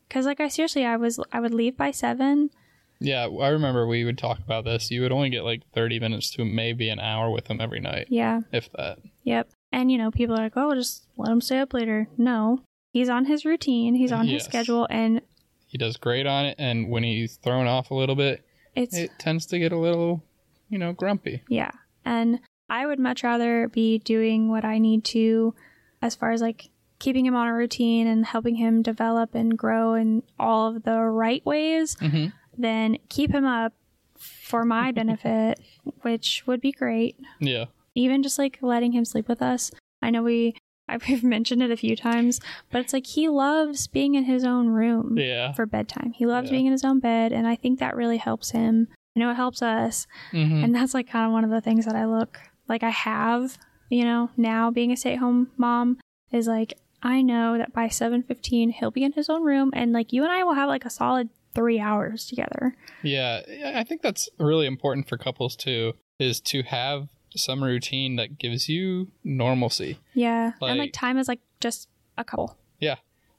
Cause 0.10 0.26
like 0.26 0.40
I 0.40 0.48
seriously, 0.48 0.86
I 0.86 0.98
was 0.98 1.20
I 1.32 1.40
would 1.40 1.54
leave 1.54 1.76
by 1.76 1.92
seven. 1.92 2.52
Yeah, 3.00 3.26
I 3.26 3.50
remember 3.50 3.86
we 3.86 4.06
would 4.06 4.18
talk 4.18 4.40
about 4.40 4.64
this. 4.64 4.90
You 4.90 5.02
would 5.02 5.12
only 5.12 5.30
get 5.30 5.44
like 5.44 5.64
thirty 5.74 6.00
minutes 6.00 6.32
to 6.32 6.46
maybe 6.46 6.90
an 6.90 7.00
hour 7.00 7.30
with 7.30 7.48
him 7.48 7.60
every 7.60 7.80
night. 7.80 8.08
Yeah, 8.10 8.42
if 8.52 8.72
that. 8.74 9.00
Yep. 9.24 9.50
And 9.72 9.92
you 9.92 9.98
know, 9.98 10.12
people 10.12 10.36
are 10.36 10.44
like, 10.44 10.54
"Oh, 10.56 10.74
just 10.74 11.08
let 11.18 11.32
him 11.32 11.42
stay 11.42 11.60
up 11.60 11.74
later." 11.74 12.08
No, 12.18 12.62
He's 12.96 13.10
on 13.10 13.26
his 13.26 13.44
routine, 13.44 13.94
he's 13.94 14.14
on 14.14 14.26
yes. 14.26 14.36
his 14.36 14.44
schedule, 14.46 14.88
and 14.90 15.22
he 15.68 15.78
does 15.78 15.98
great 15.98 16.26
on 16.26 16.46
it. 16.46 16.56
And 16.58 16.90
when 16.90 17.04
he's 17.04 17.36
thrown 17.36 17.68
off 17.68 17.92
a 17.92 17.94
little 17.94 18.16
bit, 18.16 18.46
it's, 18.74 18.96
it 18.96 19.12
tends 19.20 19.46
to 19.48 19.60
get 19.60 19.74
a 19.74 19.78
little, 19.78 20.24
you 20.70 20.78
know, 20.78 20.94
grumpy. 20.94 21.44
Yeah. 21.50 21.72
And 22.06 22.40
I 22.70 22.86
would 22.86 22.98
much 22.98 23.22
rather 23.22 23.68
be 23.68 24.00
doing 24.00 24.48
what 24.48 24.64
I 24.64 24.78
need 24.78 25.04
to 25.08 25.54
as 26.02 26.16
far 26.16 26.32
as 26.32 26.40
like 26.40 26.70
keeping 27.00 27.26
him 27.26 27.36
on 27.36 27.48
a 27.48 27.54
routine 27.54 28.08
and 28.08 28.26
helping 28.26 28.56
him 28.56 28.82
develop 28.82 29.36
and 29.36 29.58
grow 29.58 29.96
in 29.96 30.24
all 30.40 30.68
of 30.68 30.84
the 30.84 31.00
right 31.00 31.46
ways 31.46 31.96
mm-hmm. 31.96 32.28
than 32.58 32.98
keep 33.10 33.32
him 33.32 33.46
up 33.46 33.74
for 34.18 34.64
my 34.64 34.92
benefit, 34.94 35.60
which 36.02 36.44
would 36.46 36.62
be 36.62 36.72
great. 36.72 37.18
Yeah. 37.40 37.66
Even 37.96 38.24
just 38.24 38.40
like 38.40 38.60
letting 38.62 38.92
him 38.92 39.06
sleep 39.06 39.28
with 39.28 39.42
us. 39.42 39.72
I 40.02 40.10
know 40.10 40.24
we 40.24 40.56
I've 40.88 41.24
mentioned 41.24 41.64
it 41.64 41.72
a 41.72 41.78
few 41.78 41.96
times, 41.96 42.40
but 42.70 42.82
it's 42.82 42.94
like 42.94 43.08
he 43.08 43.28
loves 43.28 43.88
being 43.88 44.14
in 44.14 44.26
his 44.26 44.44
own 44.44 44.68
room 44.68 45.18
yeah. 45.18 45.52
for 45.54 45.66
bedtime. 45.66 46.14
He 46.14 46.28
loves 46.28 46.48
yeah. 46.48 46.52
being 46.52 46.66
in 46.68 46.72
his 46.72 46.86
own 46.86 47.00
bed, 47.00 47.34
and 47.34 47.48
I 47.48 47.56
think 47.56 47.80
that 47.80 47.96
really 47.96 48.18
helps 48.18 48.52
him. 48.52 48.88
I 49.16 49.20
know 49.20 49.32
it 49.32 49.36
helps 49.36 49.64
us, 49.64 50.06
mm-hmm. 50.32 50.64
and 50.64 50.76
that's 50.76 50.94
like 50.94 51.10
kind 51.10 51.26
of 51.26 51.32
one 51.32 51.44
of 51.44 51.50
the 51.50 51.62
things 51.62 51.86
that 51.86 51.96
I 51.96 52.06
look 52.06 52.40
like 52.68 52.84
I 52.84 52.90
have, 52.90 53.58
you 53.90 54.04
know, 54.04 54.30
now 54.38 54.70
being 54.70 54.92
a 54.92 54.98
stay-at-home 54.98 55.50
mom 55.58 55.98
is 56.32 56.48
like 56.48 56.74
I 57.06 57.22
know 57.22 57.58
that 57.60 57.72
by 57.72 57.88
7:15 57.88 58.72
he'll 58.72 58.90
be 58.90 59.04
in 59.04 59.14
his 59.14 59.30
own 59.30 59.44
room 59.44 59.70
and 59.74 59.94
like 59.94 60.12
you 60.12 60.24
and 60.24 60.32
I 60.32 60.44
will 60.44 60.56
have 60.56 60.68
like 60.68 60.86
a 60.86 60.90
solid 60.90 61.30
3 61.54 61.80
hours 61.80 62.26
together. 62.26 62.76
Yeah, 63.04 63.44
I 63.76 63.84
think 63.84 64.02
that's 64.02 64.28
really 64.40 64.66
important 64.66 65.08
for 65.08 65.18
couples 65.18 65.56
too 65.56 65.94
is 66.20 66.42
to 66.42 66.64
have 66.64 67.08
some 67.36 67.64
routine 67.64 68.16
that 68.16 68.40
gives 68.40 68.68
you 68.68 69.12
normalcy. 69.24 70.00
Yeah. 70.14 70.54
Like, 70.60 70.72
and 70.72 70.80
like 70.80 70.94
time 70.94 71.18
is 71.18 71.28
like 71.28 71.42
just 71.60 71.88
a 72.18 72.24
couple. 72.24 72.58
Yeah. 72.80 72.96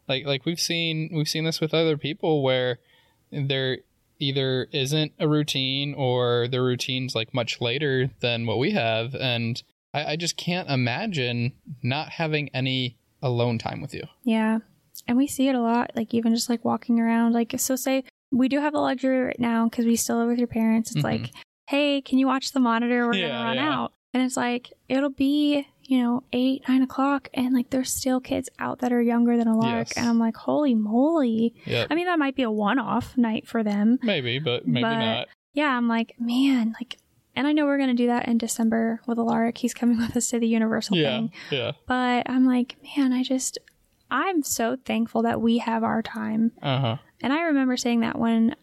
Like 0.09 0.25
like 0.25 0.47
we've 0.47 0.61
seen 0.61 1.11
we've 1.13 1.29
seen 1.29 1.45
this 1.45 1.61
with 1.61 1.75
other 1.75 1.97
people 1.97 2.43
where 2.45 2.79
there 3.33 3.79
either 4.21 4.69
isn't 4.73 5.13
a 5.19 5.29
routine 5.29 5.93
or 5.93 6.47
the 6.49 6.63
routine's 6.63 7.17
like 7.17 7.35
much 7.35 7.61
later 7.61 8.11
than 8.21 8.47
what 8.47 8.59
we 8.59 8.71
have 8.71 9.15
and 9.17 9.63
I, 9.93 10.13
I 10.13 10.17
just 10.17 10.37
can't 10.37 10.71
imagine 10.71 11.53
not 11.83 12.11
having 12.11 12.49
any 12.55 12.97
alone 13.23 13.59
time 13.59 13.81
with 13.81 13.95
you. 13.95 14.05
Yeah. 14.25 14.59
And 15.07 15.17
we 15.17 15.27
see 15.27 15.49
it 15.49 15.55
a 15.55 15.61
lot, 15.61 15.93
like 15.95 16.15
even 16.15 16.35
just 16.35 16.49
like 16.49 16.65
walking 16.65 17.01
around. 17.01 17.33
Like, 17.33 17.55
so 17.59 17.77
say 17.77 18.05
we 18.31 18.49
do 18.49 18.61
have 18.61 18.73
the 18.73 18.81
luxury 18.81 19.21
right 19.21 19.41
now 19.41 19.69
because 19.69 19.85
we 19.85 19.97
still 19.97 20.19
live 20.19 20.29
with 20.29 20.39
your 20.39 20.49
parents. 20.49 20.91
It's 20.91 21.05
mm-hmm. 21.05 21.23
like 21.23 21.33
hey, 21.67 22.01
can 22.01 22.19
you 22.19 22.27
watch 22.27 22.53
the 22.53 22.61
monitor? 22.61 23.07
We're 23.07 23.15
yeah, 23.15 23.29
gonna 23.29 23.45
run 23.45 23.57
yeah. 23.57 23.75
out. 23.75 23.93
And 24.15 24.23
it's 24.23 24.37
like, 24.37 24.73
it'll 24.89 25.11
be, 25.11 25.67
you 25.83 26.03
know, 26.03 26.23
eight, 26.33 26.63
nine 26.69 26.83
o'clock, 26.83 27.29
and 27.35 27.55
like 27.55 27.71
there's 27.71 27.93
still 27.93 28.21
kids 28.21 28.49
out 28.59 28.79
that 28.79 28.93
are 28.93 29.03
younger 29.03 29.37
than 29.37 29.49
Alaric. 29.49 29.89
Yes. 29.89 29.97
And 29.99 30.09
I'm 30.09 30.19
like, 30.19 30.37
holy 30.37 30.75
moly. 30.75 31.55
Yep. 31.67 31.89
I 31.91 31.95
mean, 31.95 32.07
that 32.07 32.19
might 32.19 32.35
be 32.35 32.43
a 32.43 32.51
one 32.51 32.79
off 32.79 33.17
night 33.19 33.47
for 33.47 33.63
them. 33.63 33.99
Maybe, 34.03 34.39
but 34.39 34.67
maybe 34.67 34.85
but, 34.85 34.99
not. 34.99 35.29
Yeah, 35.53 35.77
I'm 35.77 35.89
like, 35.89 36.15
man, 36.19 36.75
like, 36.81 36.99
and 37.37 37.47
I 37.47 37.53
know 37.53 37.67
we're 37.67 37.77
going 37.77 37.95
to 37.95 37.95
do 37.95 38.07
that 38.07 38.27
in 38.27 38.39
December 38.39 39.01
with 39.07 39.19
Alaric. 39.19 39.59
He's 39.59 39.75
coming 39.75 39.99
with 39.99 40.17
us 40.17 40.31
to 40.31 40.41
the 40.41 40.49
Universal 40.49 40.97
yeah, 40.97 41.11
thing. 41.11 41.33
Yeah. 41.51 41.73
But 41.87 42.29
I'm 42.29 42.47
like, 42.47 42.77
man, 42.97 43.13
I 43.13 43.23
just, 43.23 43.59
I'm 44.11 44.43
so 44.43 44.77
thankful 44.85 45.23
that 45.23 45.41
we 45.41 45.59
have 45.59 45.85
our 45.85 46.03
time. 46.03 46.53
Uh 46.63 46.81
huh. 46.81 46.97
And 47.21 47.33
I 47.33 47.43
remember 47.43 47.77
saying 47.77 48.01
that 48.01 48.19
when, 48.19 48.57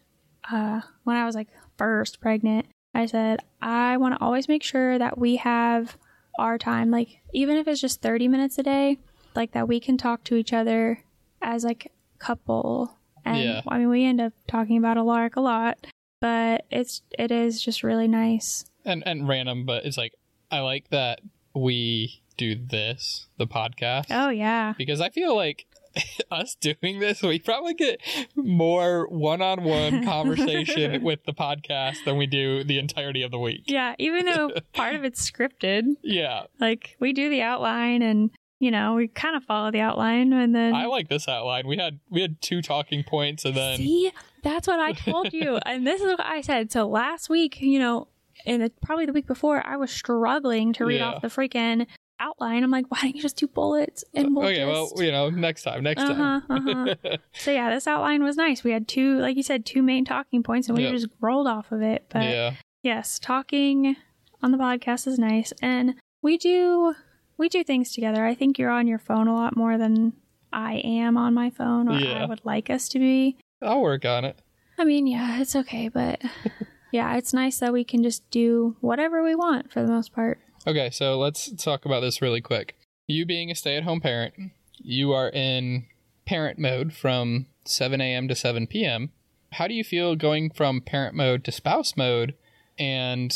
uh, 0.50 0.80
when 1.04 1.16
I 1.16 1.24
was 1.24 1.34
like 1.34 1.48
first 1.78 2.20
pregnant, 2.20 2.66
I 2.94 3.06
said, 3.06 3.40
I 3.62 3.96
want 3.96 4.14
to 4.14 4.24
always 4.24 4.48
make 4.48 4.62
sure 4.62 4.98
that 4.98 5.18
we 5.18 5.36
have 5.36 5.96
our 6.38 6.58
time, 6.58 6.90
like, 6.90 7.20
even 7.32 7.56
if 7.56 7.66
it's 7.66 7.80
just 7.80 8.02
30 8.02 8.28
minutes 8.28 8.58
a 8.58 8.62
day, 8.62 8.98
like 9.34 9.52
that 9.52 9.68
we 9.68 9.80
can 9.80 9.96
talk 9.96 10.24
to 10.24 10.36
each 10.36 10.52
other 10.52 11.02
as 11.42 11.64
like 11.64 11.92
couple. 12.18 12.96
And 13.24 13.42
yeah. 13.42 13.62
I 13.66 13.78
mean, 13.78 13.88
we 13.88 14.04
end 14.04 14.20
up 14.20 14.32
talking 14.46 14.78
about 14.78 14.96
Alaric 14.96 15.36
a 15.36 15.40
lot, 15.40 15.86
but 16.24 16.64
it's 16.70 17.02
it 17.18 17.30
is 17.30 17.60
just 17.60 17.82
really 17.82 18.08
nice 18.08 18.64
and 18.82 19.02
and 19.04 19.28
random. 19.28 19.66
But 19.66 19.84
it's 19.84 19.98
like 19.98 20.14
I 20.50 20.60
like 20.60 20.88
that 20.88 21.20
we 21.54 22.22
do 22.38 22.54
this, 22.54 23.26
the 23.36 23.46
podcast. 23.46 24.06
Oh 24.10 24.30
yeah, 24.30 24.72
because 24.78 25.02
I 25.02 25.10
feel 25.10 25.36
like 25.36 25.66
us 26.30 26.56
doing 26.58 26.98
this, 26.98 27.20
we 27.20 27.40
probably 27.40 27.74
get 27.74 28.00
more 28.34 29.06
one-on-one 29.10 30.02
conversation 30.06 31.02
with 31.02 31.24
the 31.24 31.34
podcast 31.34 32.02
than 32.06 32.16
we 32.16 32.24
do 32.24 32.64
the 32.64 32.78
entirety 32.78 33.20
of 33.20 33.30
the 33.30 33.38
week. 33.38 33.64
Yeah, 33.66 33.94
even 33.98 34.24
though 34.24 34.50
part 34.72 34.94
of 34.94 35.04
it's 35.04 35.30
scripted. 35.30 35.82
Yeah. 36.02 36.44
Like 36.58 36.96
we 37.00 37.12
do 37.12 37.28
the 37.28 37.42
outline 37.42 38.00
and 38.00 38.30
you 38.60 38.70
know, 38.70 38.94
we 38.94 39.08
kind 39.08 39.36
of 39.36 39.44
follow 39.44 39.70
the 39.70 39.80
outline 39.80 40.32
and 40.32 40.54
then 40.54 40.74
I 40.74 40.86
like 40.86 41.08
this 41.08 41.28
outline. 41.28 41.66
We 41.66 41.76
had 41.76 42.00
we 42.08 42.22
had 42.22 42.40
two 42.40 42.62
talking 42.62 43.04
points 43.04 43.44
and 43.44 43.54
then 43.54 43.76
See, 43.76 44.10
that's 44.44 44.68
what 44.68 44.78
I 44.78 44.92
told 44.92 45.32
you. 45.32 45.56
and 45.66 45.86
this 45.86 46.00
is 46.00 46.06
what 46.06 46.20
I 46.20 46.40
said. 46.42 46.70
So 46.70 46.86
last 46.86 47.28
week, 47.28 47.60
you 47.60 47.80
know, 47.80 48.08
and 48.46 48.70
probably 48.82 49.06
the 49.06 49.12
week 49.12 49.26
before, 49.26 49.66
I 49.66 49.76
was 49.76 49.90
struggling 49.90 50.72
to 50.74 50.84
read 50.84 50.98
yeah. 50.98 51.12
off 51.12 51.22
the 51.22 51.28
freaking 51.28 51.86
outline. 52.20 52.62
I'm 52.62 52.70
like, 52.70 52.86
why 52.90 53.00
don't 53.00 53.16
you 53.16 53.22
just 53.22 53.36
do 53.36 53.48
bullets 53.48 54.04
and 54.14 54.36
we'll 54.36 54.46
okay, 54.46 54.58
just... 54.58 54.94
well, 54.94 55.04
you 55.04 55.10
know, 55.10 55.30
next 55.30 55.62
time, 55.62 55.82
next 55.82 56.02
uh-huh, 56.02 56.40
time. 56.46 56.88
uh-huh. 56.88 57.16
so 57.32 57.50
yeah, 57.50 57.70
this 57.70 57.86
outline 57.86 58.22
was 58.22 58.36
nice. 58.36 58.62
We 58.62 58.70
had 58.70 58.86
two, 58.86 59.18
like 59.18 59.36
you 59.36 59.42
said, 59.42 59.66
two 59.66 59.82
main 59.82 60.04
talking 60.04 60.42
points, 60.42 60.68
and 60.68 60.76
we 60.76 60.84
yep. 60.84 60.92
just 60.92 61.08
rolled 61.20 61.48
off 61.48 61.72
of 61.72 61.82
it. 61.82 62.06
But 62.10 62.24
yeah. 62.24 62.54
yes, 62.82 63.18
talking 63.18 63.96
on 64.42 64.52
the 64.52 64.58
podcast 64.58 65.06
is 65.06 65.18
nice, 65.18 65.52
and 65.62 65.94
we 66.22 66.36
do 66.36 66.94
we 67.36 67.48
do 67.48 67.64
things 67.64 67.92
together. 67.92 68.24
I 68.24 68.34
think 68.34 68.58
you're 68.58 68.70
on 68.70 68.86
your 68.86 68.98
phone 68.98 69.26
a 69.26 69.34
lot 69.34 69.56
more 69.56 69.78
than 69.78 70.12
I 70.52 70.74
am 70.84 71.16
on 71.16 71.34
my 71.34 71.50
phone, 71.50 71.88
or 71.88 71.98
yeah. 71.98 72.22
I 72.22 72.26
would 72.26 72.44
like 72.44 72.70
us 72.70 72.88
to 72.90 72.98
be. 72.98 73.36
I'll 73.64 73.80
work 73.80 74.04
on 74.04 74.24
it. 74.24 74.40
I 74.78 74.84
mean, 74.84 75.06
yeah, 75.06 75.40
it's 75.40 75.56
okay, 75.56 75.88
but 75.88 76.22
yeah, 76.92 77.16
it's 77.16 77.32
nice 77.32 77.58
that 77.58 77.72
we 77.72 77.84
can 77.84 78.02
just 78.02 78.28
do 78.30 78.76
whatever 78.80 79.22
we 79.22 79.34
want 79.34 79.72
for 79.72 79.82
the 79.82 79.88
most 79.88 80.12
part. 80.12 80.38
Okay, 80.66 80.90
so 80.90 81.18
let's 81.18 81.52
talk 81.62 81.84
about 81.84 82.00
this 82.00 82.22
really 82.22 82.40
quick. 82.40 82.76
You 83.06 83.26
being 83.26 83.50
a 83.50 83.54
stay 83.54 83.76
at 83.76 83.84
home 83.84 84.00
parent, 84.00 84.34
you 84.78 85.12
are 85.12 85.28
in 85.28 85.86
parent 86.26 86.58
mode 86.58 86.92
from 86.92 87.46
7 87.66 88.00
a.m. 88.00 88.28
to 88.28 88.34
7 88.34 88.66
p.m. 88.66 89.10
How 89.52 89.68
do 89.68 89.74
you 89.74 89.84
feel 89.84 90.16
going 90.16 90.50
from 90.50 90.80
parent 90.80 91.14
mode 91.14 91.44
to 91.44 91.52
spouse 91.52 91.96
mode 91.96 92.34
and, 92.78 93.32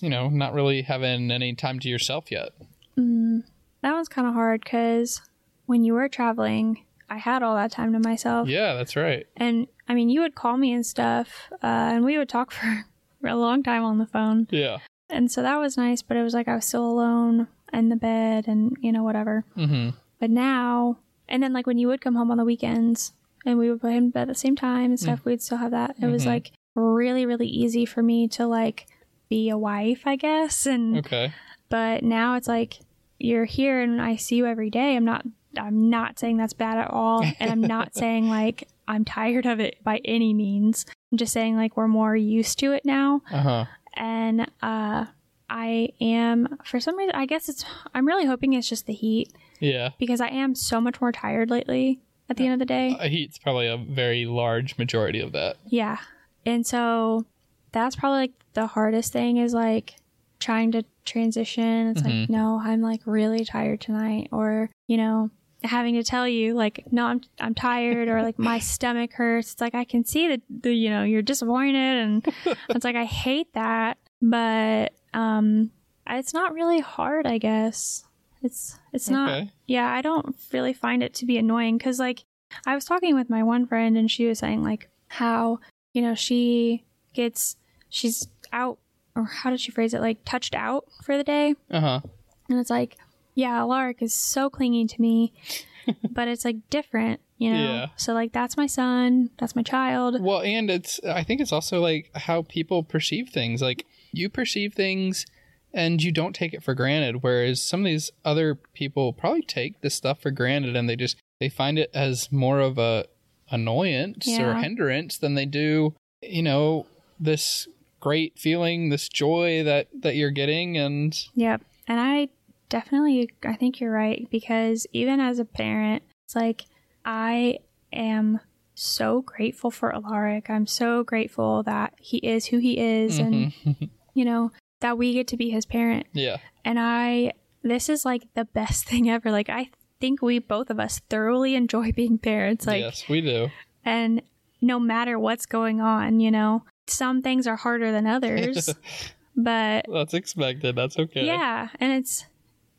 you 0.00 0.08
know, 0.08 0.28
not 0.28 0.54
really 0.54 0.82
having 0.82 1.30
any 1.30 1.54
time 1.54 1.78
to 1.80 1.88
yourself 1.88 2.30
yet? 2.30 2.50
Mm, 2.98 3.42
that 3.82 3.92
one's 3.92 4.08
kind 4.08 4.28
of 4.28 4.34
hard 4.34 4.62
because 4.62 5.20
when 5.66 5.84
you 5.84 5.94
were 5.94 6.08
traveling, 6.08 6.84
I 7.10 7.18
had 7.18 7.42
all 7.42 7.56
that 7.56 7.72
time 7.72 7.92
to 7.92 7.98
myself. 7.98 8.48
Yeah, 8.48 8.74
that's 8.74 8.94
right. 8.94 9.26
And 9.36 9.66
I 9.88 9.94
mean, 9.94 10.08
you 10.08 10.20
would 10.20 10.36
call 10.36 10.56
me 10.56 10.72
and 10.72 10.86
stuff, 10.86 11.50
uh, 11.52 11.66
and 11.66 12.04
we 12.04 12.16
would 12.16 12.28
talk 12.28 12.52
for, 12.52 12.84
a 13.24 13.36
long 13.36 13.62
time 13.62 13.84
on 13.84 13.98
the 13.98 14.06
phone. 14.06 14.46
Yeah. 14.50 14.78
And 15.10 15.30
so 15.30 15.42
that 15.42 15.56
was 15.56 15.76
nice, 15.76 16.00
but 16.00 16.16
it 16.16 16.22
was 16.22 16.32
like 16.32 16.48
I 16.48 16.54
was 16.54 16.64
still 16.64 16.88
alone 16.88 17.48
in 17.72 17.88
the 17.88 17.96
bed 17.96 18.46
and, 18.46 18.76
you 18.80 18.92
know, 18.92 19.02
whatever. 19.02 19.44
Mm-hmm. 19.56 19.90
But 20.20 20.30
now, 20.30 20.98
and 21.28 21.42
then 21.42 21.52
like 21.52 21.66
when 21.66 21.78
you 21.78 21.88
would 21.88 22.00
come 22.00 22.14
home 22.14 22.30
on 22.30 22.38
the 22.38 22.44
weekends 22.44 23.12
and 23.44 23.58
we 23.58 23.68
would 23.68 23.80
put 23.80 23.92
him 23.92 24.08
to 24.08 24.12
bed 24.12 24.22
at 24.22 24.28
the 24.28 24.34
same 24.34 24.56
time 24.56 24.86
and 24.86 25.00
stuff, 25.00 25.20
mm. 25.20 25.24
we'd 25.26 25.42
still 25.42 25.58
have 25.58 25.72
that. 25.72 25.90
It 25.90 25.96
mm-hmm. 26.00 26.12
was 26.12 26.24
like 26.24 26.52
really, 26.74 27.26
really 27.26 27.48
easy 27.48 27.84
for 27.84 28.02
me 28.02 28.28
to 28.28 28.46
like 28.46 28.86
be 29.28 29.50
a 29.50 29.58
wife, 29.58 30.02
I 30.06 30.16
guess. 30.16 30.64
And, 30.64 30.98
okay. 30.98 31.34
But 31.68 32.02
now 32.04 32.36
it's 32.36 32.48
like 32.48 32.78
you're 33.18 33.44
here 33.44 33.82
and 33.82 34.00
I 34.00 34.16
see 34.16 34.36
you 34.36 34.46
every 34.46 34.70
day. 34.70 34.96
I'm 34.96 35.04
not, 35.04 35.26
I'm 35.58 35.90
not 35.90 36.18
saying 36.18 36.36
that's 36.36 36.52
bad 36.52 36.78
at 36.78 36.90
all. 36.90 37.24
And 37.40 37.50
I'm 37.50 37.60
not 37.60 37.94
saying 37.96 38.28
like 38.28 38.68
I'm 38.86 39.04
tired 39.04 39.46
of 39.46 39.60
it 39.60 39.82
by 39.82 40.00
any 40.04 40.34
means. 40.34 40.86
I'm 41.10 41.18
just 41.18 41.32
saying 41.32 41.56
like 41.56 41.76
we're 41.76 41.88
more 41.88 42.14
used 42.16 42.58
to 42.60 42.72
it 42.72 42.84
now. 42.84 43.22
Uh-huh 43.30 43.66
and 43.94 44.50
uh, 44.62 45.06
I 45.48 45.88
am 46.00 46.58
for 46.64 46.80
some 46.80 46.96
reason. 46.96 47.14
I 47.14 47.26
guess 47.26 47.48
it's. 47.48 47.64
I'm 47.94 48.06
really 48.06 48.26
hoping 48.26 48.52
it's 48.52 48.68
just 48.68 48.86
the 48.86 48.92
heat. 48.92 49.32
Yeah. 49.58 49.90
Because 49.98 50.20
I 50.20 50.28
am 50.28 50.54
so 50.54 50.80
much 50.80 51.00
more 51.00 51.12
tired 51.12 51.50
lately. 51.50 52.00
At 52.28 52.36
the 52.36 52.44
end 52.44 52.52
of 52.52 52.58
the 52.60 52.66
day, 52.66 52.96
uh, 52.96 53.08
heat's 53.08 53.38
probably 53.38 53.66
a 53.66 53.76
very 53.76 54.24
large 54.24 54.78
majority 54.78 55.18
of 55.18 55.32
that. 55.32 55.56
Yeah, 55.66 55.98
and 56.46 56.64
so 56.64 57.26
that's 57.72 57.96
probably 57.96 58.18
like 58.18 58.32
the 58.52 58.68
hardest 58.68 59.12
thing 59.12 59.38
is 59.38 59.52
like 59.52 59.94
trying 60.38 60.70
to 60.72 60.84
transition. 61.04 61.88
It's 61.88 62.02
mm-hmm. 62.02 62.20
like, 62.20 62.30
no, 62.30 62.60
I'm 62.62 62.82
like 62.82 63.00
really 63.04 63.44
tired 63.44 63.80
tonight, 63.80 64.28
or 64.30 64.70
you 64.86 64.96
know, 64.96 65.32
having 65.62 65.94
to 65.94 66.02
tell 66.02 66.26
you 66.26 66.54
like 66.54 66.84
no 66.90 67.04
i'm 67.06 67.20
i'm 67.38 67.54
tired 67.54 68.08
or 68.08 68.22
like 68.22 68.38
my 68.38 68.58
stomach 68.74 69.12
hurts. 69.12 69.52
It's 69.52 69.60
like 69.60 69.74
i 69.74 69.84
can 69.84 70.04
see 70.04 70.28
that 70.28 70.40
the 70.48 70.72
you 70.72 70.90
know 70.90 71.02
you're 71.04 71.22
disappointed 71.22 71.76
and 71.76 72.26
it's 72.70 72.84
like 72.84 72.96
i 72.96 73.04
hate 73.04 73.52
that 73.54 73.98
but 74.22 74.92
um 75.14 75.70
it's 76.08 76.34
not 76.34 76.54
really 76.54 76.80
hard 76.80 77.26
i 77.26 77.38
guess. 77.38 78.04
It's 78.42 78.78
it's 78.92 79.08
okay. 79.08 79.14
not 79.14 79.48
yeah 79.66 79.92
i 79.92 80.00
don't 80.00 80.34
really 80.52 80.72
find 80.72 81.02
it 81.02 81.12
to 81.14 81.26
be 81.26 81.36
annoying 81.36 81.78
cuz 81.78 81.98
like 81.98 82.24
i 82.66 82.74
was 82.74 82.86
talking 82.86 83.14
with 83.14 83.28
my 83.28 83.42
one 83.42 83.66
friend 83.66 83.98
and 83.98 84.10
she 84.10 84.26
was 84.26 84.38
saying 84.38 84.62
like 84.62 84.88
how 85.08 85.60
you 85.92 86.00
know 86.00 86.14
she 86.14 86.84
gets 87.12 87.56
she's 87.90 88.28
out 88.52 88.78
or 89.14 89.24
how 89.24 89.50
did 89.50 89.60
she 89.60 89.70
phrase 89.70 89.94
it 89.94 90.00
like 90.00 90.24
touched 90.24 90.54
out 90.54 90.86
for 91.02 91.16
the 91.16 91.24
day. 91.24 91.54
Uh-huh. 91.70 92.00
And 92.48 92.58
it's 92.58 92.70
like 92.70 92.96
yeah, 93.40 93.58
Alaric 93.58 94.02
is 94.02 94.14
so 94.14 94.50
clingy 94.50 94.86
to 94.86 95.00
me, 95.00 95.32
but 96.10 96.28
it's 96.28 96.44
like 96.44 96.56
different, 96.68 97.20
you 97.38 97.50
know? 97.52 97.72
Yeah. 97.72 97.86
So, 97.96 98.12
like, 98.12 98.32
that's 98.32 98.56
my 98.56 98.66
son, 98.66 99.30
that's 99.38 99.56
my 99.56 99.62
child. 99.62 100.20
Well, 100.20 100.42
and 100.42 100.70
it's, 100.70 101.00
I 101.04 101.24
think 101.24 101.40
it's 101.40 101.52
also 101.52 101.80
like 101.80 102.10
how 102.14 102.42
people 102.42 102.82
perceive 102.82 103.30
things. 103.30 103.62
Like, 103.62 103.86
you 104.12 104.28
perceive 104.28 104.74
things 104.74 105.24
and 105.72 106.02
you 106.02 106.12
don't 106.12 106.34
take 106.34 106.52
it 106.52 106.62
for 106.62 106.74
granted, 106.74 107.22
whereas 107.22 107.62
some 107.62 107.80
of 107.80 107.86
these 107.86 108.10
other 108.24 108.56
people 108.74 109.12
probably 109.12 109.42
take 109.42 109.80
this 109.80 109.94
stuff 109.94 110.20
for 110.20 110.30
granted 110.30 110.76
and 110.76 110.88
they 110.88 110.96
just, 110.96 111.16
they 111.40 111.48
find 111.48 111.78
it 111.78 111.90
as 111.94 112.30
more 112.30 112.60
of 112.60 112.76
a 112.76 113.06
annoyance 113.50 114.26
yeah. 114.26 114.42
or 114.42 114.54
hindrance 114.54 115.16
than 115.16 115.34
they 115.34 115.46
do, 115.46 115.94
you 116.22 116.42
know, 116.42 116.86
this 117.18 117.66
great 118.00 118.38
feeling, 118.38 118.88
this 118.88 119.08
joy 119.08 119.62
that 119.64 119.88
that 120.00 120.16
you're 120.16 120.30
getting 120.30 120.76
and 120.76 121.26
Yep. 121.34 121.62
And 121.86 122.00
I 122.00 122.28
definitely, 122.70 123.30
I 123.44 123.54
think 123.54 123.80
you're 123.80 123.92
right 123.92 124.26
because 124.30 124.86
even 124.92 125.20
as 125.20 125.38
a 125.38 125.44
parent, 125.44 126.02
it's 126.24 126.34
like 126.34 126.64
I 127.04 127.58
am 127.92 128.40
so 128.74 129.20
grateful 129.20 129.70
for 129.70 129.94
Alaric. 129.94 130.48
I'm 130.48 130.66
so 130.66 131.02
grateful 131.04 131.62
that 131.64 131.92
he 131.98 132.16
is 132.18 132.46
who 132.46 132.58
he 132.58 132.78
is 132.78 133.18
mm-hmm. 133.18 133.68
and, 133.68 133.90
you 134.14 134.24
know, 134.24 134.52
that 134.80 134.96
we 134.96 135.12
get 135.12 135.28
to 135.28 135.36
be 135.36 135.50
his 135.50 135.66
parent. 135.66 136.06
Yeah. 136.14 136.38
And 136.64 136.78
I, 136.80 137.32
this 137.62 137.90
is 137.90 138.04
like 138.06 138.22
the 138.34 138.46
best 138.46 138.84
thing 138.88 139.10
ever. 139.10 139.30
Like, 139.30 139.50
I 139.50 139.68
think 140.00 140.22
we 140.22 140.38
both 140.38 140.70
of 140.70 140.80
us 140.80 141.00
thoroughly 141.10 141.54
enjoy 141.54 141.92
being 141.92 142.16
parents. 142.16 142.66
Like, 142.66 142.80
yes, 142.80 143.08
we 143.08 143.20
do. 143.20 143.50
And 143.84 144.22
no 144.62 144.80
matter 144.80 145.18
what's 145.18 145.46
going 145.46 145.80
on, 145.80 146.20
you 146.20 146.30
know, 146.30 146.64
some 146.86 147.22
things 147.22 147.46
are 147.46 147.56
harder 147.56 147.92
than 147.92 148.06
others. 148.06 148.74
but 149.36 149.84
that's 149.92 150.14
expected. 150.14 150.74
That's 150.76 150.98
okay. 150.98 151.26
Yeah. 151.26 151.68
And 151.78 151.92
it's, 151.92 152.24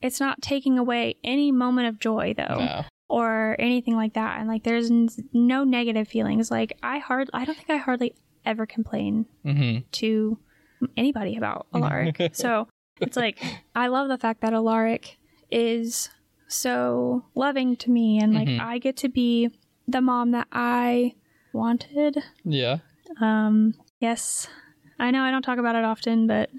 it's 0.02 0.20
not 0.20 0.42
taking 0.42 0.78
away 0.78 1.16
any 1.24 1.52
moment 1.52 1.88
of 1.88 2.00
joy 2.00 2.34
though. 2.36 2.56
No. 2.58 2.84
Or 3.10 3.58
anything 3.60 3.98
like 3.98 4.14
that, 4.14 4.40
and 4.40 4.48
like 4.48 4.64
there's 4.64 4.90
n- 4.90 5.10
no 5.34 5.66
negative 5.66 6.08
feelings. 6.08 6.50
Like 6.50 6.78
I 6.82 7.00
hard, 7.00 7.30
I 7.34 7.44
don't 7.44 7.56
think 7.56 7.70
I 7.70 7.76
hardly 7.76 8.16
ever 8.46 8.66
complain 8.66 9.26
mm-hmm. 9.46 9.80
to 9.92 10.38
anybody 10.96 11.36
about 11.36 11.68
Alaric. 11.74 12.32
so 12.34 12.70
it's 13.02 13.18
like 13.18 13.44
I 13.76 13.88
love 13.88 14.08
the 14.08 14.18
fact 14.18 14.40
that 14.42 14.54
Alaric 14.54 15.18
is 15.52 16.10
so 16.48 17.26
loving 17.36 17.76
to 17.78 17.92
me, 17.92 18.18
and 18.20 18.34
like 18.34 18.48
mm-hmm. 18.48 18.66
I 18.66 18.78
get 18.78 18.96
to 18.98 19.10
be 19.10 19.50
the 19.90 20.00
mom 20.00 20.32
that 20.32 20.48
I 20.52 21.16
wanted. 21.52 22.18
Yeah. 22.46 22.78
Um. 23.20 23.74
Yes, 24.00 24.48
I 25.00 25.12
know 25.12 25.22
I 25.24 25.32
don't 25.32 25.42
talk 25.42 25.58
about 25.58 25.76
it 25.76 25.84
often, 25.84 26.28
but 26.28 26.50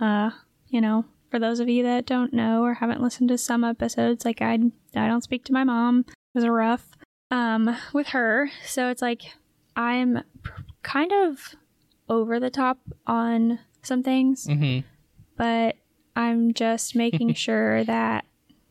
uh, 0.00 0.30
you 0.68 0.80
know, 0.80 1.04
for 1.32 1.38
those 1.38 1.60
of 1.60 1.68
you 1.68 1.82
that 1.82 2.04
don't 2.04 2.34
know 2.34 2.62
or 2.62 2.74
haven't 2.74 3.00
listened 3.00 3.30
to 3.30 3.38
some 3.38 3.64
episodes, 3.64 4.26
like 4.26 4.42
I 4.42 4.58
I 4.94 5.08
don't 5.08 5.24
speak 5.24 5.44
to 5.46 5.52
my 5.54 5.64
mom. 5.64 6.04
It 6.08 6.14
was 6.34 6.46
rough 6.46 6.86
um 7.30 7.74
with 7.94 8.08
her. 8.08 8.50
So 8.66 8.90
it's 8.90 9.00
like 9.00 9.22
I'm 9.74 10.22
kind 10.82 11.10
of 11.10 11.56
over 12.10 12.38
the 12.38 12.50
top 12.50 12.80
on 13.06 13.60
some 13.80 14.02
things. 14.02 14.46
Mm-hmm. 14.46 14.86
But 15.38 15.76
I'm 16.14 16.52
just 16.52 16.94
making 16.94 17.32
sure 17.46 17.82
that 17.84 18.26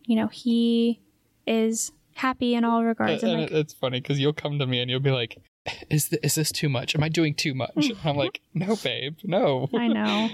you 0.06 0.16
know 0.16 0.28
he 0.28 1.02
is 1.48 1.92
happy 2.14 2.54
in 2.54 2.64
all 2.64 2.84
regards. 2.84 3.24
Like, 3.24 3.50
it's 3.50 3.74
funny 3.74 4.02
because 4.02 4.20
you'll 4.20 4.34
come 4.34 4.60
to 4.60 4.68
me 4.68 4.82
and 4.82 4.92
you'll 4.92 5.00
be 5.00 5.10
like, 5.10 5.40
is 5.90 6.10
this, 6.10 6.20
is 6.24 6.36
this 6.36 6.52
too 6.52 6.70
much? 6.70 6.96
Am 6.96 7.04
I 7.04 7.10
doing 7.10 7.34
too 7.34 7.54
much? 7.54 7.92
I'm 8.04 8.18
like, 8.18 8.42
no, 8.54 8.76
babe, 8.76 9.18
no. 9.24 9.70
I 9.74 9.88
know. 9.88 10.30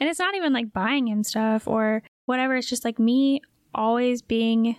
And 0.00 0.08
it's 0.08 0.18
not 0.18 0.34
even 0.34 0.52
like 0.52 0.72
buying 0.72 1.08
him 1.08 1.24
stuff 1.24 1.66
or 1.66 2.02
whatever. 2.26 2.56
It's 2.56 2.68
just 2.68 2.84
like 2.84 2.98
me 2.98 3.40
always 3.74 4.22
being 4.22 4.76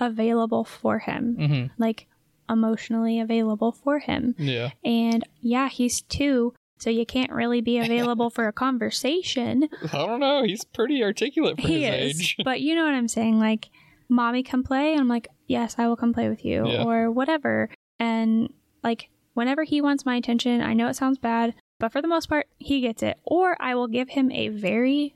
available 0.00 0.64
for 0.64 0.98
him, 0.98 1.36
mm-hmm. 1.38 1.66
like 1.78 2.06
emotionally 2.48 3.20
available 3.20 3.72
for 3.72 3.98
him. 3.98 4.34
Yeah. 4.38 4.70
And 4.84 5.26
yeah, 5.40 5.68
he's 5.68 6.02
two, 6.02 6.54
so 6.78 6.90
you 6.90 7.06
can't 7.06 7.32
really 7.32 7.60
be 7.60 7.78
available 7.78 8.30
for 8.30 8.48
a 8.48 8.52
conversation. 8.52 9.68
I 9.92 9.98
don't 9.98 10.20
know. 10.20 10.42
He's 10.42 10.64
pretty 10.64 11.02
articulate 11.02 11.60
for 11.60 11.68
he 11.68 11.84
his 11.84 12.16
is, 12.16 12.20
age. 12.20 12.36
but 12.44 12.60
you 12.60 12.74
know 12.74 12.84
what 12.84 12.94
I'm 12.94 13.08
saying? 13.08 13.38
Like, 13.38 13.70
mommy, 14.08 14.42
come 14.42 14.62
play. 14.62 14.92
And 14.92 15.00
I'm 15.00 15.08
like, 15.08 15.28
yes, 15.46 15.76
I 15.78 15.86
will 15.86 15.96
come 15.96 16.12
play 16.12 16.28
with 16.28 16.44
you, 16.44 16.66
Yeah. 16.66 16.84
or 16.84 17.10
whatever. 17.10 17.70
And 17.98 18.52
like, 18.82 19.08
whenever 19.36 19.62
he 19.64 19.80
wants 19.80 20.04
my 20.04 20.16
attention, 20.16 20.60
I 20.60 20.72
know 20.72 20.88
it 20.88 20.96
sounds 20.96 21.18
bad, 21.18 21.54
but 21.78 21.92
for 21.92 22.02
the 22.02 22.08
most 22.08 22.28
part, 22.28 22.46
he 22.58 22.80
gets 22.80 23.02
it. 23.02 23.18
Or 23.24 23.56
I 23.60 23.74
will 23.74 23.86
give 23.86 24.08
him 24.10 24.32
a 24.32 24.48
very 24.48 25.14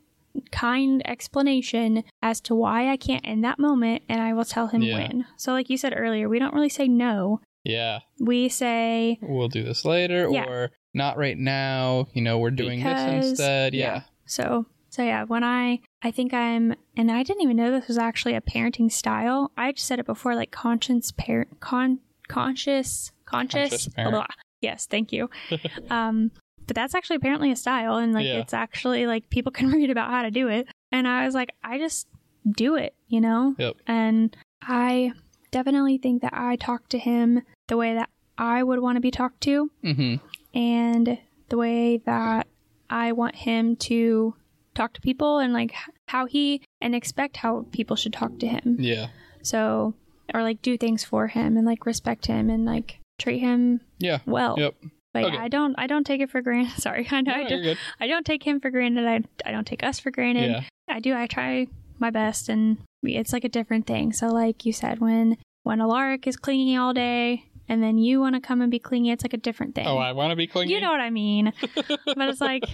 kind 0.52 1.02
explanation 1.08 2.04
as 2.22 2.40
to 2.42 2.54
why 2.54 2.88
I 2.90 2.96
can't 2.96 3.24
in 3.24 3.40
that 3.40 3.58
moment, 3.58 4.02
and 4.08 4.20
I 4.20 4.32
will 4.32 4.44
tell 4.44 4.68
him 4.68 4.82
Yeah. 4.82 4.94
when. 4.98 5.26
So, 5.36 5.52
like 5.52 5.68
you 5.70 5.76
said 5.76 5.94
earlier, 5.96 6.28
we 6.28 6.38
don't 6.38 6.54
really 6.54 6.68
say 6.68 6.86
no. 6.86 7.40
Yeah. 7.64 8.00
We 8.20 8.48
say, 8.48 9.18
We'll 9.22 9.48
do 9.48 9.62
this 9.64 9.84
later 9.84 10.28
Yeah. 10.30 10.44
or 10.44 10.70
not 10.94 11.16
right 11.18 11.36
now. 11.38 12.06
You 12.14 12.22
know, 12.22 12.38
we're 12.38 12.50
doing 12.50 12.78
Because- 12.80 13.06
this 13.22 13.30
instead. 13.30 13.74
yeah. 13.74 13.94
Yeah. 13.94 14.00
So, 14.26 14.66
so 14.88 15.02
yeah, 15.02 15.24
when 15.24 15.42
I, 15.44 15.80
I 16.02 16.10
think 16.10 16.32
I'm, 16.32 16.74
and 16.96 17.10
I 17.10 17.22
didn't 17.22 17.42
even 17.42 17.56
know 17.56 17.70
this 17.70 17.88
was 17.88 17.98
actually 17.98 18.34
a 18.34 18.40
parenting 18.40 18.90
style. 18.90 19.50
I 19.56 19.72
just 19.72 19.86
said 19.86 19.98
it 19.98 20.06
before, 20.06 20.34
like 20.34 20.50
conscious 20.50 21.10
parent, 21.12 21.60
con, 21.60 22.00
conscious, 22.28 23.12
conscious. 23.30 23.70
Conscious 23.70 23.88
parent. 23.88 24.12
blah. 24.14 24.26
Yes, 24.60 24.86
thank 24.86 25.12
you. 25.12 25.30
um, 25.90 26.30
but 26.66 26.76
that's 26.76 26.94
actually 26.94 27.16
apparently 27.16 27.50
a 27.50 27.56
style, 27.56 27.96
and 27.96 28.12
like 28.12 28.26
Yeah. 28.26 28.38
it's 28.40 28.54
actually 28.54 29.06
like 29.06 29.30
people 29.30 29.52
can 29.58 29.70
read 29.70 29.90
about 29.90 30.10
how 30.10 30.22
to 30.22 30.30
do 30.30 30.48
it. 30.48 30.66
And 30.92 31.06
I 31.08 31.24
was 31.24 31.34
like, 31.34 31.50
I 31.62 31.78
just 31.78 32.06
do 32.50 32.74
it, 32.76 32.94
you 33.08 33.20
know. 33.20 33.54
Yep. 33.58 33.76
And 33.86 34.36
I 34.62 35.12
definitely 35.50 35.98
think 35.98 36.22
that 36.22 36.32
I 36.34 36.56
talk 36.56 36.88
to 36.90 36.98
him 36.98 37.42
the 37.68 37.76
way 37.76 37.94
that 37.94 38.08
I 38.38 38.62
would 38.62 38.78
want 38.80 38.96
to 38.96 39.00
be 39.00 39.10
talked 39.10 39.40
to 39.42 39.70
Mm-hmm. 39.84 40.16
and 40.56 41.18
the 41.48 41.56
way 41.56 41.98
that 41.98 42.46
I 42.88 43.12
want 43.12 43.34
him 43.36 43.76
to 43.76 44.34
talk 44.74 44.92
to 44.94 45.00
people 45.00 45.38
and 45.38 45.52
like 45.52 45.74
how 46.08 46.26
he 46.26 46.62
and 46.80 46.94
expect 46.94 47.36
how 47.38 47.66
people 47.72 47.96
should 47.96 48.12
talk 48.12 48.38
to 48.38 48.46
him. 48.46 48.76
Yeah. 48.78 49.08
So, 49.42 49.94
or 50.32 50.42
like 50.42 50.62
do 50.62 50.76
things 50.78 51.04
for 51.04 51.26
him 51.28 51.56
and 51.56 51.66
like 51.66 51.86
respect 51.86 52.26
him 52.26 52.50
and 52.50 52.64
like 52.64 52.99
treat 53.20 53.38
him 53.38 53.80
Yeah. 53.98 54.18
well. 54.26 54.56
Yep. 54.58 54.74
Like 55.14 55.26
Okay. 55.26 55.36
I 55.38 55.48
don't, 55.48 55.74
I 55.76 55.86
don't 55.86 56.04
take 56.04 56.20
it 56.20 56.30
for 56.30 56.40
granted. 56.40 56.72
Sorry, 56.80 57.06
I 57.10 57.20
know 57.20 57.32
No, 57.32 57.44
I 57.44 57.48
don't. 57.48 57.78
I 58.00 58.06
don't 58.06 58.26
take 58.26 58.46
him 58.46 58.60
for 58.60 58.70
granted. 58.70 59.06
I, 59.06 59.48
I 59.48 59.52
don't 59.52 59.66
take 59.66 59.82
us 59.82 59.98
for 59.98 60.10
granted. 60.10 60.50
Yeah. 60.50 60.62
I 60.88 61.00
do. 61.00 61.14
I 61.14 61.26
try 61.26 61.66
my 61.98 62.10
best, 62.10 62.48
and 62.48 62.78
it's 63.02 63.32
like 63.32 63.44
a 63.44 63.48
different 63.48 63.86
thing. 63.86 64.12
So, 64.12 64.28
like 64.28 64.64
you 64.64 64.72
said, 64.72 65.00
when 65.00 65.36
when 65.62 65.80
Alaric 65.80 66.26
is 66.26 66.36
clingy 66.36 66.76
all 66.76 66.94
day, 66.94 67.44
and 67.70 67.80
then 67.80 67.98
you 67.98 68.18
want 68.18 68.34
to 68.34 68.40
come 68.40 68.60
and 68.60 68.70
be 68.70 68.80
clingy, 68.80 69.12
it's 69.12 69.22
like 69.22 69.32
a 69.32 69.38
different 69.38 69.76
thing. 69.76 69.86
Oh, 69.86 69.96
I 69.96 70.10
want 70.10 70.30
to 70.30 70.36
be 70.36 70.48
clingy. 70.48 70.74
You 70.74 70.80
know 70.80 70.90
what 70.90 71.00
I 71.00 71.10
mean. 71.10 71.52
but 71.86 72.28
it's 72.28 72.40
like, 72.40 72.64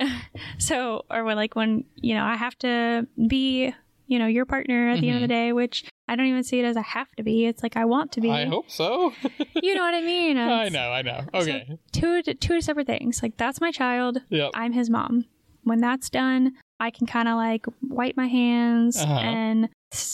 so, 0.58 1.04
or 1.08 1.22
when, 1.22 1.36
like 1.36 1.54
when, 1.54 1.84
you 1.94 2.14
know, 2.14 2.24
I 2.24 2.34
have 2.34 2.58
to 2.58 3.06
be, 3.28 3.72
you 4.08 4.18
know, 4.18 4.26
your 4.26 4.46
partner 4.46 4.90
at 4.90 5.00
the 5.00 5.08
end 5.08 5.22
of 5.22 5.28
the 5.28 5.32
mm-hmm. 5.32 5.46
day, 5.46 5.52
which 5.52 5.84
I 6.10 6.16
don't 6.16 6.26
even 6.26 6.42
see 6.44 6.58
it 6.58 6.64
as 6.64 6.76
I 6.76 6.82
have 6.82 7.10
to 7.16 7.22
be. 7.22 7.46
It's 7.46 7.62
like 7.62 7.76
I 7.76 7.84
want 7.84 8.12
to 8.12 8.20
be. 8.20 8.28
Mm-hmm. 8.28 8.48
I 8.48 8.50
hope 8.50 8.68
so. 8.70 9.12
You 9.62 9.74
know 9.74 9.82
what 9.82 9.94
I 9.94 10.00
mean? 10.00 10.36
I 10.64 10.68
know. 10.68 10.90
I 10.90 11.02
know. 11.02 11.24
Okay. 11.34 11.78
Two, 11.92 12.22
two 12.22 12.60
separate 12.60 12.86
things. 12.86 13.22
Like 13.22 13.36
that's 13.36 13.60
my 13.60 13.70
child. 13.70 14.20
Yep. 14.30 14.50
I'm 14.54 14.72
his 14.72 14.90
mom. 14.90 15.26
When 15.64 15.80
that's 15.80 16.10
done, 16.10 16.54
I 16.80 16.90
can 16.90 17.06
kind 17.06 17.28
of 17.28 17.36
like 17.36 17.66
wipe 17.82 18.16
my 18.16 18.26
hands 18.26 18.96
Uh-huh. 18.96 19.12
and, 19.20 19.68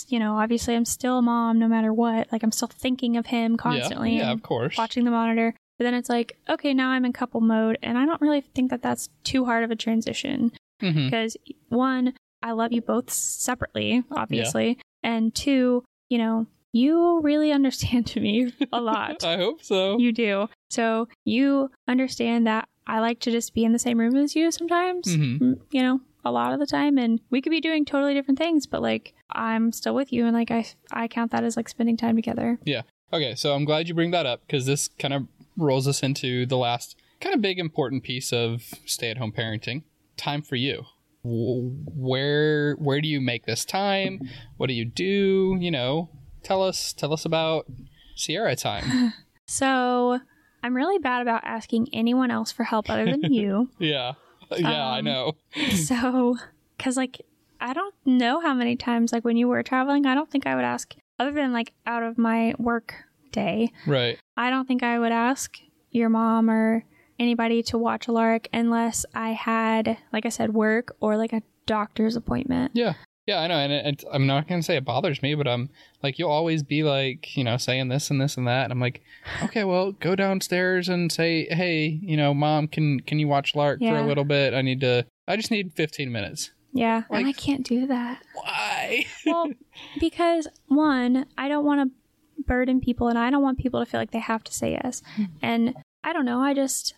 you 0.09 0.18
know, 0.18 0.36
obviously 0.36 0.74
I'm 0.74 0.84
still 0.84 1.18
a 1.18 1.22
mom 1.22 1.59
no 1.59 1.68
matter 1.68 1.92
what. 1.94 2.30
Like 2.32 2.42
I'm 2.42 2.53
still 2.53 2.68
thinking 2.68 3.16
of 3.16 3.26
him 3.26 3.57
constantly. 3.57 4.16
Yeah. 4.16 4.30
and 4.30 4.38
Of 4.38 4.42
course. 4.42 4.76
watching 4.76 5.05
the 5.05 5.11
monitor. 5.11 5.55
But 5.78 5.84
then 5.84 5.94
it's 5.94 6.09
like, 6.09 6.38
okay, 6.49 6.72
now 6.74 6.88
I'm 6.90 7.05
in 7.05 7.12
couple 7.12 7.42
mode, 7.42 7.76
and 7.82 7.99
I 7.99 8.07
don't 8.07 8.20
really 8.22 8.40
think 8.40 8.70
that 8.70 8.80
that's 8.80 9.11
too 9.24 9.44
hard 9.44 9.62
of 9.62 9.70
a 9.70 9.76
transition 9.76 10.53
hmm 10.80 11.05
because 11.07 11.36
one, 11.68 12.14
I 12.42 12.53
love 12.53 12.72
you 12.72 12.80
both 12.82 13.11
separately, 13.12 14.03
obviously, 14.11 14.78
and 15.07 15.35
two, 15.35 15.83
you 16.11 16.19
know, 16.19 16.47
you 16.73 17.21
really 17.23 17.53
understand 17.53 18.13
me 18.27 18.53
a 18.73 18.81
lot. 18.81 19.25
I 19.33 19.37
hope 19.37 19.63
so. 19.63 19.97
you 19.99 20.13
do. 20.13 20.49
So 20.69 21.09
you 21.25 21.71
understand 21.89 22.47
that 22.47 22.69
I 22.87 22.99
like 23.01 23.21
to 23.21 23.31
just 23.31 23.55
be 23.55 23.65
in 23.65 23.73
the 23.73 23.79
same 23.79 23.99
room 23.99 24.17
as 24.17 24.37
you 24.37 24.51
sometimes, 24.51 25.07
Mhm. 25.17 25.39
mm, 25.41 25.61
you 25.71 25.83
know, 25.83 26.01
a 26.25 26.31
lot 26.31 26.53
of 26.53 26.59
the 26.59 26.67
time, 26.67 26.99
and 26.99 27.21
we 27.31 27.41
could 27.41 27.51
be 27.51 27.61
doing 27.61 27.85
totally 27.85 28.13
different 28.15 28.39
things, 28.39 28.67
but 28.67 28.83
like 28.83 29.15
I'm 29.31 29.73
still 29.73 29.95
with 29.95 30.13
you, 30.13 30.27
and 30.27 30.35
like 30.37 30.51
I, 30.51 30.67
I 30.91 31.09
count 31.09 31.31
that 31.33 31.45
as 31.45 31.57
like 31.57 31.69
spending 31.69 31.97
time 31.97 32.17
together. 32.17 32.59
Yeah. 32.65 32.83
Okay, 33.13 33.35
so 33.37 33.55
I'm 33.55 33.65
glad 33.65 33.87
you 33.89 33.95
bring 33.95 34.11
that 34.11 34.27
up 34.27 34.41
because 34.47 34.67
this 34.67 34.89
kind 34.99 35.15
of 35.15 35.27
rolls 35.57 35.87
us 35.89 36.03
into 36.03 36.45
the 36.47 36.57
last 36.59 36.97
kind 37.21 37.35
of 37.35 37.41
big 37.41 37.59
important 37.59 38.03
piece 38.03 38.33
of 38.33 38.75
stay-at-home 38.85 39.33
parenting. 39.33 39.83
Time 40.17 40.43
for 40.43 40.57
you. 40.57 40.87
Where 41.29 42.74
where 42.74 43.01
do 43.01 43.09
you 43.09 43.20
make 43.20 43.47
this 43.47 43.64
time? 43.64 44.20
What 44.57 44.68
do 44.68 44.74
you 44.74 44.85
do? 44.85 45.57
You 45.61 45.70
know, 45.70 46.09
tell 46.43 46.62
us 46.62 46.93
tell 46.93 47.12
us 47.12 47.24
about 47.24 47.66
Sierra 48.14 48.57
time. 48.57 49.12
So 49.49 50.18
I'm 50.64 50.74
really 50.74 50.99
bad 50.99 51.22
about 51.22 51.45
asking 51.45 51.87
anyone 51.93 52.33
else 52.33 52.51
for 52.51 52.64
help 52.64 52.91
other 52.91 53.05
than 53.05 53.33
you. 53.33 53.70
yeah, 53.79 54.14
yeah, 54.57 54.85
I 54.89 54.99
Um, 54.99 55.05
know. 55.05 55.37
so, 55.70 56.37
because 56.77 56.97
like 56.97 57.22
I 57.61 57.72
don't 57.72 57.95
know 58.05 58.41
how 58.41 58.55
many 58.55 58.74
times 58.74 59.12
like 59.12 59.24
when 59.24 59.37
you 59.37 59.47
were 59.47 59.62
traveling, 59.62 60.05
I 60.05 60.16
don't 60.16 60.29
think 60.29 60.49
I 60.49 60.57
would 60.57 60.64
ask 60.64 60.97
other 61.20 61.31
than 61.31 61.53
like 61.53 61.74
out 61.87 62.03
of 62.03 62.18
my 62.18 62.55
work 62.59 62.95
day. 63.31 63.70
Right. 63.87 64.18
I 64.37 64.51
don't 64.51 64.66
think 64.66 64.83
I 64.83 64.99
would 64.99 65.12
ask 65.12 65.57
your 65.93 66.09
mom 66.09 66.51
or 66.51 66.83
anybody 67.19 67.62
to 67.64 67.79
watch 67.79 68.09
Alaric 68.09 68.49
unless 68.53 69.05
I 69.14 69.31
had, 69.31 69.99
like 70.12 70.27
I 70.27 70.31
said, 70.31 70.55
work 70.55 70.95
or 71.01 71.17
like 71.17 71.33
a 71.33 71.43
doctor's 71.67 72.17
appointment. 72.17 72.73
Yeah. 72.75 72.95
Yeah, 73.27 73.41
I 73.41 73.49
know, 73.49 73.57
and 73.57 73.73
it, 73.73 73.87
it, 73.87 74.05
I'm 74.12 74.29
not 74.29 74.47
gonna 74.47 74.62
say 74.62 74.77
it 74.77 74.85
bothers 74.85 75.21
me, 75.21 75.35
but 75.35 75.49
I'm 75.49 75.69
like, 76.01 76.17
you'll 76.17 76.31
always 76.31 76.62
be 76.62 76.85
like, 76.85 77.37
you 77.37 77.43
know, 77.43 77.57
saying 77.57 77.89
this 77.89 78.09
and 78.09 78.21
this 78.21 78.37
and 78.37 78.47
that. 78.47 78.62
And 78.62 78.73
I'm 78.73 78.79
like, 78.79 79.03
okay, 79.43 79.64
well, 79.64 79.91
go 79.91 80.14
downstairs 80.14 80.89
and 80.89 81.11
say, 81.11 81.49
hey, 81.51 81.99
you 82.03 82.17
know, 82.17 82.33
mom, 82.33 82.69
can 82.69 83.01
can 83.01 83.19
you 83.19 83.27
watch 83.27 83.57
Lark 83.57 83.81
for 83.81 83.97
a 83.97 84.07
little 84.07 84.23
bit? 84.23 84.55
I 84.55 84.62
need 84.62 84.81
to. 84.83 85.05
I 85.27 85.35
just 85.35 85.51
need 85.51 85.73
15 85.73 86.12
minutes. 86.12 86.53
Yeah, 86.73 87.03
and 87.11 87.27
I 87.27 87.33
can't 87.33 87.67
do 87.67 87.89
that. 87.89 88.23
Why? 88.35 89.07
Well, 89.25 89.51
because 89.99 90.47
one, 90.69 91.27
I 91.37 91.49
don't 91.49 91.64
want 91.64 91.81
to 91.91 92.43
burden 92.45 92.81
people 92.81 93.09
and 93.09 93.19
I 93.19 93.31
don't 93.31 93.43
want 93.43 93.59
people 93.59 93.85
to 93.85 93.91
feel 93.91 94.01
like 94.01 94.11
they 94.11 94.19
have 94.19 94.45
to 94.45 94.53
say 94.53 94.73
yes. 94.73 95.03
Hmm. 95.17 95.25
And 95.43 95.75
I 96.05 96.12
don't 96.12 96.25
know, 96.25 96.41
I 96.41 96.55
just, 96.55 96.95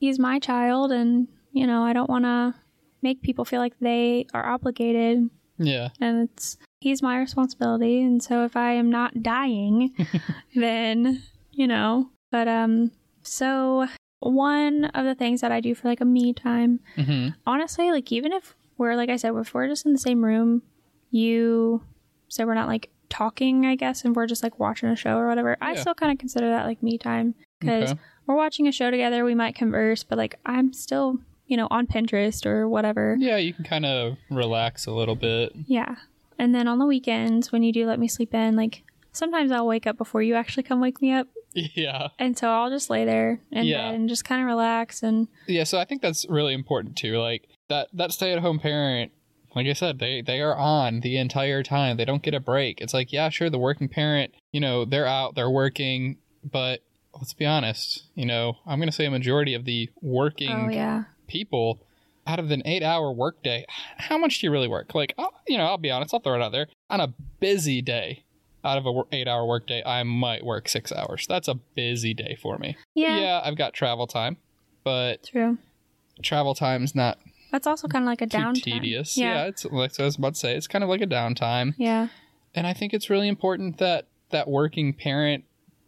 he's 0.00 0.18
my 0.18 0.38
child 0.38 0.90
and, 0.90 1.28
you 1.52 1.66
know, 1.66 1.82
I 1.82 1.92
don't 1.92 2.10
want 2.10 2.24
to 2.24 2.54
make 3.02 3.22
people 3.22 3.44
feel 3.44 3.60
like 3.60 3.78
they 3.80 4.26
are 4.34 4.44
obligated 4.44 5.30
yeah. 5.58 5.90
and 6.00 6.28
it's, 6.28 6.56
he's 6.80 7.02
my 7.02 7.18
responsibility. 7.18 8.00
And 8.00 8.22
so 8.22 8.44
if 8.44 8.56
I 8.56 8.72
am 8.72 8.90
not 8.90 9.22
dying, 9.22 9.94
then, 10.56 11.22
you 11.52 11.66
know, 11.66 12.10
but, 12.32 12.48
um, 12.48 12.90
so 13.22 13.86
one 14.20 14.86
of 14.86 15.04
the 15.04 15.14
things 15.14 15.42
that 15.42 15.52
I 15.52 15.60
do 15.60 15.74
for 15.74 15.88
like 15.88 16.00
a 16.00 16.04
me 16.04 16.32
time 16.32 16.80
hmm 16.96 17.28
honestly, 17.46 17.90
like 17.90 18.10
even 18.12 18.32
if 18.32 18.54
we're 18.76 18.94
like 18.94 19.10
I 19.10 19.16
said, 19.16 19.34
if 19.34 19.54
we're 19.54 19.68
just 19.68 19.86
in 19.86 19.92
the 19.92 19.98
same 19.98 20.24
room, 20.24 20.62
you 21.10 21.82
so 22.28 22.46
we're 22.46 22.54
not 22.54 22.68
like 22.68 22.90
talking, 23.10 23.66
I 23.66 23.74
guess, 23.74 24.04
and 24.04 24.16
we're 24.16 24.26
just 24.26 24.42
like 24.42 24.58
watching 24.58 24.88
a 24.88 24.96
show 24.96 25.18
or 25.18 25.28
whatever. 25.28 25.56
I 25.60 25.72
Yeah. 25.74 25.80
still 25.80 25.94
kind 25.94 26.10
of 26.12 26.18
consider 26.18 26.48
that 26.48 26.64
like 26.64 26.82
me 26.82 26.96
time 26.96 27.34
because 27.60 27.90
Okay. 27.92 28.00
we're 28.26 28.36
watching 28.36 28.66
a 28.66 28.72
show 28.72 28.90
together. 28.90 29.24
We 29.24 29.34
might 29.34 29.54
converse, 29.54 30.02
but 30.04 30.16
like 30.16 30.36
I'm 30.46 30.72
still, 30.72 31.18
you 31.46 31.56
know, 31.58 31.68
on 31.70 31.86
Pinterest 31.86 32.46
or 32.46 32.68
whatever. 32.68 33.16
Yeah, 33.18 33.36
you 33.36 33.52
can 33.52 33.64
kind 33.64 33.84
of 33.84 34.16
relax 34.30 34.86
a 34.86 34.92
little 34.92 35.16
bit. 35.16 35.52
Yeah. 35.66 35.96
And 36.38 36.54
then 36.54 36.66
on 36.68 36.78
the 36.78 36.86
weekends, 36.86 37.52
when 37.52 37.62
you 37.62 37.72
do 37.72 37.86
let 37.86 37.98
me 37.98 38.08
sleep 38.08 38.32
in, 38.32 38.56
like 38.56 38.82
sometimes 39.12 39.50
I'll 39.52 39.66
wake 39.66 39.86
up 39.86 39.98
before 39.98 40.22
you 40.22 40.34
actually 40.36 40.62
come 40.62 40.80
wake 40.80 41.02
me 41.02 41.12
up, 41.12 41.26
Yeah. 41.52 42.08
and 42.18 42.38
so 42.38 42.48
I'll 42.48 42.70
just 42.70 42.88
lay 42.88 43.04
there 43.04 43.40
in 43.50 43.64
Yeah. 43.66 43.90
bed 43.90 43.94
and 43.96 44.08
just 44.08 44.24
kind 44.24 44.40
of 44.40 44.46
relax 44.46 45.02
and 45.02 45.26
Yeah, 45.48 45.64
so 45.64 45.78
I 45.80 45.84
think 45.84 46.00
that's 46.00 46.24
really 46.30 46.54
important 46.54 46.96
too. 46.96 47.18
Like 47.18 47.48
that 47.68 47.88
that 47.92 48.12
stay-at-home 48.12 48.60
parent, 48.60 49.10
like 49.54 49.66
I 49.66 49.72
said, 49.72 49.98
they 49.98 50.22
they 50.22 50.40
are 50.40 50.56
on 50.56 51.00
the 51.00 51.16
entire 51.16 51.62
time. 51.62 51.96
They 51.96 52.04
don't 52.04 52.22
get 52.22 52.34
a 52.34 52.40
break. 52.40 52.80
It's 52.80 52.94
like, 52.94 53.12
yeah, 53.12 53.28
sure, 53.28 53.50
the 53.50 53.58
working 53.58 53.88
parent, 53.88 54.34
you 54.52 54.60
know, 54.60 54.84
they're 54.84 55.06
out, 55.06 55.34
they're 55.34 55.50
working, 55.50 56.18
but 56.44 56.82
let's 57.14 57.32
be 57.34 57.46
honest, 57.46 58.04
you 58.14 58.26
know, 58.26 58.58
I'm 58.66 58.78
going 58.78 58.88
to 58.88 58.94
say 58.94 59.06
a 59.06 59.10
majority 59.10 59.54
of 59.54 59.64
the 59.64 59.90
working 60.00 60.50
oh 60.50 60.68
yeah, 60.68 61.04
people 61.26 61.80
out 62.26 62.38
of 62.38 62.50
an 62.50 62.62
8-hour 62.64 63.12
workday, 63.12 63.64
how 63.96 64.16
much 64.16 64.38
do 64.38 64.46
you 64.46 64.52
really 64.52 64.68
work? 64.68 64.94
Like, 64.94 65.14
I'll, 65.18 65.32
you 65.48 65.58
know, 65.58 65.64
I'll 65.64 65.78
be 65.78 65.90
honest, 65.90 66.14
I'll 66.14 66.20
throw 66.20 66.34
it 66.34 66.42
out 66.42 66.52
there. 66.52 66.68
On 66.88 67.00
a 67.00 67.12
busy 67.40 67.82
day, 67.82 68.24
out 68.62 68.78
of 68.78 68.86
a 68.86 68.92
8-hour 68.92 69.46
workday, 69.46 69.82
I 69.84 70.02
might 70.04 70.44
work 70.44 70.68
6 70.68 70.92
hours. 70.92 71.26
That's 71.28 71.48
a 71.48 71.54
busy 71.54 72.14
day 72.14 72.38
for 72.40 72.58
me. 72.58 72.76
yeah, 72.94 73.18
yeah 73.18 73.40
I've 73.42 73.56
got 73.56 73.72
travel 73.72 74.06
time, 74.06 74.36
but 74.84 75.24
true. 75.24 75.58
travel 76.22 76.54
time's 76.54 76.94
not 76.94 77.18
That's 77.50 77.66
also 77.66 77.88
kind 77.88 78.04
of 78.04 78.06
like 78.06 78.22
a 78.22 78.26
downtime. 78.26 78.62
tedious. 78.62 79.16
Yeah. 79.16 79.34
Yeah. 79.34 79.44
it's 79.46 79.64
like 79.64 79.98
I 79.98 80.04
was 80.04 80.16
about 80.16 80.34
to 80.34 80.40
say, 80.40 80.56
it's 80.56 80.68
kind 80.68 80.84
of 80.84 80.90
like 80.90 81.00
a 81.00 81.06
downtime. 81.06 81.74
Yeah. 81.76 82.08
And 82.54 82.66
I 82.66 82.72
think 82.72 82.92
it's 82.94 83.10
really 83.10 83.28
important 83.28 83.78
that 83.78 84.06
that 84.30 84.48
working 84.48 84.92
parent 84.92 85.44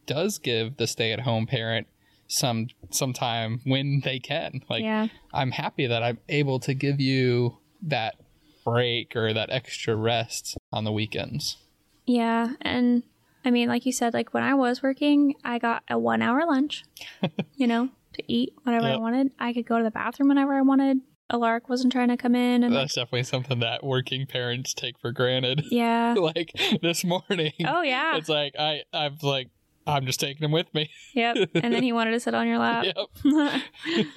does 0.07 0.39
give 0.39 0.77
the 0.77 0.87
stay-at-home 0.87 1.47
parent 1.47 1.87
some 2.27 2.69
sometime 2.91 3.61
when 3.65 4.01
they 4.05 4.19
can. 4.19 4.63
Like 4.69 4.83
yeah. 4.83 5.09
I'm 5.33 5.51
happy 5.51 5.87
that 5.87 6.03
I'm 6.03 6.19
able 6.29 6.59
to 6.61 6.75
give 6.75 7.01
you 7.01 7.59
that 7.83 8.17
break 8.65 9.15
or 9.17 9.33
that 9.33 9.51
extra 9.51 9.95
rest 9.95 10.57
on 10.73 10.85
the 10.85 10.93
weekends. 10.93 11.59
Yeah, 12.07 12.55
and 12.61 13.03
I 13.45 13.51
mean, 13.51 13.69
like 13.69 13.87
you 13.87 13.93
said, 13.93 14.15
like 14.15 14.35
when 14.35 14.43
I 14.43 14.55
was 14.55 14.83
working, 14.83 15.35
I 15.45 15.59
got 15.59 15.83
a 15.89 15.99
one 15.99 16.23
hour 16.23 16.45
lunch, 16.47 16.85
you 17.55 17.67
know, 17.67 17.91
to 18.15 18.33
eat 18.33 18.55
whatever 18.63 18.87
yep. 18.87 18.97
I 18.97 19.01
wanted. 19.01 19.33
I 19.39 19.53
could 19.53 19.67
go 19.67 19.79
to 19.79 19.85
the 19.85 19.91
bathroom 19.91 20.29
whenever 20.29 20.55
I 20.55 20.63
wanted. 20.63 20.99
Alaric 21.33 21.69
wasn't 21.69 21.93
trying 21.93 22.09
to 22.09 22.17
come 22.17 22.35
in. 22.35 22.63
And 22.63 22.75
That's 22.75 22.97
like, 22.97 23.07
definitely 23.07 23.25
something 23.25 23.61
that 23.61 23.83
working 23.83 24.27
parents 24.27 24.75
take 24.75 24.99
for 24.99 25.13
granted. 25.13 25.65
Yeah. 25.73 26.15
like 26.19 26.53
this 26.83 27.03
morning. 27.03 27.53
Oh 27.67 27.83
yeah. 27.83 28.17
It's 28.17 28.29
like 28.29 28.55
I 28.59 28.83
I'm 28.93 29.17
like 29.23 29.49
I'm 29.87 30.05
just 30.07 30.21
taking 30.21 30.45
him 30.45 30.53
with 30.53 30.73
me. 30.75 30.91
Yep. 31.15 31.51
And 31.55 31.73
then 31.73 31.83
he 31.83 31.93
wanted 31.95 32.13
to 32.13 32.21
sit 32.21 32.35
on 32.35 32.47
your 32.47 32.59
lap. 32.59 32.85
Yep. 32.85 33.63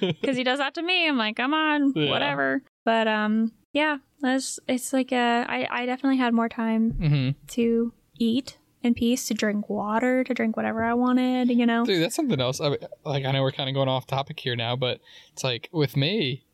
Because 0.00 0.36
he 0.36 0.44
does 0.44 0.58
that 0.58 0.74
to 0.74 0.82
me. 0.82 1.08
I'm 1.08 1.16
like, 1.16 1.36
come 1.36 1.54
on, 1.54 1.92
yeah. 1.96 2.10
whatever. 2.10 2.62
But 2.84 3.08
um, 3.08 3.52
yeah, 3.72 3.98
that's 4.20 4.58
it's 4.68 4.92
like 4.92 5.12
a 5.12 5.44
I 5.48 5.66
I 5.70 5.86
definitely 5.86 6.18
had 6.18 6.34
more 6.34 6.48
time 6.48 6.92
mm-hmm. 6.92 7.30
to 7.48 7.92
eat 8.18 8.58
in 8.82 8.94
peace, 8.94 9.26
to 9.26 9.34
drink 9.34 9.68
water, 9.68 10.24
to 10.24 10.34
drink 10.34 10.56
whatever 10.56 10.82
I 10.82 10.94
wanted. 10.94 11.50
You 11.50 11.66
know, 11.66 11.84
dude, 11.84 12.02
that's 12.02 12.14
something 12.14 12.40
else. 12.40 12.60
I 12.60 12.76
like 13.04 13.24
I 13.24 13.32
know 13.32 13.42
we're 13.42 13.52
kind 13.52 13.68
of 13.68 13.74
going 13.74 13.88
off 13.88 14.06
topic 14.06 14.38
here 14.38 14.56
now, 14.56 14.76
but 14.76 15.00
it's 15.32 15.44
like 15.44 15.68
with 15.72 15.96
me, 15.96 16.45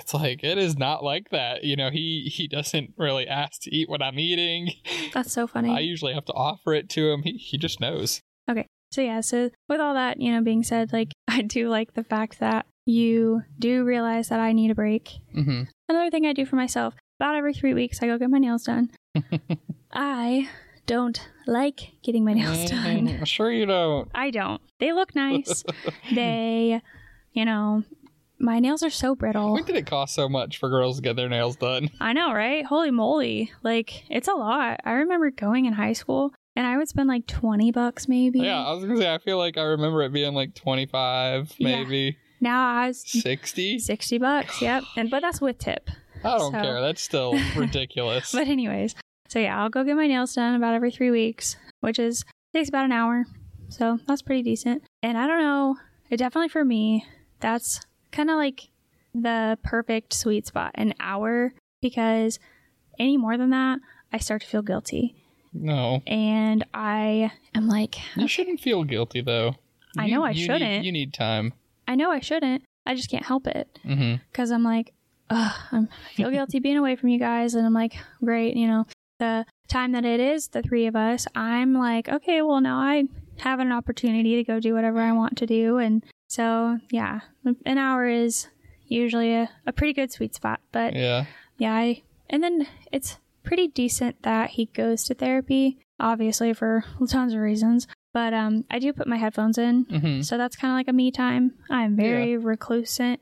it's 0.00 0.14
like 0.14 0.42
it 0.42 0.58
is 0.58 0.76
not 0.76 1.04
like 1.04 1.30
that. 1.30 1.64
You 1.64 1.76
know, 1.76 1.90
he 1.90 2.30
he 2.32 2.48
doesn't 2.48 2.94
really 2.96 3.28
ask 3.28 3.60
to 3.62 3.74
eat 3.74 3.88
what 3.88 4.02
I'm 4.02 4.18
eating. 4.18 4.72
That's 5.14 5.32
so 5.32 5.46
funny. 5.46 5.70
I 5.70 5.80
usually 5.80 6.14
have 6.14 6.24
to 6.26 6.32
offer 6.32 6.72
it 6.72 6.88
to 6.90 7.10
him. 7.10 7.22
He 7.22 7.32
he 7.32 7.58
just 7.58 7.80
knows. 7.80 8.20
Okay. 8.50 8.66
So 8.92 9.02
yeah, 9.02 9.20
so 9.20 9.50
with 9.68 9.80
all 9.80 9.94
that, 9.94 10.20
you 10.20 10.32
know, 10.32 10.42
being 10.42 10.64
said, 10.64 10.92
like 10.92 11.12
I 11.28 11.42
do 11.42 11.68
like 11.68 11.94
the 11.94 12.04
fact 12.04 12.40
that 12.40 12.66
you 12.86 13.42
do 13.58 13.84
realize 13.84 14.28
that 14.30 14.40
I 14.40 14.52
need 14.52 14.70
a 14.70 14.74
break. 14.74 15.18
Mm-hmm. 15.36 15.64
Another 15.88 16.10
thing 16.10 16.26
I 16.26 16.32
do 16.32 16.44
for 16.44 16.56
myself, 16.56 16.94
about 17.20 17.36
every 17.36 17.54
three 17.54 17.74
weeks, 17.74 18.02
I 18.02 18.06
go 18.06 18.18
get 18.18 18.30
my 18.30 18.38
nails 18.38 18.64
done. 18.64 18.90
I 19.92 20.48
don't 20.86 21.20
like 21.46 21.92
getting 22.02 22.24
my 22.24 22.32
nails 22.32 22.70
mm-hmm. 22.70 23.06
done. 23.06 23.24
Sure, 23.26 23.50
you 23.50 23.66
don't. 23.66 24.10
I 24.14 24.30
don't. 24.30 24.60
They 24.80 24.92
look 24.92 25.14
nice. 25.14 25.62
they, 26.12 26.80
you 27.32 27.44
know, 27.44 27.84
my 28.40 28.58
nails 28.58 28.82
are 28.82 28.90
so 28.90 29.14
brittle. 29.14 29.52
Why 29.52 29.62
did 29.62 29.76
it 29.76 29.86
cost 29.86 30.14
so 30.14 30.28
much 30.28 30.58
for 30.58 30.68
girls 30.68 30.96
to 30.96 31.02
get 31.02 31.16
their 31.16 31.28
nails 31.28 31.56
done? 31.56 31.90
I 32.00 32.12
know, 32.12 32.32
right? 32.32 32.64
Holy 32.64 32.90
moly. 32.90 33.52
Like, 33.62 34.04
it's 34.10 34.28
a 34.28 34.32
lot. 34.32 34.80
I 34.84 34.92
remember 34.92 35.30
going 35.30 35.66
in 35.66 35.74
high 35.74 35.92
school 35.92 36.32
and 36.56 36.66
I 36.66 36.76
would 36.76 36.88
spend 36.88 37.08
like 37.08 37.26
20 37.26 37.70
bucks 37.72 38.08
maybe. 38.08 38.40
Yeah, 38.40 38.64
I 38.64 38.72
was 38.72 38.84
going 38.84 38.96
to 38.96 39.02
say, 39.02 39.12
I 39.12 39.18
feel 39.18 39.38
like 39.38 39.56
I 39.58 39.62
remember 39.62 40.02
it 40.02 40.12
being 40.12 40.34
like 40.34 40.54
25 40.54 41.54
maybe. 41.60 41.98
Yeah. 41.98 42.10
Now 42.42 42.70
I 42.80 42.88
was 42.88 43.02
60? 43.06 43.78
60 43.78 44.18
bucks, 44.18 44.62
yep. 44.62 44.82
And 44.96 45.10
But 45.10 45.20
that's 45.20 45.40
with 45.40 45.58
tip. 45.58 45.90
I 46.24 46.38
don't 46.38 46.52
so. 46.52 46.60
care. 46.60 46.80
That's 46.80 47.02
still 47.02 47.34
ridiculous. 47.56 48.32
but, 48.32 48.48
anyways, 48.48 48.94
so 49.28 49.38
yeah, 49.38 49.60
I'll 49.62 49.68
go 49.70 49.84
get 49.84 49.96
my 49.96 50.06
nails 50.06 50.34
done 50.34 50.54
about 50.54 50.74
every 50.74 50.90
three 50.90 51.10
weeks, 51.10 51.56
which 51.80 51.98
is 51.98 52.24
takes 52.54 52.68
about 52.68 52.84
an 52.86 52.92
hour. 52.92 53.26
So 53.68 53.98
that's 54.06 54.22
pretty 54.22 54.42
decent. 54.42 54.82
And 55.02 55.16
I 55.16 55.26
don't 55.26 55.40
know, 55.40 55.76
it 56.10 56.16
definitely 56.16 56.48
for 56.48 56.64
me, 56.64 57.06
that's 57.40 57.80
kind 58.12 58.30
of 58.30 58.36
like 58.36 58.68
the 59.14 59.58
perfect 59.62 60.12
sweet 60.12 60.46
spot, 60.46 60.72
an 60.74 60.94
hour, 61.00 61.52
because 61.80 62.38
any 62.98 63.16
more 63.16 63.36
than 63.36 63.50
that, 63.50 63.80
I 64.12 64.18
start 64.18 64.42
to 64.42 64.48
feel 64.48 64.62
guilty. 64.62 65.14
No. 65.52 66.02
And 66.06 66.64
I 66.72 67.32
am 67.54 67.68
like, 67.68 67.96
you 68.16 68.28
shouldn't 68.28 68.60
feel 68.60 68.84
guilty 68.84 69.20
though. 69.20 69.56
I 69.98 70.08
know 70.08 70.24
I 70.24 70.30
you 70.30 70.44
shouldn't. 70.44 70.62
Need, 70.62 70.84
you 70.84 70.92
need 70.92 71.12
time. 71.12 71.52
I 71.88 71.96
know 71.96 72.10
I 72.10 72.20
shouldn't. 72.20 72.62
I 72.86 72.94
just 72.94 73.10
can't 73.10 73.26
help 73.26 73.46
it 73.46 73.68
because 73.82 74.50
mm-hmm. 74.50 74.52
I'm 74.54 74.64
like, 74.64 74.92
Ugh, 75.30 75.52
I 75.72 75.86
feel 76.14 76.30
guilty 76.30 76.58
being 76.58 76.76
away 76.76 76.96
from 76.96 77.08
you 77.08 77.18
guys, 77.18 77.54
and 77.54 77.64
I'm 77.64 77.72
like, 77.72 77.96
great, 78.22 78.56
you 78.56 78.66
know, 78.66 78.86
the 79.20 79.46
time 79.68 79.92
that 79.92 80.04
it 80.04 80.18
is 80.18 80.48
the 80.48 80.60
three 80.60 80.86
of 80.86 80.96
us, 80.96 81.26
I'm 81.36 81.72
like, 81.72 82.08
okay, 82.08 82.42
well 82.42 82.60
now 82.60 82.78
I 82.78 83.04
have 83.38 83.60
an 83.60 83.70
opportunity 83.70 84.36
to 84.36 84.44
go 84.44 84.58
do 84.58 84.74
whatever 84.74 84.98
I 84.98 85.12
want 85.12 85.36
to 85.38 85.46
do, 85.46 85.78
and 85.78 86.04
so, 86.30 86.78
yeah, 86.92 87.22
an 87.66 87.76
hour 87.76 88.06
is 88.06 88.46
usually 88.86 89.34
a, 89.34 89.50
a 89.66 89.72
pretty 89.72 89.92
good 89.92 90.12
sweet 90.12 90.32
spot. 90.32 90.60
But 90.70 90.94
yeah, 90.94 91.24
yeah, 91.58 91.74
I, 91.74 92.02
and 92.28 92.40
then 92.40 92.68
it's 92.92 93.18
pretty 93.42 93.66
decent 93.66 94.22
that 94.22 94.50
he 94.50 94.66
goes 94.66 95.02
to 95.06 95.14
therapy, 95.14 95.80
obviously 95.98 96.52
for 96.52 96.84
tons 97.08 97.34
of 97.34 97.40
reasons. 97.40 97.88
But 98.12 98.32
um, 98.32 98.64
I 98.70 98.78
do 98.78 98.92
put 98.92 99.08
my 99.08 99.16
headphones 99.16 99.58
in, 99.58 99.86
mm-hmm. 99.86 100.20
so 100.22 100.38
that's 100.38 100.54
kind 100.54 100.70
of 100.70 100.76
like 100.76 100.86
a 100.86 100.92
me 100.92 101.10
time. 101.10 101.54
I'm 101.68 101.96
very 101.96 102.32
yeah. 102.32 102.38
reclusant 102.38 103.18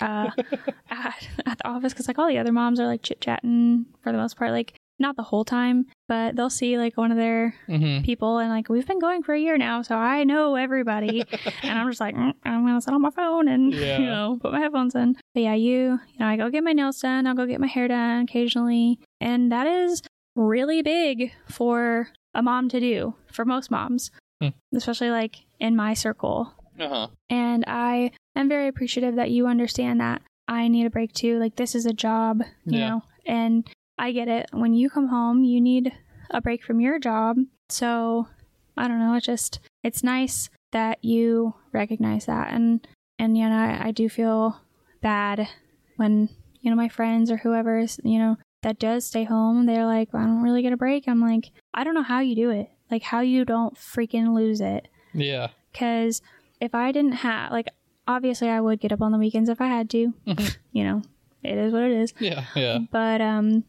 uh, 0.00 0.30
at, 0.90 1.28
at 1.46 1.58
the 1.58 1.68
office 1.68 1.92
because 1.92 2.08
like 2.08 2.18
all 2.18 2.28
the 2.28 2.38
other 2.38 2.52
moms 2.52 2.80
are 2.80 2.86
like 2.86 3.02
chit 3.02 3.20
chatting 3.20 3.86
for 4.02 4.10
the 4.10 4.18
most 4.18 4.36
part. 4.36 4.50
Like 4.50 4.74
not 4.98 5.16
the 5.16 5.22
whole 5.22 5.44
time, 5.44 5.86
but 6.08 6.36
they'll 6.36 6.50
see 6.50 6.78
like 6.78 6.96
one 6.96 7.10
of 7.10 7.16
their 7.16 7.54
mm-hmm. 7.68 8.04
people 8.04 8.38
and 8.38 8.50
like 8.50 8.68
we've 8.68 8.86
been 8.86 8.98
going 8.98 9.22
for 9.22 9.34
a 9.34 9.38
year 9.38 9.56
now, 9.56 9.82
so 9.82 9.96
I 9.96 10.24
know 10.24 10.56
everybody. 10.56 11.24
and 11.62 11.78
I'm 11.78 11.88
just 11.88 12.00
like, 12.00 12.16
mm, 12.16 12.32
I'm 12.44 12.66
gonna 12.66 12.80
sit 12.80 12.94
on 12.94 13.02
my 13.02 13.10
phone 13.10 13.48
and 13.48 13.72
yeah. 13.74 13.98
you 13.98 14.06
know 14.06 14.38
put 14.40 14.52
my 14.52 14.60
headphones 14.60 14.94
in. 14.94 15.16
But 15.34 15.42
yeah, 15.42 15.54
you 15.54 15.98
you 16.08 16.18
know 16.18 16.26
I 16.26 16.36
go 16.36 16.50
get 16.50 16.64
my 16.64 16.72
nails 16.72 16.98
done, 16.98 17.26
I'll 17.26 17.34
go 17.34 17.46
get 17.46 17.60
my 17.60 17.66
hair 17.66 17.88
done 17.88 18.22
occasionally, 18.24 18.98
and 19.20 19.52
that 19.52 19.66
is 19.66 20.02
really 20.34 20.82
big 20.82 21.32
for 21.48 22.08
a 22.34 22.42
mom 22.42 22.68
to 22.70 22.80
do 22.80 23.14
for 23.32 23.44
most 23.44 23.70
moms, 23.70 24.10
hmm. 24.40 24.48
especially 24.74 25.10
like 25.10 25.36
in 25.60 25.76
my 25.76 25.94
circle. 25.94 26.54
Uh-huh. 26.78 27.08
And 27.28 27.64
I 27.66 28.12
am 28.36 28.48
very 28.48 28.68
appreciative 28.68 29.16
that 29.16 29.30
you 29.30 29.48
understand 29.48 30.00
that 30.00 30.22
I 30.46 30.68
need 30.68 30.86
a 30.86 30.90
break 30.90 31.12
too. 31.12 31.38
Like 31.38 31.56
this 31.56 31.74
is 31.74 31.86
a 31.86 31.92
job, 31.92 32.42
you 32.64 32.78
yeah. 32.78 32.88
know, 32.88 33.02
and 33.26 33.68
I 33.98 34.12
get 34.12 34.28
it. 34.28 34.48
When 34.52 34.74
you 34.74 34.90
come 34.90 35.08
home, 35.08 35.44
you 35.44 35.60
need 35.60 35.92
a 36.30 36.40
break 36.40 36.62
from 36.62 36.80
your 36.80 36.98
job. 36.98 37.38
So 37.68 38.28
I 38.76 38.88
don't 38.88 38.98
know. 38.98 39.14
It's 39.14 39.26
just, 39.26 39.60
it's 39.82 40.04
nice 40.04 40.50
that 40.72 41.04
you 41.04 41.54
recognize 41.72 42.26
that. 42.26 42.52
And, 42.52 42.86
and, 43.18 43.36
you 43.36 43.48
know, 43.48 43.56
I, 43.56 43.88
I 43.88 43.90
do 43.90 44.08
feel 44.08 44.60
bad 45.00 45.48
when, 45.96 46.28
you 46.60 46.70
know, 46.70 46.76
my 46.76 46.88
friends 46.88 47.30
or 47.30 47.38
whoever 47.38 47.78
is, 47.78 47.98
you 48.04 48.18
know, 48.18 48.36
that 48.62 48.78
does 48.78 49.04
stay 49.04 49.24
home, 49.24 49.66
they're 49.66 49.86
like, 49.86 50.08
I 50.12 50.22
don't 50.24 50.42
really 50.42 50.62
get 50.62 50.72
a 50.72 50.76
break. 50.76 51.06
I'm 51.06 51.20
like, 51.20 51.52
I 51.74 51.84
don't 51.84 51.94
know 51.94 52.02
how 52.02 52.20
you 52.20 52.34
do 52.34 52.50
it. 52.50 52.68
Like, 52.90 53.02
how 53.02 53.20
you 53.20 53.44
don't 53.44 53.76
freaking 53.76 54.34
lose 54.34 54.60
it. 54.60 54.88
Yeah. 55.14 55.48
Because 55.70 56.22
if 56.60 56.74
I 56.74 56.90
didn't 56.90 57.12
have, 57.12 57.52
like, 57.52 57.68
obviously 58.08 58.48
I 58.48 58.60
would 58.60 58.80
get 58.80 58.90
up 58.90 59.02
on 59.02 59.12
the 59.12 59.18
weekends 59.18 59.48
if 59.48 59.60
I 59.60 59.66
had 59.66 59.88
to. 59.90 60.12
you 60.72 60.84
know, 60.84 61.02
it 61.44 61.56
is 61.56 61.72
what 61.72 61.82
it 61.82 61.92
is. 61.92 62.14
Yeah, 62.18 62.44
yeah. 62.56 62.78
But 62.90 63.20
um 63.20 63.64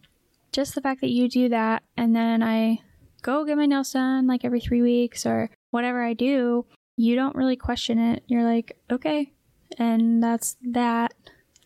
just 0.52 0.76
the 0.76 0.82
fact 0.82 1.02
that 1.02 1.10
you 1.10 1.30
do 1.30 1.50
that 1.50 1.84
and 1.98 2.16
then 2.16 2.44
I 2.44 2.82
go 3.22 3.46
get 3.46 3.58
my 3.58 3.66
nails 3.66 3.92
done 3.92 4.28
like 4.28 4.46
every 4.46 4.60
three 4.60 4.82
weeks 4.82 5.26
or 5.26 5.50
whatever 5.72 6.04
I 6.04 6.14
do, 6.14 6.66
you 6.96 7.16
don't 7.16 7.36
really 7.36 7.56
question 7.56 8.00
it. 8.00 8.24
You're 8.28 8.44
like, 8.44 8.78
okay. 8.92 9.32
And 9.78 10.22
that's 10.22 10.58
that. 10.72 11.14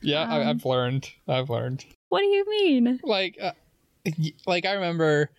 Yeah, 0.02 0.24
um, 0.24 0.32
I, 0.32 0.44
have 0.44 0.66
learned. 0.66 1.10
I've 1.28 1.50
learned. 1.50 1.86
What 2.10 2.20
do 2.20 2.26
you 2.26 2.46
mean? 2.50 3.00
Like, 3.04 3.38
uh, 3.42 3.54
like 4.46 4.66
I 4.66 4.74
remember 4.74 5.32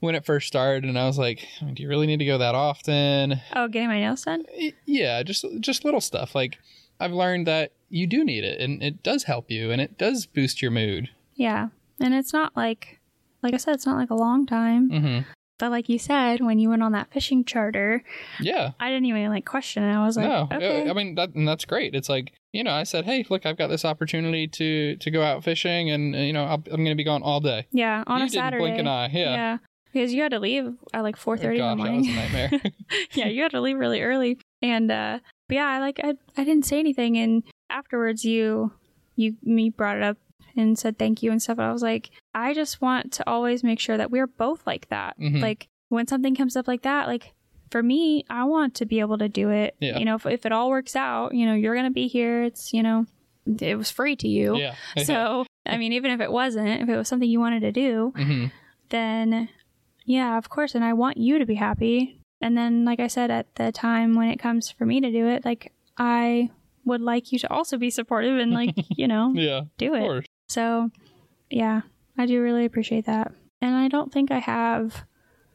when 0.00 0.14
it 0.14 0.24
first 0.24 0.46
started, 0.46 0.84
and 0.84 0.98
I 0.98 1.06
was 1.06 1.18
like, 1.18 1.46
"Do 1.74 1.82
you 1.82 1.88
really 1.88 2.06
need 2.06 2.18
to 2.18 2.24
go 2.24 2.38
that 2.38 2.54
often?" 2.54 3.40
Oh, 3.54 3.68
getting 3.68 3.88
my 3.88 3.98
nails 3.98 4.22
done. 4.22 4.44
Yeah, 4.86 5.22
just 5.24 5.44
just 5.60 5.84
little 5.84 6.00
stuff. 6.00 6.34
Like 6.34 6.58
I've 7.00 7.12
learned 7.12 7.46
that 7.48 7.72
you 7.90 8.06
do 8.06 8.24
need 8.24 8.44
it, 8.44 8.60
and 8.60 8.82
it 8.82 9.02
does 9.02 9.24
help 9.24 9.50
you, 9.50 9.70
and 9.72 9.80
it 9.80 9.98
does 9.98 10.26
boost 10.26 10.62
your 10.62 10.70
mood. 10.70 11.10
Yeah, 11.34 11.68
and 12.02 12.14
it's 12.14 12.32
not 12.32 12.56
like, 12.56 13.00
like 13.42 13.54
I 13.54 13.56
said, 13.56 13.74
it's 13.74 13.86
not 13.86 13.96
like 13.96 14.10
a 14.10 14.14
long 14.14 14.46
time. 14.46 14.90
Mm-hmm. 14.90 15.28
But 15.58 15.70
like 15.70 15.88
you 15.88 15.98
said, 15.98 16.40
when 16.40 16.58
you 16.58 16.70
went 16.70 16.82
on 16.82 16.92
that 16.92 17.12
fishing 17.12 17.44
charter, 17.44 18.02
yeah, 18.40 18.72
I 18.80 18.88
didn't 18.88 19.04
even 19.04 19.28
like 19.28 19.46
question 19.46 19.84
it. 19.84 19.94
I 19.94 20.04
was 20.04 20.16
like, 20.16 20.26
no, 20.26 20.48
okay. 20.52 20.90
I 20.90 20.92
mean, 20.92 21.14
that, 21.14 21.34
and 21.34 21.46
that's 21.46 21.64
great. 21.64 21.94
It's 21.94 22.08
like 22.08 22.32
you 22.52 22.64
know, 22.64 22.72
I 22.72 22.82
said, 22.82 23.04
hey, 23.04 23.24
look, 23.30 23.46
I've 23.46 23.56
got 23.56 23.68
this 23.68 23.84
opportunity 23.84 24.46
to 24.48 24.96
to 24.96 25.10
go 25.10 25.22
out 25.22 25.44
fishing, 25.44 25.90
and 25.90 26.14
you 26.14 26.32
know, 26.32 26.44
i 26.44 26.54
am 26.54 26.60
going 26.60 26.86
to 26.86 26.94
be 26.94 27.04
gone 27.04 27.22
all 27.22 27.40
day. 27.40 27.66
Yeah, 27.70 28.04
on 28.06 28.20
you 28.20 28.26
a 28.26 28.28
Saturday. 28.28 28.62
Blink 28.62 28.78
an 28.78 28.88
eye. 28.88 29.08
Yeah. 29.12 29.34
Yeah. 29.34 29.58
Because 29.92 30.14
you 30.14 30.22
had 30.22 30.32
to 30.32 30.40
leave 30.40 30.74
at 30.94 31.02
like 31.02 31.16
four 31.16 31.36
thirty 31.36 31.60
oh, 31.60 31.70
in 31.70 31.78
the 31.78 31.84
morning. 31.84 32.02
That 32.02 32.08
was 32.08 32.32
a 32.32 32.38
nightmare. 32.38 32.72
yeah, 33.12 33.26
you 33.26 33.42
had 33.42 33.52
to 33.52 33.60
leave 33.60 33.78
really 33.78 34.02
early, 34.02 34.38
and 34.62 34.90
uh, 34.90 35.18
but 35.48 35.54
yeah, 35.54 35.66
I 35.66 35.78
like 35.80 36.00
I 36.02 36.14
I 36.36 36.44
didn't 36.44 36.64
say 36.64 36.78
anything, 36.78 37.18
and 37.18 37.42
afterwards 37.70 38.24
you 38.24 38.72
you 39.16 39.36
me 39.42 39.70
brought 39.70 39.98
it 39.98 40.02
up 40.02 40.16
and 40.56 40.78
said 40.78 40.98
thank 40.98 41.22
you 41.22 41.30
and 41.30 41.42
stuff. 41.42 41.58
And 41.58 41.66
I 41.66 41.72
was 41.72 41.82
like, 41.82 42.10
I 42.34 42.54
just 42.54 42.80
want 42.80 43.12
to 43.14 43.28
always 43.28 43.62
make 43.62 43.80
sure 43.80 43.96
that 43.96 44.10
we're 44.10 44.26
both 44.26 44.66
like 44.66 44.88
that. 44.88 45.18
Mm-hmm. 45.18 45.40
Like 45.40 45.68
when 45.88 46.06
something 46.06 46.34
comes 46.34 46.56
up 46.56 46.68
like 46.68 46.82
that, 46.82 47.06
like 47.06 47.34
for 47.70 47.82
me, 47.82 48.24
I 48.28 48.44
want 48.44 48.74
to 48.76 48.86
be 48.86 49.00
able 49.00 49.18
to 49.18 49.28
do 49.28 49.50
it. 49.50 49.76
Yeah. 49.80 49.98
You 49.98 50.04
know, 50.04 50.16
if, 50.16 50.26
if 50.26 50.46
it 50.46 50.52
all 50.52 50.70
works 50.70 50.96
out, 50.96 51.34
you 51.34 51.46
know, 51.46 51.54
you're 51.54 51.74
going 51.74 51.86
to 51.86 51.92
be 51.92 52.08
here. 52.08 52.42
It's, 52.44 52.72
you 52.72 52.82
know, 52.82 53.06
it 53.60 53.76
was 53.76 53.90
free 53.90 54.16
to 54.16 54.28
you. 54.28 54.56
Yeah. 54.56 54.74
so, 55.04 55.46
I 55.66 55.78
mean, 55.78 55.92
even 55.92 56.10
if 56.10 56.20
it 56.20 56.30
wasn't, 56.30 56.82
if 56.82 56.88
it 56.88 56.96
was 56.96 57.08
something 57.08 57.28
you 57.28 57.40
wanted 57.40 57.60
to 57.60 57.72
do, 57.72 58.12
mm-hmm. 58.16 58.46
then 58.90 59.48
yeah, 60.04 60.38
of 60.38 60.48
course. 60.48 60.74
And 60.74 60.84
I 60.84 60.92
want 60.92 61.16
you 61.16 61.38
to 61.38 61.46
be 61.46 61.54
happy. 61.54 62.18
And 62.40 62.56
then, 62.56 62.84
like 62.84 63.00
I 63.00 63.06
said, 63.06 63.30
at 63.30 63.54
the 63.54 63.70
time 63.70 64.14
when 64.14 64.28
it 64.28 64.38
comes 64.38 64.70
for 64.70 64.84
me 64.84 65.00
to 65.00 65.10
do 65.10 65.28
it, 65.28 65.44
like 65.44 65.72
I 65.96 66.50
would 66.84 67.00
like 67.00 67.30
you 67.30 67.38
to 67.38 67.52
also 67.52 67.78
be 67.78 67.90
supportive 67.90 68.38
and 68.38 68.52
like, 68.52 68.74
you 68.90 69.06
know, 69.06 69.32
yeah, 69.34 69.62
do 69.78 69.94
it. 69.94 70.26
So, 70.52 70.90
yeah, 71.48 71.80
I 72.18 72.26
do 72.26 72.42
really 72.42 72.66
appreciate 72.66 73.06
that. 73.06 73.32
And 73.62 73.74
I 73.74 73.88
don't 73.88 74.12
think 74.12 74.30
I 74.30 74.38
have 74.38 75.06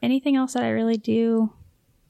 anything 0.01 0.35
else 0.35 0.53
that 0.53 0.63
I 0.63 0.69
really 0.69 0.97
do 0.97 1.53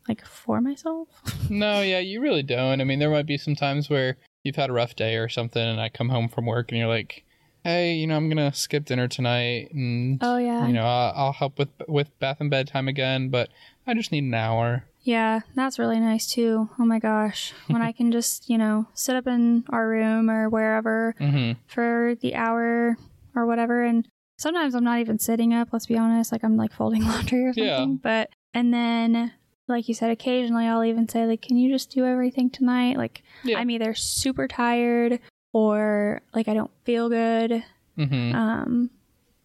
like 0.08 0.26
for 0.26 0.62
myself. 0.62 1.10
no, 1.50 1.82
yeah, 1.82 2.00
you 2.00 2.22
really 2.22 2.44
don't. 2.44 2.80
I 2.80 2.86
mean, 2.86 3.00
there 3.00 3.10
might 3.10 3.26
be 3.26 3.38
some 3.38 3.56
times 3.56 3.90
where 3.90 4.16
you've 4.44 4.56
had 4.56 4.70
a 4.70 4.74
rough 4.74 4.96
day 4.96 5.18
or 5.18 5.28
something 5.28 5.62
and 5.62 5.82
I 5.82 5.90
come 5.90 6.08
home 6.08 6.30
from 6.30 6.46
work 6.46 6.72
and 6.72 6.78
you're 6.78 6.88
like, 6.88 7.26
"Hey, 7.66 7.96
you 7.96 8.08
know, 8.08 8.16
I'm 8.16 8.30
going 8.30 8.52
to 8.52 8.58
skip 8.58 8.86
dinner 8.86 9.10
tonight 9.10 9.74
and 9.74 10.20
Oh 10.22 10.38
yeah. 10.38 10.66
You 10.66 10.72
know, 10.72 10.86
I'll, 10.86 11.14
I'll 11.16 11.34
help 11.34 11.60
with 11.60 11.70
with 11.90 12.18
bath 12.20 12.38
and 12.40 12.50
bedtime 12.50 12.88
again, 12.88 13.28
but 13.28 13.50
I 13.86 13.96
just 13.96 14.14
need 14.14 14.24
an 14.24 14.34
hour." 14.34 14.86
Yeah, 15.08 15.40
that's 15.56 15.80
really 15.80 16.02
nice 16.02 16.28
too. 16.28 16.70
Oh 16.78 16.84
my 16.84 17.00
gosh. 17.00 17.54
When 17.68 17.82
I 17.82 17.94
can 17.94 18.12
just, 18.12 18.50
you 18.50 18.58
know, 18.58 18.88
sit 18.94 19.16
up 19.16 19.26
in 19.26 19.64
our 19.70 19.88
room 19.88 20.30
or 20.30 20.50
wherever 20.50 21.16
mm-hmm. 21.22 21.54
for 21.66 22.16
the 22.20 22.36
hour 22.36 22.98
or 23.34 23.46
whatever. 23.46 23.86
And 23.86 24.06
sometimes 24.38 24.76
I'm 24.76 24.84
not 24.84 25.00
even 25.00 25.18
sitting 25.18 25.54
up, 25.54 25.70
let's 25.72 25.86
be 25.86 25.98
honest. 25.98 26.34
Like 26.34 26.44
I'm 26.44 26.58
like 26.58 26.74
folding 26.74 27.04
laundry 27.06 27.46
or 27.46 27.54
something. 27.54 27.64
Yeah. 27.64 27.86
But, 28.04 28.32
and 28.54 28.74
then, 28.74 29.32
like 29.70 29.88
you 29.88 29.94
said, 29.94 30.12
occasionally 30.12 30.66
I'll 30.66 30.84
even 30.84 31.08
say, 31.08 31.26
like, 31.26 31.42
can 31.42 31.56
you 31.56 31.72
just 31.72 31.90
do 31.90 32.06
everything 32.06 32.50
tonight? 32.50 32.98
Like, 32.98 33.24
yeah. 33.46 33.60
I'm 33.60 33.70
either 33.72 33.94
super 33.94 34.46
tired 34.46 35.22
or 35.54 36.22
like 36.36 36.50
I 36.50 36.54
don't 36.54 36.72
feel 36.84 37.08
good. 37.08 37.64
Mm-hmm. 37.98 38.36
Um, 38.36 38.90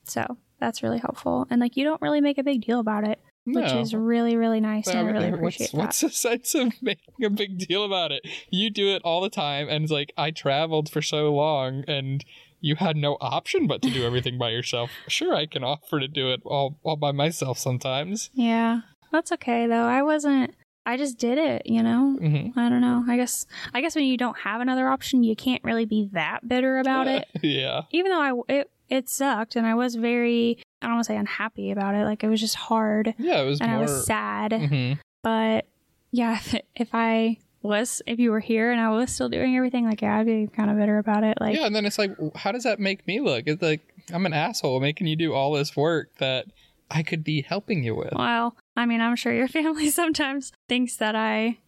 so 0.03 0.39
that's 0.59 0.83
really 0.83 0.99
helpful. 0.99 1.47
And 1.51 1.61
like, 1.61 1.77
you 1.77 1.85
don't 1.85 2.03
really 2.03 2.21
make 2.21 2.39
a 2.39 2.43
big 2.43 2.67
deal 2.67 2.81
about 2.81 3.07
it 3.07 3.21
which 3.45 3.73
is 3.73 3.95
really 3.95 4.37
really 4.37 4.61
nice 4.61 4.87
and 4.87 4.99
I 4.99 5.03
really 5.03 5.29
appreciate 5.33 5.73
what's, 5.73 6.01
that. 6.01 6.07
What's 6.07 6.23
the 6.23 6.29
sense 6.29 6.55
of 6.55 6.73
making 6.83 7.25
a 7.25 7.31
big 7.31 7.59
deal 7.59 7.85
about 7.85 8.13
it? 8.13 8.27
You 8.51 8.71
do 8.71 8.89
it 8.89 9.03
all 9.05 9.21
the 9.21 9.31
time, 9.31 9.69
and 9.69 9.85
it's 9.85 9.93
like 9.93 10.13
I 10.17 10.31
traveled 10.31 10.89
for 10.91 11.03
so 11.03 11.33
long, 11.33 11.85
and 11.87 12.25
you 12.61 12.77
had 12.77 12.97
no 12.97 13.17
option 13.21 13.67
but 13.67 13.83
to 13.83 13.91
do 13.91 14.05
everything 14.07 14.39
by 14.39 14.51
yourself. 14.51 14.91
Sure, 15.09 15.35
I 15.35 15.47
can 15.47 15.65
offer 15.65 16.01
to 16.01 16.09
do 16.09 16.31
it 16.31 16.41
all 16.45 16.79
all 16.83 16.97
by 16.97 17.13
myself 17.13 17.59
sometimes. 17.59 18.31
Yeah, 18.33 18.83
that's 19.11 19.33
okay 19.33 19.67
though. 19.67 19.85
I 19.85 20.03
wasn't. 20.03 20.55
I 20.85 20.97
just 20.97 21.17
did 21.17 21.39
it, 21.39 21.63
you 21.67 21.81
know. 21.81 22.19
Mm-hmm. 22.21 22.59
I 22.59 22.69
don't 22.69 22.81
know. 22.81 23.05
I 23.07 23.17
guess 23.17 23.47
I 23.73 23.81
guess 23.81 23.95
when 23.95 24.05
you 24.05 24.17
don't 24.17 24.39
have 24.39 24.61
another 24.61 24.89
option, 24.89 25.23
you 25.23 25.37
can't 25.37 25.63
really 25.63 25.85
be 25.85 26.09
that 26.13 26.47
bitter 26.49 26.79
about 26.79 27.07
it. 27.07 27.29
yeah. 27.43 27.83
Even 27.91 28.11
though 28.11 28.21
I 28.49 28.55
it 28.55 28.71
it 28.93 29.09
sucked 29.09 29.57
and 29.57 29.67
I 29.67 29.75
was 29.75 29.95
very 29.95 30.59
I 30.83 30.87
don't 30.87 30.97
want 30.97 31.07
to 31.07 31.13
say 31.13 31.17
unhappy 31.17 31.71
about 31.71 31.95
it. 31.95 32.05
Like 32.05 32.23
it 32.23 32.29
was 32.29 32.41
just 32.41 32.57
hard. 32.57 33.15
Yeah, 33.19 33.41
it 33.41 33.47
was. 33.47 33.61
And 33.61 33.71
more... 33.71 33.79
I 33.79 33.83
was 33.83 34.05
sad. 34.05 34.53
Mm-hmm. 34.53 35.01
But 35.23 35.67
yeah, 36.11 36.35
if, 36.35 36.55
if 36.75 36.89
I 36.93 37.39
was, 37.63 38.03
if 38.07 38.19
you 38.19 38.33
were 38.33 38.41
here 38.41 38.73
and 38.73 38.81
I 38.81 38.91
was 38.91 39.13
still 39.13 39.29
doing 39.29 39.57
everything, 39.57 39.87
like 39.87 40.03
yeah, 40.03 40.19
I'd 40.19 40.27
be 40.27 40.49
kind 40.49 40.71
of 40.71 40.77
bitter 40.77 40.99
about 40.99 41.25
it. 41.25 41.39
Like 41.41 41.57
yeah, 41.57 41.67
and 41.67 41.75
then 41.75 41.87
it's 41.87 41.99
like, 41.99 42.11
how 42.35 42.53
does 42.53 42.65
that 42.65 42.81
make 42.81 43.07
me 43.07 43.21
look? 43.21 43.45
It's 43.47 43.63
like 43.63 43.81
I'm 44.13 44.27
an 44.27 44.33
asshole 44.33 44.81
making 44.81 45.07
you 45.07 45.17
do 45.17 45.33
all 45.33 45.53
this 45.53 45.77
work 45.77 46.15
that 46.19 46.47
I 46.91 47.03
could 47.03 47.23
be 47.23 47.43
helping 47.43 47.85
you 47.85 47.95
with. 47.95 48.13
Well, 48.15 48.57
I 48.77 48.85
mean, 48.85 49.01
I'm 49.01 49.17
sure 49.17 49.33
your 49.33 49.49
family 49.61 49.89
sometimes 49.89 50.53
thinks 50.69 50.97
that 50.97 51.15
I 51.15 51.59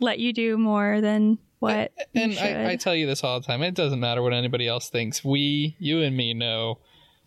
let 0.00 0.18
you 0.18 0.32
do 0.32 0.58
more 0.58 1.00
than 1.00 1.38
what. 1.64 1.92
And 2.14 2.38
I, 2.38 2.70
I 2.72 2.76
tell 2.76 2.94
you 2.94 3.06
this 3.06 3.24
all 3.24 3.40
the 3.40 3.46
time. 3.46 3.62
It 3.62 3.74
doesn't 3.74 4.00
matter 4.00 4.22
what 4.22 4.32
anybody 4.32 4.68
else 4.68 4.88
thinks. 4.88 5.24
We, 5.24 5.76
you 5.78 6.00
and 6.02 6.16
me, 6.16 6.34
know 6.34 6.78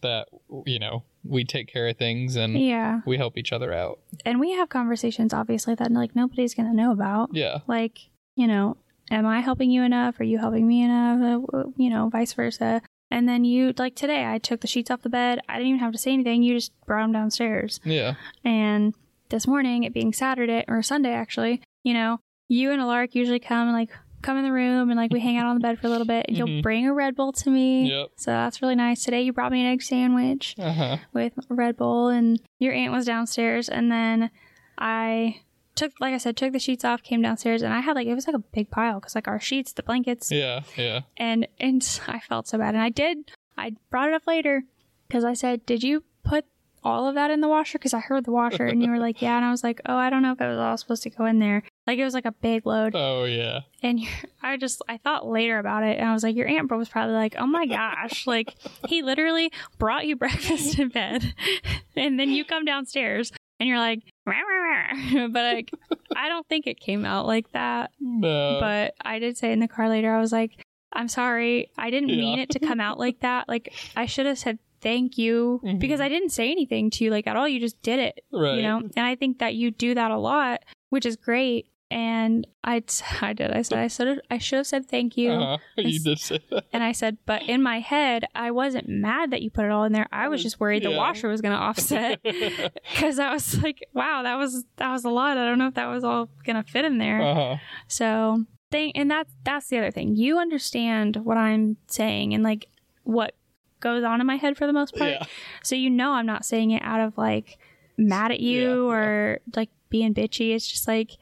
that 0.01 0.27
you 0.65 0.79
know 0.79 1.03
we 1.23 1.43
take 1.43 1.67
care 1.67 1.87
of 1.87 1.97
things 1.97 2.35
and 2.35 2.59
yeah. 2.59 3.01
we 3.05 3.17
help 3.17 3.37
each 3.37 3.51
other 3.51 3.73
out. 3.73 3.99
And 4.25 4.39
we 4.39 4.51
have 4.53 4.69
conversations 4.69 5.33
obviously 5.33 5.75
that 5.75 5.91
like 5.91 6.15
nobody's 6.15 6.53
gonna 6.53 6.73
know 6.73 6.91
about. 6.91 7.29
Yeah. 7.33 7.59
Like 7.67 8.09
you 8.35 8.47
know 8.47 8.77
am 9.09 9.25
i 9.25 9.39
helping 9.39 9.71
you 9.71 9.83
enough? 9.83 10.19
Are 10.19 10.23
you 10.23 10.37
helping 10.37 10.67
me 10.67 10.83
enough? 10.83 11.43
Uh, 11.53 11.63
you 11.75 11.89
know 11.89 12.09
vice 12.09 12.33
versa. 12.33 12.81
And 13.09 13.27
then 13.27 13.45
you 13.45 13.73
like 13.77 13.95
today 13.95 14.25
i 14.25 14.37
took 14.37 14.61
the 14.61 14.67
sheets 14.67 14.91
off 14.91 15.01
the 15.01 15.09
bed. 15.09 15.39
I 15.49 15.53
didn't 15.53 15.69
even 15.69 15.79
have 15.79 15.93
to 15.93 15.97
say 15.97 16.13
anything. 16.13 16.43
You 16.43 16.55
just 16.55 16.71
brought 16.85 17.03
them 17.03 17.13
downstairs. 17.13 17.79
Yeah. 17.83 18.15
And 18.43 18.93
this 19.29 19.47
morning 19.47 19.83
it 19.83 19.93
being 19.93 20.13
saturday 20.13 20.63
or 20.69 20.81
sunday 20.81 21.11
actually 21.11 21.61
you 21.83 21.93
know 21.93 22.17
you 22.47 22.71
and 22.71 22.81
Alaric 22.81 23.13
usually 23.13 23.39
come 23.39 23.67
and 23.67 23.73
like 23.73 23.89
come 24.27 24.37
in 24.37 24.43
the 24.43 24.51
room 24.51 24.89
and 24.89 24.97
like 24.97 25.11
we 25.11 25.21
hang 25.21 25.37
out 25.37 25.45
on 25.45 25.55
the 25.55 25.61
bed 25.61 25.79
for 25.79 25.87
a 25.87 25.89
little 25.89 26.05
bit 26.05 26.25
and 26.27 26.35
mm-hmm. 26.35 26.47
you'll 26.47 26.61
bring 26.61 26.85
a 26.85 26.93
Red 26.93 27.15
Bull 27.15 27.31
to 27.31 27.49
me. 27.49 27.89
Yep. 27.89 28.09
So 28.17 28.31
that's 28.31 28.61
really 28.61 28.75
nice. 28.75 29.03
Today 29.03 29.21
you 29.21 29.31
brought 29.31 29.53
me 29.53 29.61
an 29.61 29.67
egg 29.67 29.81
sandwich 29.81 30.53
uh-huh. 30.59 30.97
with 31.13 31.33
Red 31.47 31.77
Bull 31.77 32.09
and 32.09 32.39
your 32.59 32.73
aunt 32.73 32.91
was 32.91 33.05
downstairs 33.05 33.69
and 33.69 33.89
then 33.89 34.29
I 34.77 35.39
took 35.75 35.93
like 36.01 36.13
I 36.13 36.17
said 36.17 36.35
took 36.35 36.51
the 36.51 36.59
sheets 36.59 36.83
off, 36.83 37.03
came 37.03 37.21
downstairs 37.21 37.61
and 37.61 37.73
I 37.73 37.79
had 37.79 37.95
like 37.95 38.07
it 38.07 38.15
was 38.15 38.27
like 38.27 38.35
a 38.35 38.39
big 38.39 38.69
pile 38.69 38.99
cuz 38.99 39.15
like 39.15 39.29
our 39.29 39.39
sheets, 39.39 39.71
the 39.71 39.83
blankets. 39.83 40.29
Yeah, 40.29 40.61
yeah. 40.75 41.01
And 41.15 41.47
and 41.57 42.01
I 42.07 42.19
felt 42.19 42.49
so 42.49 42.57
bad 42.57 42.75
and 42.75 42.83
I 42.83 42.89
did 42.89 43.31
I 43.57 43.75
brought 43.89 44.09
it 44.09 44.13
up 44.13 44.27
later 44.27 44.63
cuz 45.09 45.23
I 45.23 45.33
said, 45.33 45.65
"Did 45.65 45.83
you 45.83 46.03
put 46.23 46.43
all 46.83 47.07
of 47.07 47.15
that 47.15 47.31
in 47.31 47.41
the 47.41 47.47
washer 47.47 47.77
because 47.77 47.93
I 47.93 47.99
heard 47.99 48.25
the 48.25 48.31
washer 48.31 48.65
and 48.65 48.81
you 48.81 48.89
were 48.89 48.99
like, 48.99 49.21
yeah. 49.21 49.35
And 49.35 49.45
I 49.45 49.51
was 49.51 49.63
like, 49.63 49.81
oh, 49.85 49.95
I 49.95 50.09
don't 50.09 50.21
know 50.21 50.31
if 50.31 50.41
it 50.41 50.47
was 50.47 50.57
all 50.57 50.77
supposed 50.77 51.03
to 51.03 51.09
go 51.09 51.25
in 51.25 51.39
there. 51.39 51.63
Like 51.85 51.99
it 51.99 52.03
was 52.03 52.13
like 52.13 52.25
a 52.25 52.31
big 52.31 52.65
load. 52.65 52.93
Oh, 52.95 53.25
yeah. 53.25 53.61
And 53.81 53.99
I 54.41 54.57
just, 54.57 54.81
I 54.87 54.97
thought 54.97 55.27
later 55.27 55.59
about 55.59 55.83
it 55.83 55.97
and 55.97 56.07
I 56.07 56.13
was 56.13 56.23
like, 56.23 56.35
your 56.35 56.47
Aunt 56.47 56.67
Bro 56.67 56.77
was 56.77 56.89
probably 56.89 57.15
like, 57.15 57.35
oh 57.37 57.47
my 57.47 57.65
gosh. 57.65 58.27
like 58.27 58.55
he 58.87 59.01
literally 59.01 59.51
brought 59.77 60.05
you 60.05 60.15
breakfast 60.17 60.79
in 60.79 60.89
bed 60.89 61.33
and 61.95 62.19
then 62.19 62.29
you 62.29 62.45
come 62.45 62.65
downstairs 62.65 63.31
and 63.59 63.67
you're 63.67 63.79
like, 63.79 64.01
rah, 64.25 64.35
rah, 64.35 65.19
rah. 65.19 65.27
but 65.29 65.55
like, 65.55 65.71
I 66.15 66.29
don't 66.29 66.47
think 66.47 66.67
it 66.67 66.79
came 66.79 67.05
out 67.05 67.25
like 67.25 67.51
that. 67.53 67.91
No. 67.99 68.59
But 68.59 68.93
I 69.01 69.19
did 69.19 69.37
say 69.37 69.51
in 69.51 69.59
the 69.59 69.67
car 69.67 69.89
later, 69.89 70.13
I 70.13 70.19
was 70.19 70.31
like, 70.31 70.63
I'm 70.93 71.07
sorry. 71.07 71.69
I 71.77 71.89
didn't 71.89 72.09
yeah. 72.09 72.17
mean 72.17 72.39
it 72.39 72.49
to 72.51 72.59
come 72.59 72.79
out 72.79 72.97
like 72.97 73.19
that. 73.19 73.49
Like, 73.49 73.73
I 73.95 74.05
should 74.05 74.25
have 74.25 74.37
said 74.37 74.59
thank 74.81 75.17
you 75.17 75.61
mm-hmm. 75.63 75.79
because 75.79 75.99
I 75.99 76.09
didn't 76.09 76.29
say 76.29 76.51
anything 76.51 76.89
to 76.91 77.03
you 77.03 77.11
like 77.11 77.27
at 77.27 77.35
all. 77.35 77.47
You 77.47 77.59
just 77.59 77.81
did 77.81 77.99
it, 77.99 78.23
right. 78.31 78.55
you 78.55 78.61
know. 78.61 78.77
And 78.77 79.05
I 79.05 79.15
think 79.15 79.39
that 79.39 79.55
you 79.55 79.71
do 79.71 79.95
that 79.95 80.11
a 80.11 80.17
lot, 80.17 80.63
which 80.89 81.05
is 81.05 81.15
great. 81.15 81.67
And 81.89 82.45
I, 82.63 82.83
I 83.21 83.33
did. 83.33 83.51
I 83.51 83.61
said 83.61 83.77
I 83.79 83.87
said 83.87 84.19
I 84.29 84.37
should 84.37 84.57
have 84.57 84.67
said 84.67 84.87
thank 84.87 85.17
you. 85.17 85.31
Uh-huh. 85.31 85.57
You 85.77 85.99
did 85.99 86.19
say 86.19 86.39
that. 86.49 86.65
And 86.73 86.83
I 86.83 86.91
said, 86.91 87.17
but 87.25 87.43
in 87.43 87.63
my 87.63 87.79
head, 87.79 88.25
I 88.35 88.51
wasn't 88.51 88.87
mad 88.89 89.31
that 89.31 89.41
you 89.41 89.49
put 89.49 89.65
it 89.65 89.71
all 89.71 89.83
in 89.83 89.93
there. 89.93 90.07
I 90.11 90.27
was 90.27 90.43
just 90.43 90.59
worried 90.59 90.83
yeah. 90.83 90.89
the 90.89 90.97
washer 90.97 91.27
was 91.27 91.41
going 91.41 91.55
to 91.55 91.61
offset 91.61 92.21
because 92.23 93.19
I 93.19 93.33
was 93.33 93.61
like, 93.61 93.87
wow, 93.93 94.23
that 94.23 94.35
was 94.35 94.65
that 94.77 94.91
was 94.91 95.05
a 95.05 95.09
lot. 95.09 95.37
I 95.37 95.45
don't 95.45 95.57
know 95.57 95.67
if 95.67 95.75
that 95.75 95.87
was 95.87 96.03
all 96.03 96.29
going 96.43 96.61
to 96.61 96.69
fit 96.69 96.85
in 96.85 96.97
there. 96.97 97.21
Uh-huh. 97.21 97.55
So 97.87 98.45
thing, 98.71 98.91
and 98.95 99.09
that's 99.09 99.31
that's 99.43 99.67
the 99.67 99.77
other 99.77 99.91
thing. 99.91 100.15
You 100.15 100.37
understand 100.39 101.17
what 101.17 101.37
I'm 101.37 101.77
saying 101.87 102.33
and 102.33 102.43
like 102.43 102.67
what 103.03 103.35
goes 103.79 104.03
on 104.03 104.21
in 104.21 104.27
my 104.27 104.35
head 104.35 104.57
for 104.57 104.67
the 104.67 104.73
most 104.73 104.95
part. 104.95 105.11
Yeah. 105.11 105.23
So 105.63 105.75
you 105.75 105.89
know 105.89 106.11
I'm 106.13 106.25
not 106.25 106.45
saying 106.45 106.71
it 106.71 106.81
out 106.83 106.99
of 106.99 107.17
like 107.17 107.57
mad 107.97 108.31
at 108.31 108.39
you 108.39 108.85
yeah, 108.85 108.91
or 108.91 109.39
yeah. 109.45 109.53
like 109.55 109.69
being 109.89 110.13
bitchy. 110.13 110.53
It's 110.53 110.67
just 110.67 110.87
like 110.87 111.17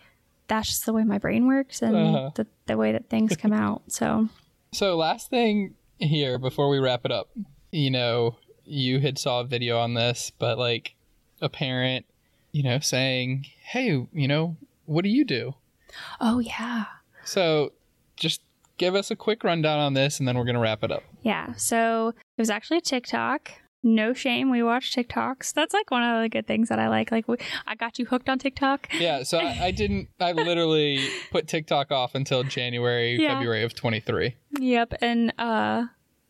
that's 0.48 0.68
just 0.68 0.86
the 0.86 0.94
way 0.94 1.04
my 1.04 1.18
brain 1.18 1.48
works 1.48 1.82
and 1.82 1.96
uh-huh. 1.96 2.32
the, 2.36 2.48
the 2.68 2.78
way 2.78 2.92
that 2.92 3.10
things 3.10 3.36
come 3.36 3.54
out. 3.54 3.84
So 3.88 4.30
So 4.72 4.96
last 4.96 5.30
thing 5.30 5.76
here 6.00 6.38
before 6.38 6.70
we 6.70 6.80
wrap 6.80 7.06
it 7.06 7.12
up, 7.12 7.30
you 7.72 7.92
know, 7.92 8.38
you 8.66 9.00
had 9.00 9.18
saw 9.18 9.42
a 9.42 9.46
video 9.46 9.80
on 9.80 9.94
this, 9.94 10.32
but 10.38 10.58
like 10.58 10.96
a 11.42 11.50
parent, 11.50 12.06
you 12.52 12.64
know, 12.64 12.80
saying, 12.80 13.48
Hey, 13.62 14.08
you 14.14 14.28
know, 14.28 14.58
what 14.86 15.04
do 15.04 15.10
you 15.10 15.26
do? 15.26 15.56
Oh 16.20 16.40
yeah. 16.40 16.86
So 17.24 17.74
just 18.16 18.42
give 18.78 18.96
us 18.96 19.12
a 19.12 19.16
quick 19.16 19.44
rundown 19.44 19.80
on 19.80 19.94
this 19.94 20.20
and 20.20 20.28
then 20.28 20.38
we're 20.38 20.46
going 20.46 20.56
to 20.56 20.62
wrap 20.62 20.84
it 20.84 20.92
up. 20.92 21.04
Yeah. 21.26 21.54
So 21.56 22.10
it 22.10 22.42
was 22.42 22.52
actually 22.52 22.82
TikTok. 22.82 23.52
No 23.82 24.14
shame. 24.14 24.50
We 24.50 24.64
watch 24.64 24.96
TikToks. 24.96 25.54
That's 25.54 25.74
like 25.74 25.92
one 25.92 26.04
of 26.04 26.22
the 26.22 26.30
good 26.30 26.48
things 26.48 26.70
that 26.70 26.80
I 26.80 26.88
like. 26.88 27.12
Like, 27.12 27.28
we, 27.28 27.38
I 27.68 27.76
got 27.76 28.00
you 28.00 28.06
hooked 28.06 28.30
on 28.30 28.40
TikTok. 28.40 28.88
Yeah. 29.00 29.24
So 29.24 29.40
I, 29.40 29.66
I 29.66 29.72
didn't, 29.72 30.10
I 30.20 30.32
literally 30.34 31.08
put 31.32 31.48
TikTok 31.48 31.92
off 31.92 32.16
until 32.16 32.44
January, 32.44 33.18
yeah. 33.20 33.36
February 33.36 33.64
of 33.64 33.74
23. 33.74 34.36
Yep. 34.60 34.94
And, 35.02 35.34
uh, 35.40 35.86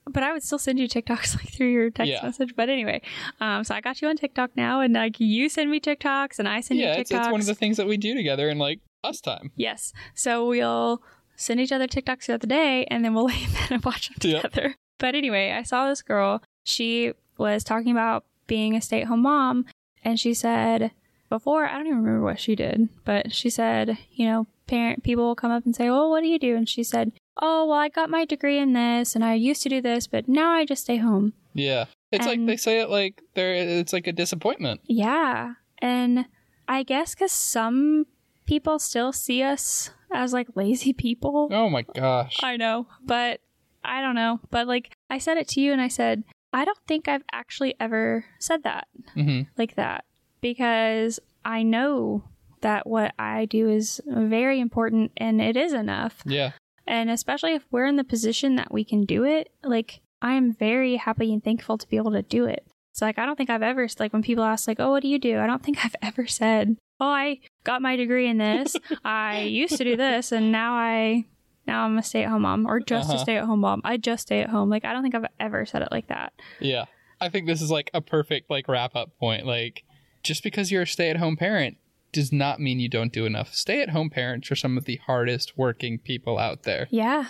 but 0.09 0.23
I 0.23 0.31
would 0.31 0.43
still 0.43 0.59
send 0.59 0.79
you 0.79 0.87
TikToks 0.87 1.35
like 1.37 1.49
through 1.49 1.71
your 1.71 1.89
text 1.89 2.11
yeah. 2.11 2.21
message. 2.23 2.55
But 2.55 2.69
anyway, 2.69 3.01
um, 3.41 3.65
so 3.65 3.75
I 3.75 3.81
got 3.81 4.01
you 4.01 4.07
on 4.07 4.15
TikTok 4.15 4.51
now, 4.55 4.79
and 4.79 4.93
like 4.93 5.19
you 5.19 5.49
send 5.49 5.71
me 5.71 5.79
TikToks, 5.79 6.39
and 6.39 6.47
I 6.47 6.61
send 6.61 6.79
yeah, 6.79 6.95
you 6.95 6.99
TikToks. 6.99 7.01
It's, 7.01 7.11
it's 7.11 7.31
one 7.31 7.41
of 7.41 7.47
the 7.47 7.55
things 7.55 7.77
that 7.77 7.87
we 7.87 7.97
do 7.97 8.13
together 8.15 8.49
in 8.49 8.59
like 8.59 8.79
us 9.03 9.19
time. 9.19 9.51
Yes. 9.55 9.93
So 10.13 10.47
we'll 10.47 11.01
send 11.35 11.59
each 11.59 11.71
other 11.71 11.87
TikToks 11.87 12.23
throughout 12.23 12.41
the 12.41 12.47
day, 12.47 12.85
and 12.85 13.03
then 13.03 13.13
we'll 13.13 13.25
lay 13.25 13.43
in 13.43 13.51
bed 13.51 13.71
and 13.71 13.83
watch 13.83 14.09
them 14.09 14.17
together. 14.19 14.75
But 14.97 15.15
anyway, 15.15 15.51
I 15.51 15.63
saw 15.63 15.87
this 15.87 16.01
girl. 16.01 16.41
She 16.63 17.13
was 17.37 17.63
talking 17.63 17.91
about 17.91 18.25
being 18.47 18.75
a 18.75 18.81
stay 18.81 19.01
at 19.01 19.07
home 19.07 19.23
mom, 19.23 19.65
and 20.03 20.19
she 20.19 20.33
said, 20.33 20.91
before, 21.29 21.65
I 21.65 21.73
don't 21.73 21.87
even 21.87 22.03
remember 22.03 22.23
what 22.23 22.39
she 22.39 22.55
did, 22.55 22.89
but 23.03 23.33
she 23.33 23.49
said, 23.49 23.97
you 24.13 24.25
know, 24.27 24.47
parent 24.67 25.03
people 25.03 25.25
will 25.25 25.35
come 25.35 25.51
up 25.51 25.65
and 25.65 25.75
say, 25.75 25.87
"Oh, 25.87 26.09
what 26.09 26.21
do 26.21 26.27
you 26.27 26.39
do?" 26.39 26.55
And 26.55 26.67
she 26.67 26.83
said, 26.83 27.11
"Oh, 27.37 27.65
well, 27.65 27.77
I 27.77 27.89
got 27.89 28.09
my 28.09 28.25
degree 28.25 28.57
in 28.57 28.73
this, 28.73 29.15
and 29.15 29.23
I 29.23 29.33
used 29.35 29.61
to 29.63 29.69
do 29.69 29.81
this, 29.81 30.07
but 30.07 30.27
now 30.27 30.51
I 30.51 30.65
just 30.65 30.83
stay 30.83 30.97
home." 30.97 31.33
Yeah, 31.53 31.85
it's 32.11 32.25
and, 32.25 32.41
like 32.41 32.47
they 32.47 32.57
say 32.57 32.79
it 32.79 32.89
like 32.89 33.21
there. 33.33 33.53
It's 33.53 33.93
like 33.93 34.07
a 34.07 34.11
disappointment. 34.11 34.81
Yeah, 34.85 35.53
and 35.79 36.25
I 36.67 36.83
guess 36.83 37.15
because 37.15 37.31
some 37.31 38.05
people 38.45 38.79
still 38.79 39.11
see 39.11 39.41
us 39.41 39.91
as 40.13 40.33
like 40.33 40.47
lazy 40.55 40.93
people. 40.93 41.49
Oh 41.51 41.69
my 41.69 41.83
gosh. 41.83 42.37
I 42.43 42.57
know, 42.57 42.87
but 43.03 43.41
I 43.87 44.01
don't 44.01 44.15
know. 44.15 44.39
But 44.51 44.67
like 44.67 44.93
I 45.09 45.17
said 45.17 45.37
it 45.37 45.47
to 45.49 45.61
you 45.61 45.71
and 45.71 45.81
I 45.81 45.87
said, 45.87 46.23
I 46.53 46.65
don't 46.65 46.77
think 46.87 47.07
I've 47.07 47.23
actually 47.31 47.75
ever 47.79 48.25
said 48.39 48.63
that 48.63 48.87
mm-hmm. 49.15 49.49
like 49.57 49.75
that 49.75 50.05
because 50.41 51.19
I 51.43 51.63
know 51.63 52.23
that 52.61 52.87
what 52.87 53.13
I 53.19 53.45
do 53.45 53.69
is 53.69 54.01
very 54.07 54.59
important 54.59 55.11
and 55.17 55.41
it 55.41 55.57
is 55.57 55.73
enough. 55.73 56.23
Yeah. 56.25 56.51
And 56.87 57.09
especially 57.09 57.53
if 57.53 57.63
we're 57.71 57.85
in 57.85 57.95
the 57.95 58.03
position 58.03 58.55
that 58.55 58.71
we 58.71 58.83
can 58.83 59.05
do 59.05 59.23
it, 59.23 59.49
like 59.63 60.01
I 60.21 60.33
am 60.33 60.53
very 60.53 60.95
happy 60.95 61.33
and 61.33 61.43
thankful 61.43 61.77
to 61.77 61.87
be 61.87 61.97
able 61.97 62.11
to 62.11 62.21
do 62.21 62.45
it. 62.45 62.65
So 62.93 63.05
like 63.05 63.19
I 63.19 63.25
don't 63.25 63.35
think 63.35 63.49
I've 63.49 63.61
ever 63.61 63.87
like 63.99 64.13
when 64.13 64.23
people 64.23 64.43
ask 64.43 64.67
like, 64.67 64.79
"Oh, 64.79 64.91
what 64.91 65.01
do 65.01 65.09
you 65.09 65.19
do?" 65.19 65.39
I 65.39 65.47
don't 65.47 65.61
think 65.61 65.77
I've 65.85 65.95
ever 66.01 66.25
said, 66.25 66.77
"Oh, 66.99 67.09
I 67.09 67.39
got 67.63 67.81
my 67.81 67.95
degree 67.95 68.27
in 68.27 68.37
this. 68.37 68.75
I 69.03 69.41
used 69.41 69.77
to 69.77 69.83
do 69.83 69.97
this 69.97 70.31
and 70.31 70.51
now 70.51 70.75
I 70.75 71.25
now 71.67 71.85
I'm 71.85 71.97
a 71.97 72.03
stay-at-home 72.03 72.41
mom 72.41 72.65
or 72.65 72.79
just 72.79 73.09
uh-huh. 73.09 73.19
a 73.19 73.21
stay-at-home 73.21 73.59
mom. 73.59 73.81
I 73.83 73.97
just 73.97 74.23
stay 74.23 74.41
at 74.41 74.49
home." 74.49 74.69
Like 74.69 74.85
I 74.85 74.93
don't 74.93 75.03
think 75.03 75.15
I've 75.15 75.25
ever 75.39 75.65
said 75.65 75.81
it 75.81 75.89
like 75.91 76.07
that. 76.07 76.33
Yeah. 76.59 76.85
I 77.21 77.29
think 77.29 77.47
this 77.47 77.61
is 77.61 77.71
like 77.71 77.89
a 77.93 78.01
perfect 78.01 78.49
like 78.49 78.67
wrap-up 78.67 79.17
point. 79.19 79.45
Like 79.45 79.83
just 80.23 80.43
because 80.43 80.71
you're 80.71 80.83
a 80.83 80.87
stay-at-home 80.87 81.37
parent 81.37 81.77
does 82.11 82.31
not 82.31 82.59
mean 82.59 82.79
you 82.79 82.89
don't 82.89 83.13
do 83.13 83.25
enough. 83.25 83.53
Stay-at-home 83.53 84.09
parents 84.09 84.51
are 84.51 84.55
some 84.55 84.77
of 84.77 84.85
the 84.85 84.97
hardest 85.05 85.57
working 85.57 85.99
people 85.99 86.37
out 86.37 86.63
there. 86.63 86.87
Yeah. 86.89 87.27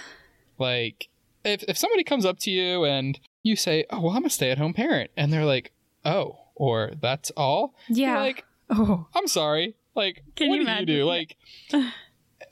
Like 0.58 1.10
if 1.44 1.64
if 1.64 1.78
somebody 1.78 2.04
comes 2.04 2.26
up 2.26 2.40
to 2.40 2.52
you 2.52 2.86
and 2.86 3.20
you 3.44 3.56
say, 3.56 3.86
"Oh, 3.90 4.02
well, 4.02 4.14
I'm 4.14 4.26
a 4.26 4.30
stay-at-home 4.30 4.74
parent," 4.74 5.12
and 5.16 5.32
they're 5.32 5.46
like, 5.46 5.72
"Oh," 6.04 6.40
or 6.56 6.94
"That's 7.00 7.30
all," 7.32 7.76
yeah, 7.88 8.14
You're 8.14 8.20
like, 8.20 8.46
"Oh, 8.70 9.08
I'm 9.14 9.28
sorry." 9.28 9.76
Like, 9.96 10.24
Can 10.36 10.50
what 10.50 10.56
do 10.58 10.62
imagine? 10.64 10.88
you 10.90 10.96
do? 10.98 11.06
Like, 11.06 11.38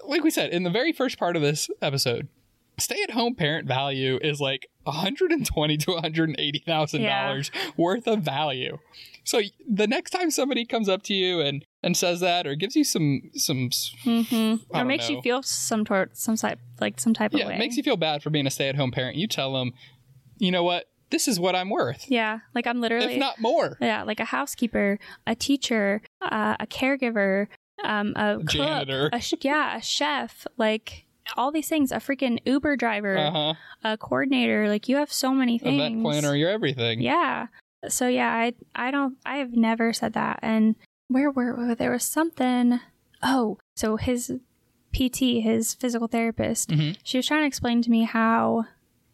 like 0.08 0.24
we 0.24 0.32
said 0.32 0.52
in 0.52 0.64
the 0.64 0.70
very 0.70 0.92
first 0.92 1.18
part 1.18 1.36
of 1.36 1.42
this 1.42 1.70
episode, 1.82 2.28
stay-at-home 2.80 3.36
parent 3.36 3.68
value 3.68 4.20
is 4.22 4.40
like 4.42 4.68
120 4.84 5.78
to 5.78 5.92
180 5.92 6.64
thousand 6.66 7.02
yeah. 7.02 7.28
dollars 7.28 7.52
worth 7.78 8.08
of 8.08 8.22
value. 8.22 8.78
So 9.24 9.42
the 9.70 9.88
next 9.88 10.12
time 10.12 10.32
somebody 10.32 10.66
comes 10.66 10.90
up 10.90 11.04
to 11.04 11.14
you 11.14 11.40
and 11.40 11.66
and 11.82 11.96
says 11.96 12.20
that 12.20 12.46
or 12.46 12.56
gives 12.56 12.76
you 12.76 12.84
some 12.84 13.32
some 13.36 13.70
mm-hmm. 13.70 14.56
or 14.76 14.86
makes 14.86 15.10
know. 15.10 15.16
you 15.16 15.22
feel 15.22 15.44
some 15.44 15.86
tort 15.86 16.18
some 16.18 16.36
type 16.36 16.60
like 16.80 17.00
some 17.00 17.14
type 17.14 17.32
yeah, 17.34 17.44
of 17.44 17.48
way. 17.50 17.56
It 17.56 17.60
makes 17.60 17.78
you 17.78 17.84
feel 17.84 17.98
bad 17.98 18.22
for 18.22 18.30
being 18.30 18.48
a 18.48 18.52
stay-at-home 18.52 18.92
parent. 18.92 19.16
You 19.16 19.28
tell 19.28 19.54
them, 19.54 19.74
you 20.38 20.52
know 20.52 20.64
what? 20.64 20.86
This 21.10 21.28
is 21.28 21.40
what 21.40 21.56
I'm 21.56 21.70
worth. 21.70 22.06
Yeah, 22.10 22.40
like 22.56 22.66
I'm 22.66 22.82
literally, 22.82 23.14
if 23.14 23.20
not 23.20 23.40
more. 23.40 23.78
Yeah, 23.80 24.02
like 24.04 24.20
a 24.20 24.26
housekeeper, 24.26 24.98
a 25.28 25.36
teacher, 25.36 26.02
uh, 26.22 26.56
a 26.60 26.66
caregiver, 26.66 27.48
um, 27.84 28.14
a, 28.16 28.38
a 28.40 28.44
janitor, 28.44 29.10
a 29.12 29.20
sh- 29.20 29.34
yeah, 29.42 29.78
a 29.78 29.82
chef, 29.82 30.46
like 30.58 31.06
all 31.38 31.52
these 31.52 31.68
things. 31.70 31.92
A 31.92 31.98
freaking 31.98 32.40
Uber 32.46 32.76
driver, 32.76 33.18
uh-huh. 33.18 33.54
a 33.84 33.98
coordinator. 33.98 34.68
Like 34.68 34.88
you 34.88 34.98
have 34.98 35.12
so 35.12 35.34
many 35.34 35.58
things. 35.58 35.82
Event 35.82 36.02
planner, 36.02 36.36
you're 36.36 36.50
everything. 36.50 37.02
Yeah. 37.02 37.48
So 37.88 38.08
yeah, 38.08 38.32
I 38.32 38.54
I 38.76 38.92
don't 38.92 39.18
I 39.26 39.38
have 39.38 39.54
never 39.54 39.94
said 39.94 40.14
that. 40.14 40.40
And 40.42 40.76
where 41.08 41.32
were 41.32 41.76
there 41.76 41.92
was 41.92 42.04
something. 42.04 42.80
Oh, 43.22 43.58
so 43.76 43.96
his 43.96 44.34
PT, 44.94 45.42
his 45.42 45.74
physical 45.74 46.08
therapist, 46.08 46.70
mm-hmm. 46.70 47.00
she 47.04 47.18
was 47.18 47.26
trying 47.26 47.44
to 47.44 47.48
explain 47.48 47.82
to 47.82 47.90
me 47.90 48.04
how 48.04 48.66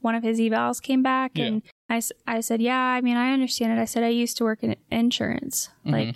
one 0.01 0.15
of 0.15 0.23
his 0.23 0.39
evals 0.39 0.81
came 0.81 1.03
back 1.03 1.31
yeah. 1.35 1.45
and 1.45 1.61
I, 1.89 2.01
I 2.27 2.39
said, 2.41 2.61
yeah, 2.61 2.79
I 2.79 3.01
mean, 3.01 3.17
I 3.17 3.33
understand 3.33 3.77
it. 3.77 3.81
I 3.81 3.85
said, 3.85 4.03
I 4.03 4.09
used 4.09 4.37
to 4.37 4.43
work 4.43 4.63
in 4.63 4.75
insurance, 4.91 5.69
mm-hmm. 5.85 5.91
like, 5.91 6.15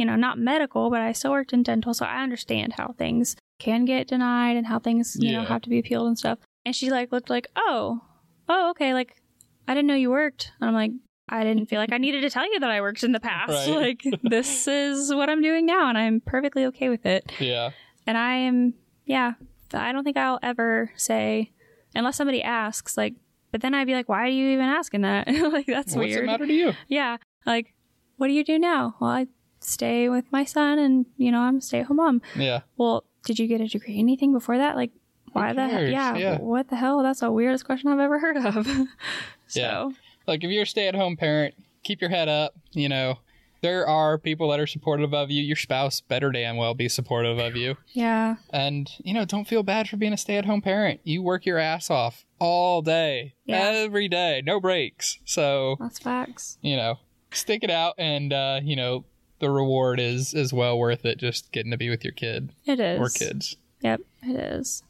you 0.00 0.06
know, 0.06 0.16
not 0.16 0.38
medical, 0.38 0.88
but 0.88 1.02
I 1.02 1.12
still 1.12 1.32
worked 1.32 1.52
in 1.52 1.62
dental. 1.62 1.92
So 1.92 2.06
I 2.06 2.22
understand 2.22 2.72
how 2.72 2.94
things 2.96 3.36
can 3.58 3.84
get 3.84 4.08
denied 4.08 4.56
and 4.56 4.66
how 4.66 4.78
things, 4.78 5.14
you 5.20 5.28
yeah. 5.28 5.42
know, 5.42 5.44
have 5.44 5.60
to 5.60 5.68
be 5.68 5.78
appealed 5.78 6.06
and 6.06 6.18
stuff. 6.18 6.38
And 6.64 6.74
she 6.74 6.90
like 6.90 7.12
looked 7.12 7.28
like, 7.28 7.48
oh, 7.54 8.00
oh, 8.48 8.70
okay. 8.70 8.94
Like, 8.94 9.20
I 9.68 9.74
didn't 9.74 9.88
know 9.88 9.94
you 9.94 10.10
worked. 10.10 10.52
And 10.58 10.68
I'm 10.68 10.74
like, 10.74 10.92
I 11.28 11.44
didn't 11.44 11.66
feel 11.66 11.78
like 11.78 11.92
I 11.92 11.98
needed 11.98 12.22
to 12.22 12.30
tell 12.30 12.50
you 12.50 12.58
that 12.60 12.70
I 12.70 12.80
worked 12.80 13.02
in 13.02 13.12
the 13.12 13.20
past. 13.20 13.68
Right. 13.68 14.00
Like, 14.02 14.20
this 14.22 14.66
is 14.68 15.12
what 15.14 15.28
I'm 15.28 15.42
doing 15.42 15.66
now, 15.66 15.90
and 15.90 15.98
I'm 15.98 16.22
perfectly 16.22 16.64
okay 16.66 16.88
with 16.88 17.04
it. 17.04 17.30
Yeah. 17.38 17.70
And 18.06 18.16
I 18.16 18.36
am, 18.36 18.72
yeah, 19.04 19.34
I 19.74 19.92
don't 19.92 20.02
think 20.02 20.16
I'll 20.16 20.38
ever 20.42 20.92
say, 20.96 21.52
unless 21.94 22.16
somebody 22.16 22.42
asks, 22.42 22.96
like, 22.96 23.16
but 23.52 23.60
then 23.60 23.74
I'd 23.74 23.86
be 23.86 23.94
like, 23.94 24.08
why 24.08 24.22
are 24.22 24.28
you 24.28 24.48
even 24.48 24.64
asking 24.64 25.02
that? 25.02 25.28
like, 25.52 25.66
that's 25.66 25.94
What's 25.94 25.96
weird. 25.96 26.10
What's 26.10 26.16
it 26.16 26.26
matter 26.26 26.46
to 26.46 26.52
you? 26.52 26.72
Yeah. 26.88 27.18
Like, 27.44 27.74
what 28.16 28.28
do 28.28 28.32
you 28.32 28.44
do 28.44 28.58
now? 28.58 28.96
Well, 28.98 29.10
I 29.10 29.26
stay 29.60 30.08
with 30.08 30.24
my 30.32 30.44
son 30.44 30.78
and, 30.78 31.06
you 31.16 31.30
know, 31.30 31.40
I'm 31.40 31.58
a 31.58 31.60
stay 31.60 31.80
at 31.80 31.86
home 31.86 31.98
mom. 31.98 32.22
Yeah. 32.36 32.60
Well, 32.76 33.04
did 33.24 33.38
you 33.38 33.46
get 33.46 33.60
a 33.60 33.68
degree 33.68 33.98
anything 33.98 34.32
before 34.32 34.58
that? 34.58 34.76
Like, 34.76 34.90
why 35.32 35.52
the 35.52 35.68
hell? 35.68 35.82
Yeah, 35.84 36.16
yeah, 36.16 36.38
What 36.38 36.68
the 36.68 36.76
hell? 36.76 37.02
That's 37.02 37.20
the 37.20 37.30
weirdest 37.30 37.64
question 37.64 37.90
I've 37.90 38.00
ever 38.00 38.18
heard 38.18 38.36
of. 38.36 38.66
so. 39.46 39.60
Yeah. 39.60 39.88
Like, 40.26 40.42
if 40.42 40.50
you're 40.50 40.64
a 40.64 40.66
stay 40.66 40.88
at 40.88 40.94
home 40.94 41.16
parent, 41.16 41.54
keep 41.82 42.00
your 42.00 42.10
head 42.10 42.28
up. 42.28 42.54
You 42.72 42.88
know, 42.88 43.18
there 43.62 43.86
are 43.86 44.18
people 44.18 44.50
that 44.50 44.60
are 44.60 44.66
supportive 44.66 45.14
of 45.14 45.30
you. 45.30 45.42
Your 45.42 45.56
spouse 45.56 46.00
better 46.00 46.30
damn 46.30 46.56
well 46.56 46.74
be 46.74 46.88
supportive 46.88 47.38
of 47.38 47.56
you. 47.56 47.76
Yeah. 47.88 48.36
And, 48.52 48.90
you 48.98 49.14
know, 49.14 49.24
don't 49.24 49.46
feel 49.46 49.62
bad 49.62 49.88
for 49.88 49.96
being 49.96 50.12
a 50.12 50.16
stay 50.16 50.36
at 50.36 50.46
home 50.46 50.62
parent. 50.62 51.00
You 51.04 51.22
work 51.22 51.46
your 51.46 51.58
ass 51.58 51.90
off 51.90 52.24
all 52.38 52.82
day, 52.82 53.34
yeah. 53.44 53.60
every 53.60 54.08
day, 54.08 54.42
no 54.44 54.60
breaks. 54.60 55.18
So 55.24 55.76
that's 55.78 55.98
facts. 55.98 56.58
You 56.62 56.76
know, 56.76 56.98
stick 57.30 57.62
it 57.62 57.70
out, 57.70 57.94
and 57.98 58.32
uh, 58.32 58.60
you 58.62 58.76
know 58.76 59.04
the 59.40 59.50
reward 59.50 59.98
is 60.00 60.32
is 60.34 60.52
well 60.52 60.78
worth 60.78 61.04
it. 61.04 61.18
Just 61.18 61.52
getting 61.52 61.70
to 61.70 61.76
be 61.76 61.90
with 61.90 62.04
your 62.04 62.12
kid. 62.12 62.52
It 62.64 62.80
is 62.80 63.00
or 63.00 63.08
kids. 63.08 63.56
Yep, 63.80 64.00
it 64.22 64.36
is. 64.36 64.82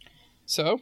So, 0.46 0.80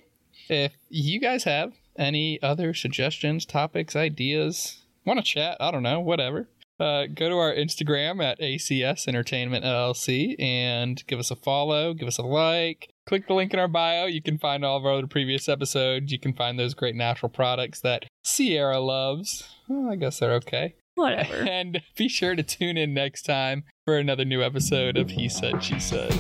if 0.49 0.73
you 0.89 1.21
guys 1.21 1.45
have 1.45 1.75
any 1.99 2.41
other 2.43 2.73
suggestions, 2.75 3.45
topics, 3.45 3.95
ideas, 3.95 4.83
want 5.05 5.19
to 5.19 5.25
chat, 5.25 5.57
I 5.61 5.71
don't 5.71 5.83
know, 5.83 6.01
whatever. 6.01 6.49
Uh, 6.81 7.07
go 7.13 7.29
to 7.29 7.35
our 7.37 7.53
Instagram 7.53 8.23
at 8.23 8.39
ACS 8.39 9.09
Entertainment 9.09 9.65
LLC 9.65 10.37
and 10.41 11.05
give 11.09 11.19
us 11.19 11.31
a 11.31 11.37
follow, 11.37 11.93
give 11.93 12.07
us 12.07 12.19
a 12.19 12.23
like, 12.23 12.89
click 13.05 13.27
the 13.27 13.35
link 13.35 13.53
in 13.53 13.59
our 13.59 13.67
bio. 13.67 14.07
You 14.07 14.23
can 14.23 14.39
find 14.39 14.65
all 14.65 14.77
of 14.77 14.87
our 14.87 14.93
other 14.93 15.09
previous 15.09 15.49
episodes. 15.49 16.13
You 16.13 16.21
can 16.21 16.35
find 16.35 16.57
those 16.57 16.75
great 16.75 16.95
natural 16.95 17.31
products 17.31 17.81
that 17.81 18.05
Sierra 18.23 18.79
loves. 18.79 19.49
Well, 19.67 19.91
I 19.91 19.97
guess 19.97 20.21
they're 20.21 20.35
okay. 20.35 20.77
Whatever. 21.03 21.49
And 21.49 21.81
be 21.97 22.09
sure 22.09 22.35
to 22.35 22.43
tune 22.43 22.77
in 22.77 22.93
next 22.93 23.23
time 23.23 23.63
for 23.85 23.97
another 23.97 24.25
new 24.25 24.43
episode 24.43 24.97
of 24.97 25.11
He 25.11 25.29
Said, 25.29 25.63
She 25.63 25.79
Said. 25.79 26.13